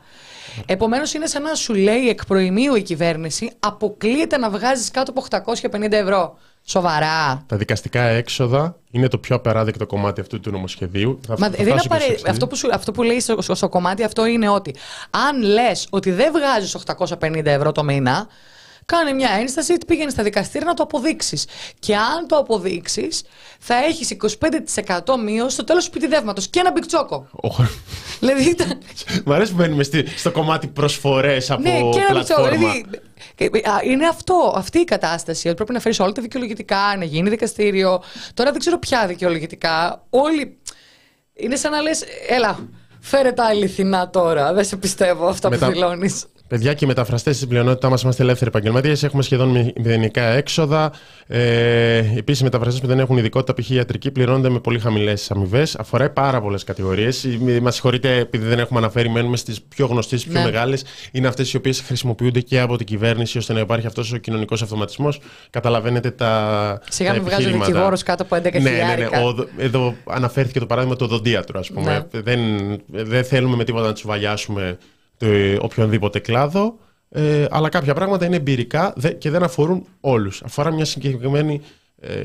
[0.66, 5.26] Επομένως, είναι σαν να σου λέει εκ προημίου η κυβέρνηση, αποκλείεται να βγάζεις κάτω από
[5.72, 6.38] 850 ευρώ.
[6.70, 7.44] Σοβαρά.
[7.46, 11.20] Τα δικαστικά έξοδα είναι το πιο απαράδεκτο κομμάτι αυτού του νομοσχεδίου.
[11.28, 12.16] Θα, Μα, δεν απαρέ...
[12.28, 14.76] αυτό, που σου, αυτό που λέει στο, στο, κομμάτι αυτό είναι ότι
[15.10, 16.78] αν λες ότι δεν βγάζεις
[17.20, 18.28] 850 ευρώ το μήνα,
[18.94, 21.46] κάνε μια ένσταση ή πήγαινε στα δικαστήρια να το αποδείξεις.
[21.80, 23.24] Και αν το αποδείξεις,
[23.60, 27.28] θα έχεις 25% μείωση στο τέλος του σπιτιδεύματος και ένα μπικτσόκο.
[28.20, 28.56] δηλαδή
[29.26, 29.84] Μ' αρέσει που μπαίνουμε
[30.16, 32.50] στο κομμάτι προσφορές από ναι, και ένα πλατφόρμα.
[32.50, 32.86] Δηλαδή,
[33.84, 35.48] είναι αυτό, αυτή η κατάσταση.
[35.48, 38.02] Ότι πρέπει να φέρεις όλα τα δικαιολογητικά, να γίνει δικαστήριο.
[38.34, 40.04] Τώρα δεν ξέρω ποια δικαιολογητικά.
[40.10, 40.58] Όλοι.
[41.34, 42.60] Είναι σαν να λες, έλα,
[43.00, 44.54] φέρε τα αληθινά τώρα.
[44.54, 45.66] Δεν σε πιστεύω αυτά Μετα...
[45.66, 46.26] που δηλώνεις.
[46.48, 49.04] Παιδιά και οι μεταφραστές στην πλειονότητά μας είμαστε ελεύθεροι επαγγελματίες.
[49.04, 50.92] Έχουμε σχεδόν μηδενικά έξοδα.
[51.28, 53.70] Ε, Επίσης, οι μεταφραστές που δεν έχουν ειδικότητα, π.χ.
[53.70, 55.76] ιατρική, πληρώνονται με πολύ χαμηλές αμοιβές.
[55.76, 57.28] Αφορά πάρα πολλές κατηγορίες.
[57.62, 60.44] Μας συγχωρείτε, επειδή δεν έχουμε αναφέρει, μένουμε στις πιο γνωστές, πιο ναι.
[60.44, 60.84] μεγάλες.
[61.12, 64.62] Είναι αυτές οι οποίες χρησιμοποιούνται και από την κυβέρνηση ώστε να υπάρχει αυτός ο κοινωνικός
[64.62, 65.20] αυτοματισμός.
[65.50, 66.82] Καταλαβαίνετε τα.
[66.90, 68.62] Σιγά μην βγάζω δικηγόρο κάτω από 11.000.
[68.62, 69.06] Ναι, ναι, ναι.
[69.06, 72.08] Ο, εδώ αναφέρθηκε το παράδειγμα του οδοντίατρου, ας πούμε.
[72.12, 72.22] Ναι.
[72.22, 72.40] Δεν,
[72.88, 74.78] δεν θέλουμε με τίποτα να τους βαλιάσουμε
[75.18, 76.78] ε, οποιονδήποτε κλάδο,
[77.10, 80.42] ε, αλλά κάποια πράγματα είναι εμπειρικά και δεν αφορούν όλους.
[80.44, 81.62] Αφορά μια συγκεκριμένη
[82.00, 82.24] ε,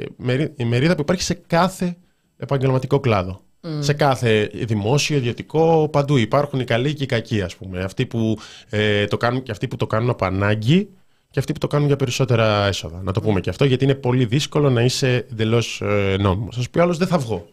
[0.65, 1.97] μερίδα που υπάρχει σε κάθε
[2.37, 3.43] επαγγελματικό κλάδο.
[3.79, 7.83] Σε κάθε δημόσιο, ιδιωτικό, παντού υπάρχουν οι καλοί και οι κακοί, ας πούμε.
[7.83, 8.39] Αυτοί που,
[8.71, 10.89] ε, το κάνουν και αυτοί που το κάνουν από ανάγκη
[11.31, 13.01] και αυτοί που το κάνουν για περισσότερα έσοδα.
[13.03, 16.59] Να το πούμε και αυτό, γιατί είναι πολύ δύσκολο να είσαι εντελώς ε, νόμιμος.
[16.59, 17.49] Α πει άλλος, δεν θα βγω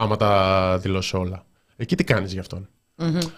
[0.00, 1.44] άμα τα δηλώσω όλα.
[1.76, 2.68] Εκεί τι κάνεις γι' αυτον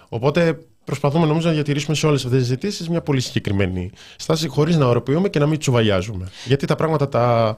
[0.08, 4.76] Οπότε προσπαθούμε νομίζω να διατηρήσουμε σε όλες αυτές τις ζητήσει μια πολύ συγκεκριμένη στάση, χωρίς
[4.76, 6.28] να οροποιούμε και να μην τσουβαλιάζουμε.
[6.44, 7.56] Γιατί τα πράγματα τα,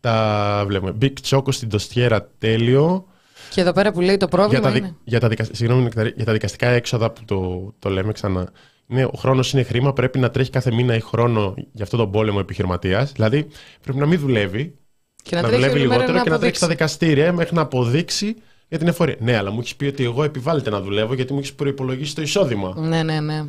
[0.00, 0.96] τα βλέπουμε.
[1.00, 3.06] Big Choco στην Τοστιέρα τέλειο.
[3.50, 4.60] Και εδώ πέρα που λέει το πρόβλημα.
[4.60, 4.96] Για τα, είναι...
[5.04, 8.50] για τα, δικα, συγγνώμη, για τα δικαστικά έξοδα που το, το λέμε ξανά.
[8.86, 12.10] Είναι, ο χρόνος είναι χρήμα, πρέπει να τρέχει κάθε μήνα ή χρόνο για αυτόν τον
[12.10, 13.12] πόλεμο επιχειρηματίας.
[13.12, 13.46] Δηλαδή
[13.82, 14.78] πρέπει να μην δουλεύει,
[15.22, 18.36] και να, να δουλεύει λιγότερο και να τρέχει στα δικαστήρια μέχρι να αποδείξει
[18.68, 19.16] για την εφορία.
[19.18, 22.22] Ναι, αλλά μου έχεις πει ότι εγώ επιβάλλεται να δουλεύω γιατί μου έχεις προπολογίσει το
[22.22, 22.74] εισόδημα.
[22.76, 23.44] Ναι, ναι, ναι.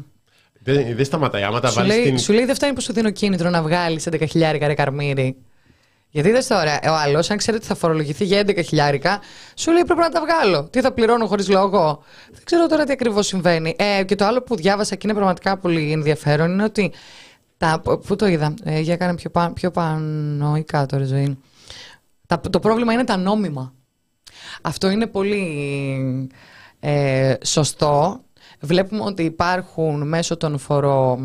[0.59, 1.43] Δεν, δεν σταματάει.
[1.43, 2.20] Άμα τα σου, λέει, την...
[2.20, 5.36] σου λέει δεν φτάνει που σου δίνω κίνητρο να βγάλεις 11 χιλιάρικα ρε καρμύρι.
[6.16, 9.22] Γιατί δεν τώρα, ο άλλος, αν ξέρει ότι θα φορολογηθεί για 11 χιλιάρικα,
[9.55, 10.68] σου λέει πρέπει να τα βγάλω.
[10.70, 13.76] Τι θα πληρώνω χωρίς λόγο; Δεν ξέρω τώρα τι ακριβώς συμβαίνει.
[13.78, 16.93] Ε, και το άλλο που διάβασα και είναι πραγματικά πολύ ενδιαφέρον είναι ότι.
[17.57, 21.38] Τα, πού το είδα, ε, για κάνε πιο, πα, πιο πάνω τώρα ζωή.
[22.28, 23.74] Τα, το πρόβλημα είναι τα νόμιμα.
[24.61, 26.29] Αυτό είναι πολύ
[26.79, 28.19] ε, σωστό.
[28.59, 31.19] Βλέπουμε ότι υπάρχουν μέσω των φορο,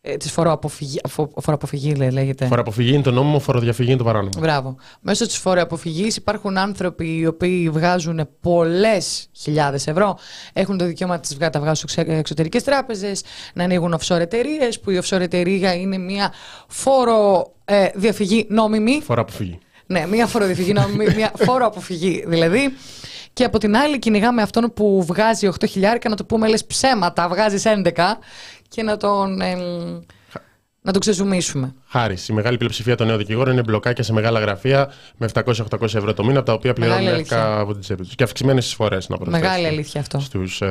[0.00, 2.46] ε, της φοροαποφυγή, αφο- φοροαποφυγή λέ- λέγεται.
[2.46, 4.30] Φοροαποφυγή είναι το νόμιμο, φοροδιαφυγή είναι το παράνομο.
[4.38, 4.76] Μπράβο.
[5.00, 10.18] Μέσω της φοροαποφυγής υπάρχουν άνθρωποι οι οποίοι βγάζουν πολλές χιλιάδες ευρώ,
[10.52, 13.22] έχουν το δικαίωμα της να τα βγάζουν σε εξωτερικές τράπεζες,
[13.54, 16.32] να ανοίγουν offshore εταιρείες, που η offshore εταιρεία είναι μια
[16.68, 19.00] φοροδιαφυγή νόμιμη.
[19.02, 19.58] Φοροαποφυγή.
[19.86, 22.76] Ναι, μία φοροδιαφυγή, νόμιμη, μία φοροαποφυγή δηλαδή.
[23.32, 27.28] Και από την άλλη κυνηγάμε αυτόν που βγάζει 8 χιλιάρικα, να το πούμε λες ψέματα,
[27.28, 27.90] βγάζεις 11
[28.68, 29.60] και να τον, εμ,
[30.86, 31.74] να τον ξεζουμίσουμε.
[31.86, 32.16] Χάρη.
[32.28, 36.24] Η μεγάλη πλειοψηφία των νέων δικηγόρων είναι μπλοκάκια σε μεγάλα γραφεία με 700-800 ευρώ το
[36.24, 38.14] μήνα, από τα οποία πληρώνουν Μεγάλη εύκα από την τσέπη τους.
[38.14, 39.42] Και αυξημένες εισφορές να προσθέσω.
[39.42, 40.18] Μεγάλη αλήθεια αυτό.
[40.18, 40.68] Στους ε,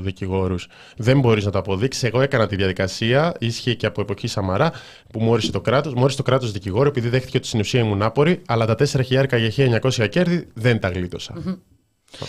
[0.00, 0.68] δικηγόρους.
[0.96, 2.02] Δεν μπορείς να το αποδείξεις.
[2.02, 4.72] Εγώ έκανα τη διαδικασία, ίσχυε και από εποχή Σαμαρά,
[5.12, 5.94] που μου όρισε το κράτος.
[5.94, 8.84] Μου όρισε το κράτος δικηγόρο, επειδή δέχτηκε ότι στην ουσία ήμουν άπορη, αλλά τα 4
[9.04, 11.34] χιλιάρικα για 1900 κέρδη δεν τα γλίτωσα.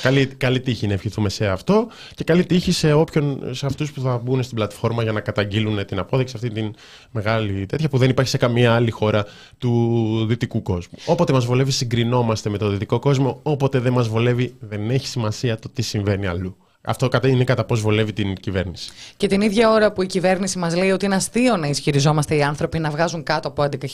[0.01, 4.01] Καλή, καλή τύχη να ευχηθούμε σε αυτό και καλή τύχη σε όποιον, σε αυτούς που
[4.01, 6.73] θα μπουν στην πλατφόρμα για να καταγγείλουν την απόδειξη αυτή την
[7.11, 9.25] μεγάλη τέτοια που δεν υπάρχει σε καμία άλλη χώρα
[9.57, 10.97] του δυτικού κόσμου.
[11.05, 15.59] Όποτε μας βολεύει συγκρινόμαστε με το δυτικό κόσμο, όποτε δεν μας βολεύει δεν έχει σημασία
[15.59, 16.57] το τι συμβαίνει αλλού.
[16.81, 18.89] Αυτό κατα- είναι κατά πώς βολεύει την κυβέρνηση.
[19.17, 22.43] Και την ίδια ώρα που η κυβέρνηση μας λέει ότι είναι αστείο να ισχυριζόμαστε οι
[22.43, 23.87] άνθρωποι να βγάζουν κάτω από 11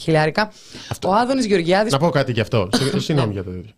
[0.00, 0.52] χιλιάρικα,
[1.06, 2.68] ο Άδωνης Γεωργιάδης Να πω κάτι γι' αυτό.
[2.74, 3.72] Σε- Συγγνώμη για το τέτοιο.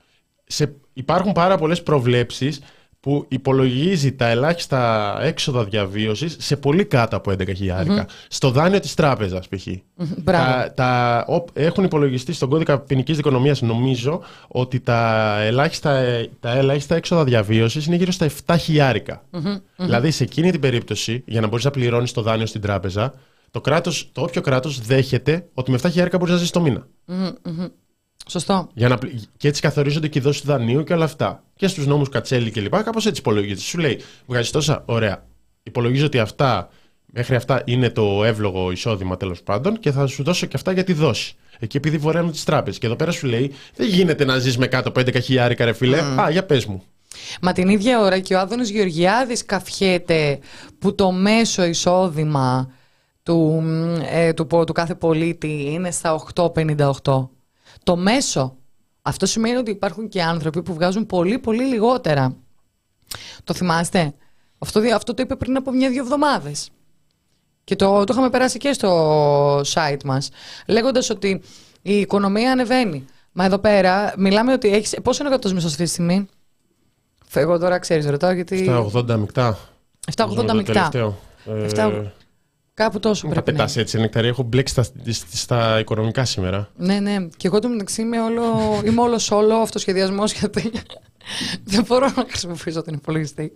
[0.53, 2.61] Σε, υπάρχουν πάρα πολλές προβλέψεις
[3.01, 8.07] που υπολογίζει τα ελάχιστα έξοδα διαβίωσης σε πολύ κάτω από 11 χιλιάρικα.
[8.29, 9.67] Στο δάνειο της τράπεζας π.χ.
[9.97, 10.45] Μπράβο.
[10.53, 16.51] Τα, τα, ο- έχουν υπολογιστεί στον κώδικα ποινικής δικονομίας, νομίζω, ότι τα ελάχιστα, ε, τα
[16.57, 19.23] ελάχιστα έξοδα διαβίωσης είναι γύρω στα 7 χιλιάρικα.
[19.77, 23.15] Δηλαδή, σε εκείνη την περίπτωση, για να μπορείς να πληρώνεις το δάνειο στην τράπεζα,
[23.51, 26.87] το, κράτος, το όποιο κράτος δέχεται ότι με 7 χιλιάρικα μπορείς να ζήσει το μήνα.
[28.29, 28.69] Σωστό.
[28.75, 31.43] Για να, πλη- και έτσι καθορίζονται και οι δόσεις του δανείου και όλα αυτά.
[31.57, 32.83] Και στους νόμους Κατσέλη κλπ.
[32.83, 33.61] Κάπως έτσι υπολογίζεται.
[33.61, 35.25] Σου λέει, βγάζει τόσα, ωραία.
[35.63, 36.69] Υπολογίζω ότι αυτά,
[37.07, 40.85] μέχρι αυτά είναι το εύλογο εισόδημα τέλος πάντων και θα σου δώσω και αυτά για
[40.85, 41.35] τη δόση.
[41.59, 42.79] Εκεί επειδή βορεύουν τις τράπεζες.
[42.81, 45.73] Και εδώ πέρα σου λέει, δεν γίνεται να ζεις με κάτω από 11 χιλιάρικα, ρε
[45.73, 45.99] φίλε.
[46.21, 46.83] Α, για πες μου.
[47.41, 50.39] Μα την ίδια ώρα και ο Άδωνης Γεωργιάδης καφιέται
[50.79, 52.71] που το μέσο εισόδημα
[53.23, 57.29] του, μ, ε, του, πο- του κάθε πολίτη είναι στα 8,58
[57.83, 58.57] το μέσο.
[59.03, 62.37] Αυτό σημαίνει ότι υπάρχουν και άνθρωποι που βγάζουν πολύ πολύ λιγότερα.
[63.45, 64.15] Το θυμάστε;
[64.59, 66.71] Αυτό, το είπε πριν από μια-δυο εβδομάδες.
[67.65, 70.29] Και το, το είχαμε περάσει και στο site μας.
[70.67, 71.43] Λέγοντας ότι
[71.83, 73.05] η οικονομία ανεβαίνει.
[73.33, 74.97] Μα εδώ πέρα μιλάμε ότι έχεις.
[75.03, 76.27] Πόσο είναι ο μισθό αυτή τη στιγμή;
[77.33, 78.67] Εγώ τώρα ξέρεις ρωτάω γιατί...
[78.93, 79.59] 780 μεικτά.
[80.17, 80.91] 780 μεικτά.
[82.75, 84.29] Κάπου τόσο Μου τα πρέπει να πετάς έτσι, νεκταρία.
[84.31, 86.69] Έχω μπλέξει στα, στα, στα οικονομικά σήμερα.
[86.77, 87.17] Ναι, ναι.
[87.37, 88.43] Και εγώ το μεταξύ είμαι όλο,
[88.85, 90.73] είμαι όλο όλο αυτοσχεδιασμός γιατί
[91.65, 93.53] δεν μπορώ να χρησιμοποιήσω τον υπολογιστή.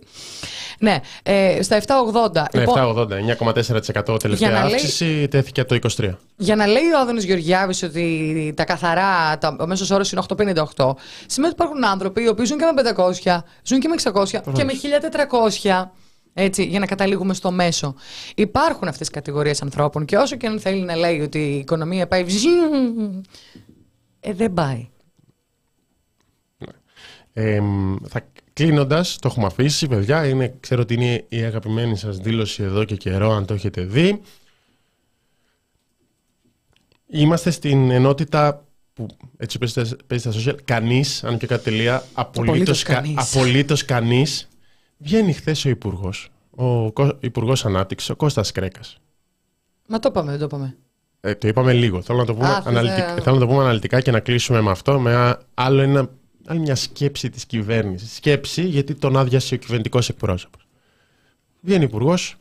[0.79, 2.43] Ναι, ε, στα 780.
[2.53, 6.17] Ναι, Λοιπόν, 780, 9,4% τελευταία Για να λέει- αύξηση, τέθηκε από το 23.
[6.35, 10.95] για να λέει ο Άδωνης Γεωργιάδης ότι τα καθαρά, τα, ο μέσος όρος είναι 858,
[11.25, 14.63] σημαίνει ότι υπάρχουν άνθρωποι οι οποίοι ζουν και με 500, ζουν και με 600 και
[14.63, 15.91] με 1400.
[16.39, 17.95] Έτσι, για να καταλήγουμε στο μέσο.
[18.35, 22.07] Υπάρχουν αυτές οι κατηγορίες ανθρώπων και όσο και αν θέλει να λέει ότι η οικονομία
[22.07, 23.23] πάει βζζιν,
[24.19, 24.87] ε, δεν πάει.
[27.33, 27.61] Ε,
[28.07, 28.21] θα
[28.53, 30.27] κλείνοντας, το έχουμε αφήσει, παιδιά.
[30.27, 34.21] Είναι, ξέρω ότι είναι η αγαπημένη σας δήλωση εδώ και καιρό, αν το έχετε δει.
[37.07, 39.07] Είμαστε στην ενότητα που
[39.37, 40.57] έτσι παίζει στα- παίζει στα social.
[40.65, 43.13] Κανείς, αν και κάτι τελεία, απολύτως Απολύτως κανείς.
[43.35, 44.47] απολύτως κανείς.
[44.97, 48.97] Βγαίνει χθες ο Υπουργός, ο Υπουργός Ανάπτυξης, ο Κώστας Κρέκας.
[49.87, 50.77] Μα το είπαμε, δεν το είπαμε.
[51.21, 52.01] Ε, το είπαμε λίγο.
[52.01, 54.19] Θέλω να το πούμε, Α, θες αναλυτικά, να- θέλω να το πούμε αναλυτικά και να
[54.19, 56.09] κλείσουμε με αυτό, με α- άλλο ένα,
[56.45, 58.15] άλλη μια σκέψη της κυβέρνησης.
[58.15, 60.67] Σκέψη γιατί τον άδειασε ο κυβερνητικός εκπρόσωπος.
[61.61, 62.35] Βγαίνει υπουργός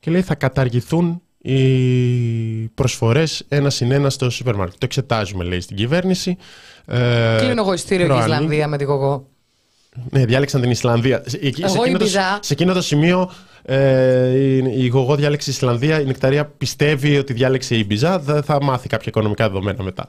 [0.00, 4.78] και λέει θα καταργηθούν οι προσφορές ένα συν ένα στο σούπερ μάρκετ.
[4.78, 6.36] Το εξετάζουμε, λέει, στην κυβέρνηση.
[6.86, 8.34] Ε, Κλείνω εγώ ειστήριο και προανοίγει.
[8.34, 9.28] Ισλανδία με τη γογό.
[10.10, 11.22] Ναι, διάλεξαν την Ισλανδία.
[11.26, 12.38] Σε- Εκεί, σε, Εγώ εκείνο το, Ήμπιζα.
[12.42, 13.30] σε εκείνο το σημείο
[13.62, 16.00] ε, η, η Γογό διάλεξε η Ισλανδία.
[16.00, 18.18] Η Νεκταρία πιστεύει ότι διάλεξε η Ήμπιζα.
[18.18, 20.08] Δεν θα μάθει κάποια οικονομικά δεδομένα μετά.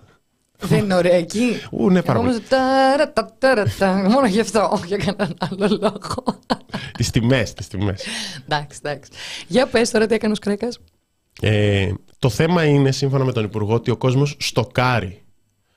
[0.64, 1.48] Δεν είναι ωραία εκεί.
[1.72, 2.36] Ού, ναι, πάρα Εγώ πολύ.
[2.38, 3.94] όμως ταρα, τα, ταρα, τα.
[4.10, 6.40] Μόνο γι' αυτό, όχι για κανέναν άλλο λόγο.
[6.98, 8.04] τις τιμές, τις τιμές.
[8.46, 9.12] εντάξει, εντάξει.
[9.48, 10.80] Για πες τώρα τι έκανε ο Κρέκας.
[11.42, 15.22] Ε, το θέμα είναι, σύμφωνα με τον Υπουργό, ότι ο κόσμος στοκάρει.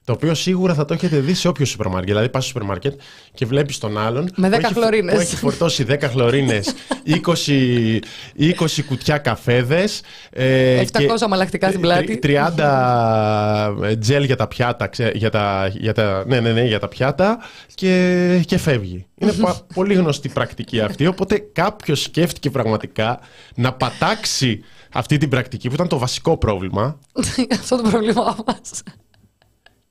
[0.07, 2.09] Το οποίο σίγουρα θα το έχετε δει σε όποιο σούπερ μάρκετ.
[2.09, 3.01] Δηλαδή, πας στο σούπερ μάρκετ
[3.35, 4.31] και βλέπεις τον άλλον.
[4.37, 5.15] Με που 10 έχει- χλωρίνες.
[5.15, 6.75] Που έχει φορτώσει 10 χλωρίνες,
[7.05, 7.99] 20,
[8.39, 10.01] 20 κουτιά καφέδες.
[10.31, 12.19] Ε, 700 αμαλλακτικά στην πλάτη.
[12.23, 14.87] 30 τζέλ για τα πιάτα.
[14.87, 17.39] ξέ- για τα, για τα, ναι, ναι, ναι, για τα πιάτα
[17.75, 19.07] και, και φεύγει.
[19.19, 21.07] Είναι πα- πολύ γνωστή πρακτική αυτή.
[21.07, 23.21] Οπότε κάποιος σκέφτηκε πραγματικά
[23.55, 24.61] να πατάξει
[24.93, 26.99] αυτή την πρακτική που ήταν το βασικό πρόβλημα
[27.61, 28.83] Αυτό το πρόβλημά μας.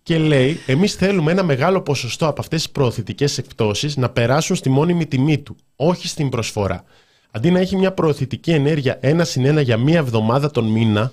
[0.03, 4.69] Και λέει: Εμείς θέλουμε ένα μεγάλο ποσοστό από αυτές τις προωθητικές εκπτώσεις να περάσουν στη
[4.69, 6.83] μόνιμη τιμή του, όχι στην προσφορά.
[7.31, 11.11] Αντί να έχει μια προωθητική ενέργεια ένα συν ένα για μία εβδομάδα τον μήνα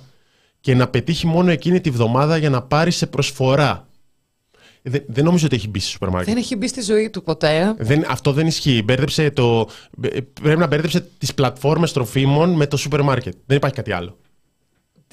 [0.61, 3.89] και να πετύχει μόνο εκείνη τη βδομάδα για να πάρει σε προσφορά.
[4.83, 6.29] Δεν, δεν νομίζω ότι έχει μπει στο σούπερ μάρκετ.
[6.35, 7.75] Δεν έχει μπει στη ζωή του ποτέ.
[7.79, 8.83] Δεν, αυτό δεν ισχύει.
[8.85, 9.69] Μπέρδεψε το,
[10.43, 13.35] πρέπει να μπέρδεψε τις πλατφόρμες τροφίμων με το σούπερ μάρκετ.
[13.47, 14.17] Δεν υπάρχει κάτι άλλο.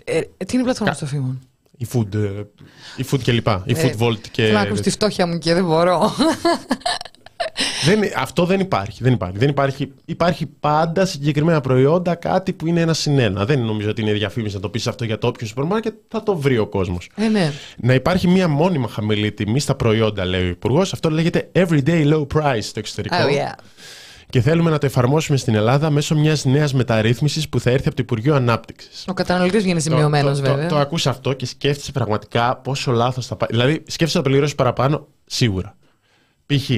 [0.04, 1.42] Ε, τι είναι η πλατφόρμα στο φίμων.
[1.78, 2.18] Η food, ε,
[2.98, 3.64] η food και λοιπά.
[3.66, 4.42] Η Ε, food vault και.
[4.42, 6.14] Θέλω να ακούς τη φτώχεια μου και δεν μπορώ.
[7.86, 9.04] Δεν, αυτό δεν υπάρχει.
[9.04, 9.38] Δεν υπάρχει.
[9.38, 9.92] Δεν υπάρχει.
[10.06, 13.46] Υπάρχει πάντα συγκεκριμένα προϊόντα, κάτι που είναι ένα συν ένα.
[13.46, 15.94] Δεν νομίζω ότι είναι διαφήμιση να το πεις αυτό για το όποιο σούπερ μάρκετ.
[16.08, 17.10] Θα το βρει ο κόσμος.
[17.16, 17.52] ε, ναι.
[17.78, 20.94] Να υπάρχει μία μόνιμα χαμηλή τιμή στα προϊόντα, λέει ο Υπουργός.
[20.94, 23.16] Αυτό λέγεται everyday low price στο εξωτερικό.
[23.16, 23.54] Oh, yeah.
[24.30, 27.96] Και θέλουμε να το εφαρμόσουμε στην Ελλάδα μέσω μιας νέας μεταρρύθμισης που θα έρθει από
[27.96, 29.06] το Υπουργείο Ανάπτυξης.
[29.08, 30.68] Ο καταναλωτής βγαίνει σημειωμένος, το, το, βέβαια.
[30.68, 33.50] το, το ακούς αυτό και σκέφτεσαι πραγματικά πόσο λάθος θα πάει.
[33.52, 35.78] Δηλαδή, σκέφτεσαι να το πληρώσεις παραπάνω, σίγουρα.
[36.46, 36.70] Π.χ.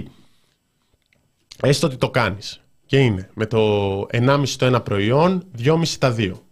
[1.62, 6.44] έστω ότι το κάνεις και είναι με το 1,5 το ένα προϊόν, 2,5 τα δύο.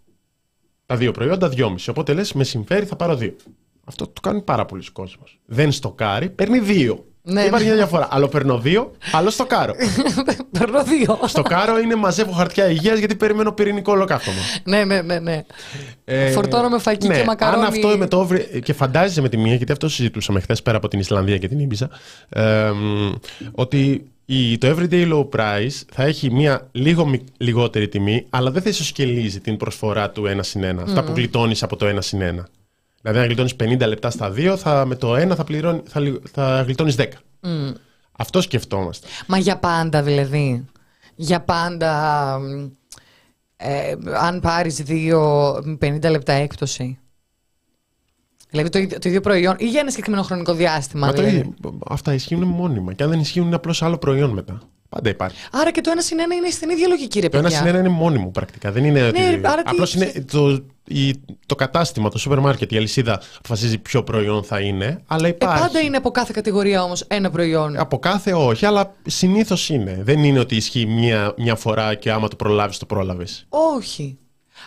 [0.85, 1.75] Τα δύο προϊόντα, 2,5.
[1.89, 3.35] Οπότε λες, με συμφέρει, θα πάρω δύο.
[3.85, 5.39] Αυτό το κάνει πάρα πολλοί κόσμος.
[5.45, 7.05] Δεν στοκάρει, παίρνει δύο.
[7.29, 7.41] Ναι.
[7.41, 8.07] Υπάρχει μια διαφορά.
[8.11, 9.73] Άλλο παίρνω δύο, άλλο στοκάρω.
[10.59, 11.19] Παίρνω δύο.
[11.25, 14.37] στοκάρω είναι μαζεύω χαρτιά υγείας γιατί περιμένω πυρηνικό ολοκαύτωμα.
[14.63, 15.43] ναι, ναι, ναι, ναι.
[16.05, 17.63] Ε, Φορτώνω με φακί ναι, και μακαρόνι.
[17.65, 20.77] Αν αυτό με το βρει- Και φαντάζεσαι με τη μία, γιατί αυτό συζητούσαμε χθες πέρα
[20.77, 21.89] από την Ισλανδία και την Ήμπιζα,
[22.29, 23.13] ε, μ,
[23.51, 28.61] ότι η, το everyday low price θα έχει μία λίγο μι- λιγότερη τιμή, αλλά δεν
[28.61, 30.81] θα ισοσκελίζει την προσφορά του 1 συν 1.
[30.83, 32.43] Αυτά που γλιτώνεις από το 1 συν 1.
[33.01, 36.21] Δηλαδή, αν γλιτώνεις 50 λεπτά στα 2, θα, με το 1 θα, πληρώνει, θα, λι-
[36.31, 37.05] θα γλιτώνεις 10.
[38.11, 39.07] Αυτό σκεφτόμαστε.
[39.27, 40.65] Μα για πάντα δηλαδή.
[41.15, 41.91] Για πάντα.
[42.39, 42.67] μ,
[43.59, 45.21] Ε, αν πάρεις δύο
[45.65, 46.99] μ, 50 λεπτά έκπτωση.
[48.49, 51.05] Δηλαδή το, ίδιο- το ίδιο προϊόν ή για ένα συγκεκριμένο χρονικό διάστημα.
[51.07, 51.37] Μα το δηλαδή.
[51.37, 52.93] ίδιο- αυτά ισχύουν μόνιμα.
[52.93, 54.59] Και αν δεν ισχύουν, είναι απλώς άλλο προϊόν μετά.
[54.89, 55.37] Πάντα υπάρχει.
[55.51, 57.57] Άρα και το ένα συν ένα είναι στην ίδια λογική, ρε Το ένα παιδιά.
[57.63, 58.71] συν ένα είναι μόνιμο πρακτικά.
[58.71, 59.19] Δεν είναι ότι.
[59.19, 61.15] Ναι, άρα τι- Απλώς είναι το, η-
[61.45, 65.01] το κατάστημα, το σούπερ μάρκετ, η αλυσίδα αποφασίζει ποιο προϊόν θα είναι.
[65.07, 65.61] Αλλά Ε, υπάρχει.
[65.61, 67.77] πάντα είναι από κάθε κατηγορία όμως ένα προϊόν.
[67.77, 69.99] Από κάθε όχι, αλλά συνήθως είναι.
[70.03, 73.45] Δεν είναι ότι ισχύει μια, μια φορά και άμα το προλάβεις, το πρόλαβες.
[73.49, 74.17] Όχι.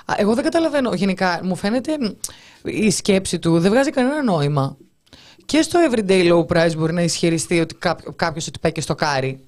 [0.05, 0.95] Α, Εγώ δεν καταλαβαίνω.
[0.95, 2.07] Γενικά μου φαίνεται μ,
[2.63, 4.77] η σκέψη του δεν βγάζει κανένα νόημα.
[5.45, 7.75] Και στο everyday low price μπορεί να ισχυριστεί ότι
[8.17, 9.45] κάποιο ότι πάει και στο κάρι.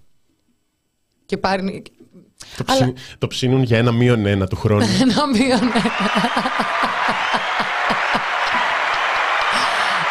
[1.33, 1.83] Και πάρει.
[2.57, 4.85] Το, Αλλά- ψη- το ψήνουν για ένα μείον ένα του χρόνου.
[5.03, 5.83] Ένα μείον ένα.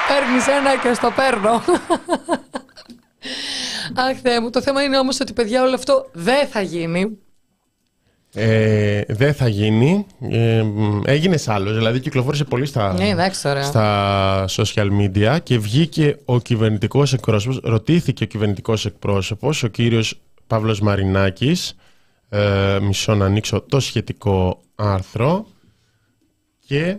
[0.08, 1.52] Παίρνεις ένα και στο παίρνω.
[3.94, 4.50] Αχ, Θεέ μου.
[4.50, 7.18] Το θέμα είναι όμως ότι, παιδιά, όλο αυτό δεν θα γίνει.
[8.34, 10.06] ε, δεν θα γίνει.
[10.30, 11.74] Ε, μ, έγινες άλλος.
[11.74, 13.64] Δηλαδή κυκλοφόρησε πολύ στα, Ναι, εντάξει τώρα.
[13.64, 20.20] στα social media και βγήκε ο κυβερνητικός εκπρόσωπος, ρωτήθηκε ο κυβερνητικός εκπρόσωπος, ο κύριος
[20.52, 21.76] Παύλος Μαρινάκης,
[22.30, 25.48] ε, μισό να ανοίξω το σχετικό άρθρο
[26.66, 26.98] και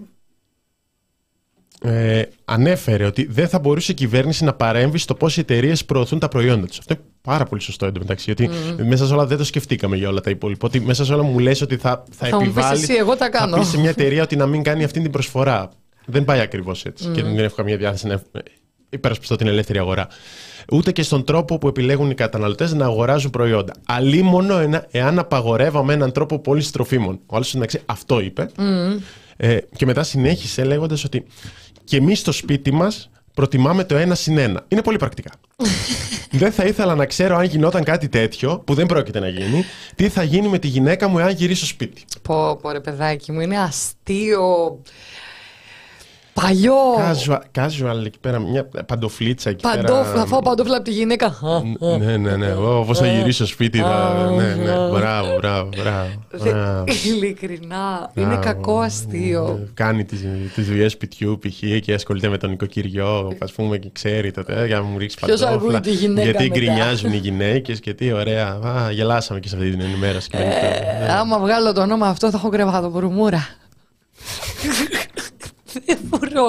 [1.82, 6.18] ε, ανέφερε ότι δεν θα μπορούσε η κυβέρνηση να παρέμβει στο πώς οι εταιρείες προωθούν
[6.18, 6.78] τα προϊόντα τους.
[6.78, 8.50] Αυτό είναι πάρα πολύ σωστό εντωμεταξύ, γιατί
[8.86, 10.66] μέσα σε όλα δεν το σκεφτήκαμε για όλα τα υπόλοιπα.
[10.66, 12.82] Ότι μέσα σε όλα μου λες ότι θα, θα, Θα μου πεις επιβάλλει.
[12.82, 13.52] εσύ, εγώ τα κάνω.
[13.52, 15.70] Θα πεις σε μια εταιρεία ότι να μην κάνει αυτή την προσφορά.
[16.06, 17.08] Δεν πάει ακριβώς έτσι.
[17.08, 18.22] Και δεν έχω καμία διάθεση να
[18.88, 20.08] υπερασπιστώ την ελεύθερη αγορά.
[20.72, 23.72] Ούτε και στον τρόπο που επιλέγουν οι καταναλωτές να αγοράζουν προϊόντα.
[23.86, 27.20] Αλλήμον ένα, εάν απαγορεύαμε έναν τρόπο πώλησης τροφίμων.
[27.26, 28.50] Ο άλλος εντάξει, αυτό είπε.
[29.36, 31.24] Ε, και μετά συνέχισε λέγοντας ότι
[31.84, 34.64] και εμείς στο σπίτι μας προτιμάμε το ένα συν ένα.
[34.68, 35.30] Είναι πολύ πρακτικά.
[36.30, 40.08] δεν θα ήθελα να ξέρω αν γινόταν κάτι τέτοιο, που δεν πρόκειται να γίνει, τι
[40.08, 42.04] θα γίνει με τη γυναίκα μου εάν γυρίσω σπίτι.
[42.22, 44.78] Πω, πω ρε παιδάκι μου, είναι αστείο.
[46.34, 46.74] Παλιό.
[46.96, 50.14] Casual, casual εκεί πέρα, μια παντοφλίτσα εκεί Παντόφλα, πέρα.
[50.20, 51.36] θα φάω παντόφλα από τη γυναίκα.
[51.98, 52.48] Ναι, ναι, ναι.
[52.86, 53.78] Πώ θα γυρίσω σπίτι.
[53.78, 54.72] θα- Ναι, ναι.
[54.90, 56.08] Μπράβο, μπράβο, μπράβο.
[56.30, 56.84] Δε- μπράβο.
[57.06, 58.42] Ειλικρινά, είναι Μπράβο.
[58.42, 59.58] κακό αστείο.
[59.62, 60.20] Ε, Κάνει τις,
[60.54, 61.80] τις δουλειές σπιτιού π.χ.
[61.80, 65.16] και ασχολείται με τον νοικοκυριό, ας πούμε, και ξέρει τότε, ε, για να μου ρίξει
[65.24, 65.68] Ποιος παντόφλα.
[65.78, 66.54] ακούει τη γυναίκα Γιατί μετά.
[66.58, 68.46] γκρινιάζουν οι γυναίκες και τι ωραία.
[68.46, 70.28] Α, γελάσαμε και σε αυτή την ενημέρωση.
[70.28, 73.46] και δεν Ε, άμα βγάλω το όνομα αυτό θα έχω κρεβάτο μπουρμούρα.
[75.86, 76.44] Δεν μπορώ.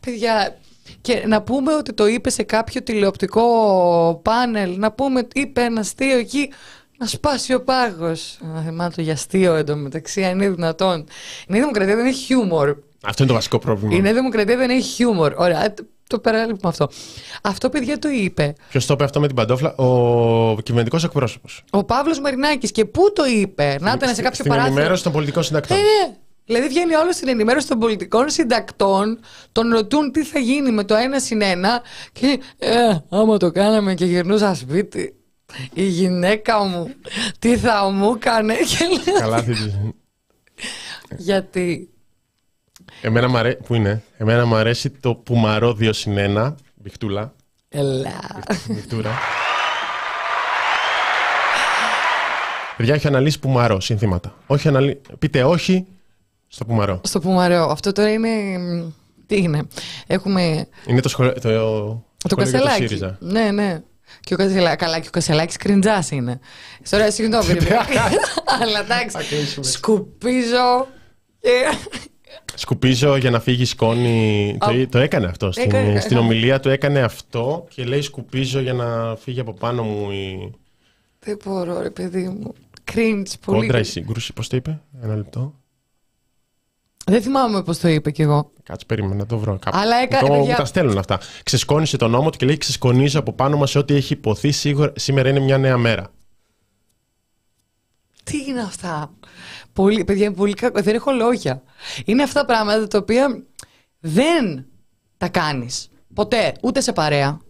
[0.00, 0.56] Παιδιά,
[1.00, 5.80] και να πούμε ότι το είπε σε κάποιο τηλεοπτικό πάνελ, να πούμε ότι είπε ένα
[5.80, 6.50] αστείο εκεί,
[6.98, 8.38] να σπάσει ο πάγος.
[8.56, 10.98] Α, Θυμάμαι το για αστείο εντωμεταξύ, αν είναι δυνατόν.
[11.00, 12.76] Η Νέα Δημοκρατία δεν έχει χιούμορ.
[13.04, 13.94] Αυτό είναι το βασικό πρόβλημα.
[13.94, 15.32] Η Νέα Δημοκρατία δεν έχει χιούμορ.
[15.36, 16.88] Ωραία, το- το παραλείπουμε αυτό.
[17.42, 18.54] Αυτό, παιδιά, το είπε.
[18.70, 21.64] Ποιος το είπε αυτό με την παντόφλα, ο κυβερνητικός εκπρόσωπος.
[21.70, 22.70] Ο Παύλος Μαρινάκης.
[22.72, 24.74] Και πού το είπε, να ήταν σε κάποιο Στην παράθυρο.
[24.74, 25.76] ενημέρωση των πολιτικών συντακτών.
[25.76, 26.14] Ε, ναι.
[26.52, 29.20] Δηλαδή βγαίνει όλος στην ενημέρωση των πολιτικών συντακτών,
[29.52, 31.82] τον ρωτούν τι θα γίνει με το ένα συν ένα
[32.12, 35.14] και ε, άμα το κάναμε και γυρνούσα σπίτι,
[35.74, 36.94] η γυναίκα μου
[37.38, 39.78] τι θα μου έκανε και λέω, Καλά, θύτης.
[41.16, 41.88] γιατί;
[43.02, 43.56] Εμένα μ' αρέσει.
[43.66, 46.54] Πού είναι; Εμένα μου αρέσει το πουμαρό 2 συν 1.
[46.74, 47.34] Μπιχτούλα.
[47.68, 49.10] ελά Μπιχτούρα.
[52.76, 54.34] Παιδιά, έχει αναλύσει πουμαρό συνθήματα.
[54.46, 55.00] Όχι αναλύ...
[55.18, 55.86] Πείτε όχι
[56.54, 57.00] στο πουμαρό.
[57.04, 57.64] στο Πουμαρέο.
[57.64, 58.58] Αυτό τώρα είναι.
[58.58, 58.90] μ,
[59.26, 59.62] Τι είναι;
[60.06, 61.32] Έχουμε Είναι το σχολείο.
[61.32, 62.82] Το, το σχολείο για το Κασελάκι.
[62.82, 63.16] ΣΥΡΙΖΑ.
[63.20, 63.82] Ναι, ναι.
[64.20, 66.40] Και ο Κασελάκη, καλά, και ο Κασελάκης κριντζάς είναι.
[66.90, 67.86] Τώρα, συγγνώμη, ρε παιδιά.
[68.62, 69.16] Αλλά εντάξει.
[69.28, 69.66] κλείσουμε.
[69.66, 70.86] Σκουπίζω.
[71.40, 71.76] και-
[72.54, 74.56] Σκουπίζω για να φύγει σκόνη.
[74.60, 75.52] Το, το έκανε αυτό.
[75.52, 76.20] Στην, Έκανε, στην έκανε.
[76.20, 80.52] ομιλία του έκανε αυτό και λέει σκουπίζω για να φύγει από πάνω μου η
[81.20, 82.54] Δεν μπορώ, ρε παιδί μου.
[82.92, 83.58] Cringe πολύ.
[83.60, 84.32] κόντρα, η σύγκρουση.
[84.32, 85.54] Πώς το είπε, ένα λεπτό.
[87.06, 88.52] Δεν θυμάμαι πώς το είπε κι εγώ.
[88.62, 89.76] Κάτσε, περίμενα να το βρω κάπου.
[89.80, 91.20] Αλλά έκα- το, παιδιά- μου τα στέλνουν αυτά.
[91.42, 94.50] Ξεσκόνησε τον νόμο του και λέει: Ξεσκονίζω από πάνω μας ό,τι έχει υποθεί.
[94.50, 96.10] Σίγουρα, σήμερα είναι μια νέα μέρα.
[98.24, 99.10] Τι είναι αυτά;
[99.72, 100.82] Πολύ, παιδιά, είναι πολύ κακό.
[100.82, 101.62] Δεν έχω λόγια.
[102.04, 103.44] Είναι αυτά πράγματα τα οποία
[104.00, 104.66] δεν
[105.16, 105.88] τα κάνεις.
[106.14, 106.52] Ποτέ.
[106.62, 107.40] Ούτε σε παρέα.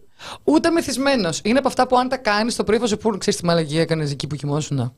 [0.43, 1.41] Ούτε μεθυσμένος.
[1.43, 3.81] Είναι από αυτά που αν τα κάνεις το πρωί θα σου πούνε, ξέρεις τι μαλαγία
[3.81, 4.93] έκανες εκεί που κοιμόσουν.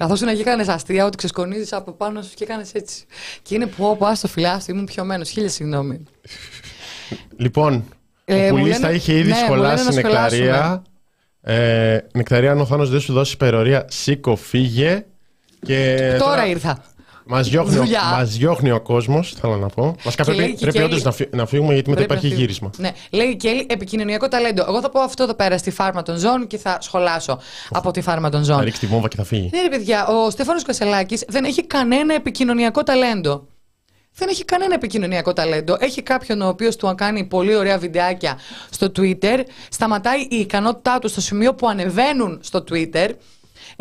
[0.00, 3.04] Καθώς να έκανε αστεία, ότι ξεσκονίζεις από πάνω σου και έκανε έτσι.
[3.42, 5.30] Και είναι που όπου άστο φιλάστο, ήμουν πιωμένος.
[5.30, 6.02] Χίλια συγγνώμη.
[7.36, 7.84] Λοιπόν,
[8.24, 10.82] Ε, ο μου Πουλής λένε- θα είχε ήδη ναι, μου σχολάσει λένε να νεκταρία.
[11.42, 15.04] Ε, νεκταρία, αν ο Θάνος δεν σου δώσει υπερορία, σήκω, φύγε.
[15.66, 16.84] Και Τώρα ήρθα.
[17.30, 18.02] Μας διώχνει, ο, Δουλειά.
[18.04, 19.94] μας διώχνει ο κόσμος, θέλω να πω.
[20.04, 22.26] Βασικά Και λέει πρέπει, και πρέπει Κέλλη- όντως να, φύ- να φύγουμε γιατί μετά Πρέπει
[22.26, 22.70] υπάρχει να φύγουμε.
[22.72, 22.90] γύρισμα.
[23.10, 23.18] Ναι.
[23.18, 24.64] Λέει και Έλλη, επικοινωνιακό ταλέντο.
[24.68, 27.38] Εγώ θα πω αυτό εδώ πέρα στη φάρμα των ζώων και θα σχολάσω
[27.70, 28.64] από τη φάρμα των Θα ζώων.
[28.64, 29.50] ρίξει τη βόμβα και θα φύγει.
[29.54, 33.46] Ναι, ρε παιδιά, ο Στέφανος Κασελάκης δεν έχει κανένα επικοινωνιακό ταλέντο.
[34.14, 35.76] Δεν έχει κανένα επικοινωνιακό ταλέντο.
[35.80, 38.38] Έχει κάποιον ο οποίος του κάνει πολύ ωραία βιντεάκια
[38.70, 39.38] στο Twitter.
[39.70, 43.08] Σταματάει η ικανότητά του στο σημείο που ανεβαίνουν στο Twitter.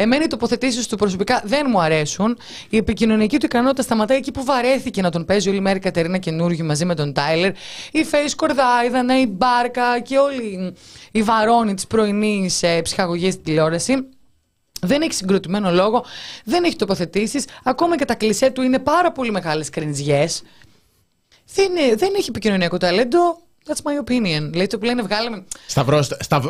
[0.02, 2.38] Εμένα οι τοποθετήσεις του προσωπικά δεν μου αρέσουν.
[2.70, 6.18] Η επικοινωνιακή του ικανότητα σταματάει εκεί που βαρέθηκε να τον παίζει όλη μέρα η Κατερίνα
[6.18, 7.50] καινούργιο μαζί με τον Τάιλερ.
[7.92, 10.74] Η Face Κορδάιδα, η Μπάρκα και όλοι
[11.12, 13.94] οι βαρόνοι της πρωινής ε, ψυχαγωγή στην τηλεόραση.
[14.82, 16.06] Δεν έχει συγκροτημένο λόγο,
[16.44, 17.46] δεν έχει τοποθετήσεις.
[17.64, 20.42] Ακόμα και τα κλισέ του είναι πάρα πολύ μεγάλες κρινζιές.
[21.54, 23.20] Δεν, είναι- δεν έχει επικοινωνιακό ταλέντο.
[23.68, 24.50] That's my opinion.
[24.54, 25.44] Λέει το που λένε βγάλαμε.
[25.68, 26.46] Σταυρώστε, σταβ,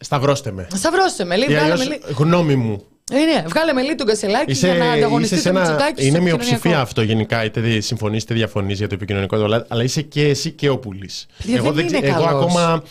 [0.00, 0.68] σταυρώστε με.
[0.74, 1.48] Σταυρώστε με, λέει.
[1.48, 2.00] Ή Βγάλαμε, αλλιώς, λέει.
[2.16, 2.84] γνώμη μου.
[3.12, 5.92] Ε, ναι, βγάλαμε λέει τον Κασελάκη Είσαι, για να είσαι ανταγωνιστεί σε το ένα, Μητσοτάκη
[5.92, 6.46] στο είναι επικοινωνιακό.
[6.46, 10.50] μειοψηφία αυτό γενικά, είτε συμφωνείς είτε διαφωνείς για το επικοινωνικό ταλέντο, αλλά είσαι και εσύ
[10.50, 11.26] και ο Πουλής.
[11.38, 12.42] Παιδιά, δεν είναι εγώ καλός.
[12.42, 12.82] ακόμα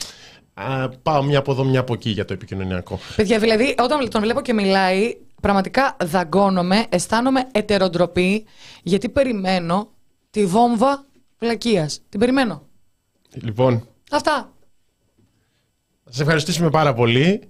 [0.54, 3.00] α, πάω μια από εδώ, μια από εκεί για το επικοινωνιακό.
[3.16, 8.46] Παιδιά, δηλαδή, όταν τον βλέπω και μιλάει, πραγματικά δαγκώνομαι, αισθάνομαι ετεροντροπή,
[8.84, 9.92] γιατί περιμένω
[10.30, 11.06] τη βόμβα
[11.38, 11.90] πλακία.
[12.10, 12.62] Την περιμένω.
[13.34, 14.52] Λοιπόν, Αυτά.
[16.04, 17.42] θα σας ευχαριστήσουμε πάρα πολύ.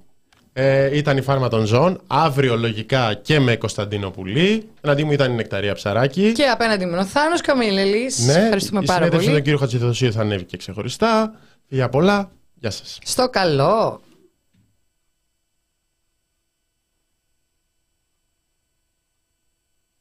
[0.55, 2.01] Ε, ήταν η Φάρμα των Ζώων.
[2.07, 4.69] Αύριο λογικά και με Κωνσταντίνο Πουλή.
[4.81, 6.31] Εναντί μου ήταν η Νεκταρία Ψαράκη.
[6.31, 8.27] Και απέναντι μου είναι ο Θάνος Καμίλελης.
[8.27, 9.33] Ευχαριστούμε Ναι, η πάρα συνέντευξη με πολύ.
[9.33, 11.33] τον κύριο Χατζηθοσίου θα ανέβει και ξεχωριστά.
[11.69, 12.31] Φιλιά πολλά.
[12.59, 12.97] Γεια σας.
[13.03, 14.01] Στο καλό.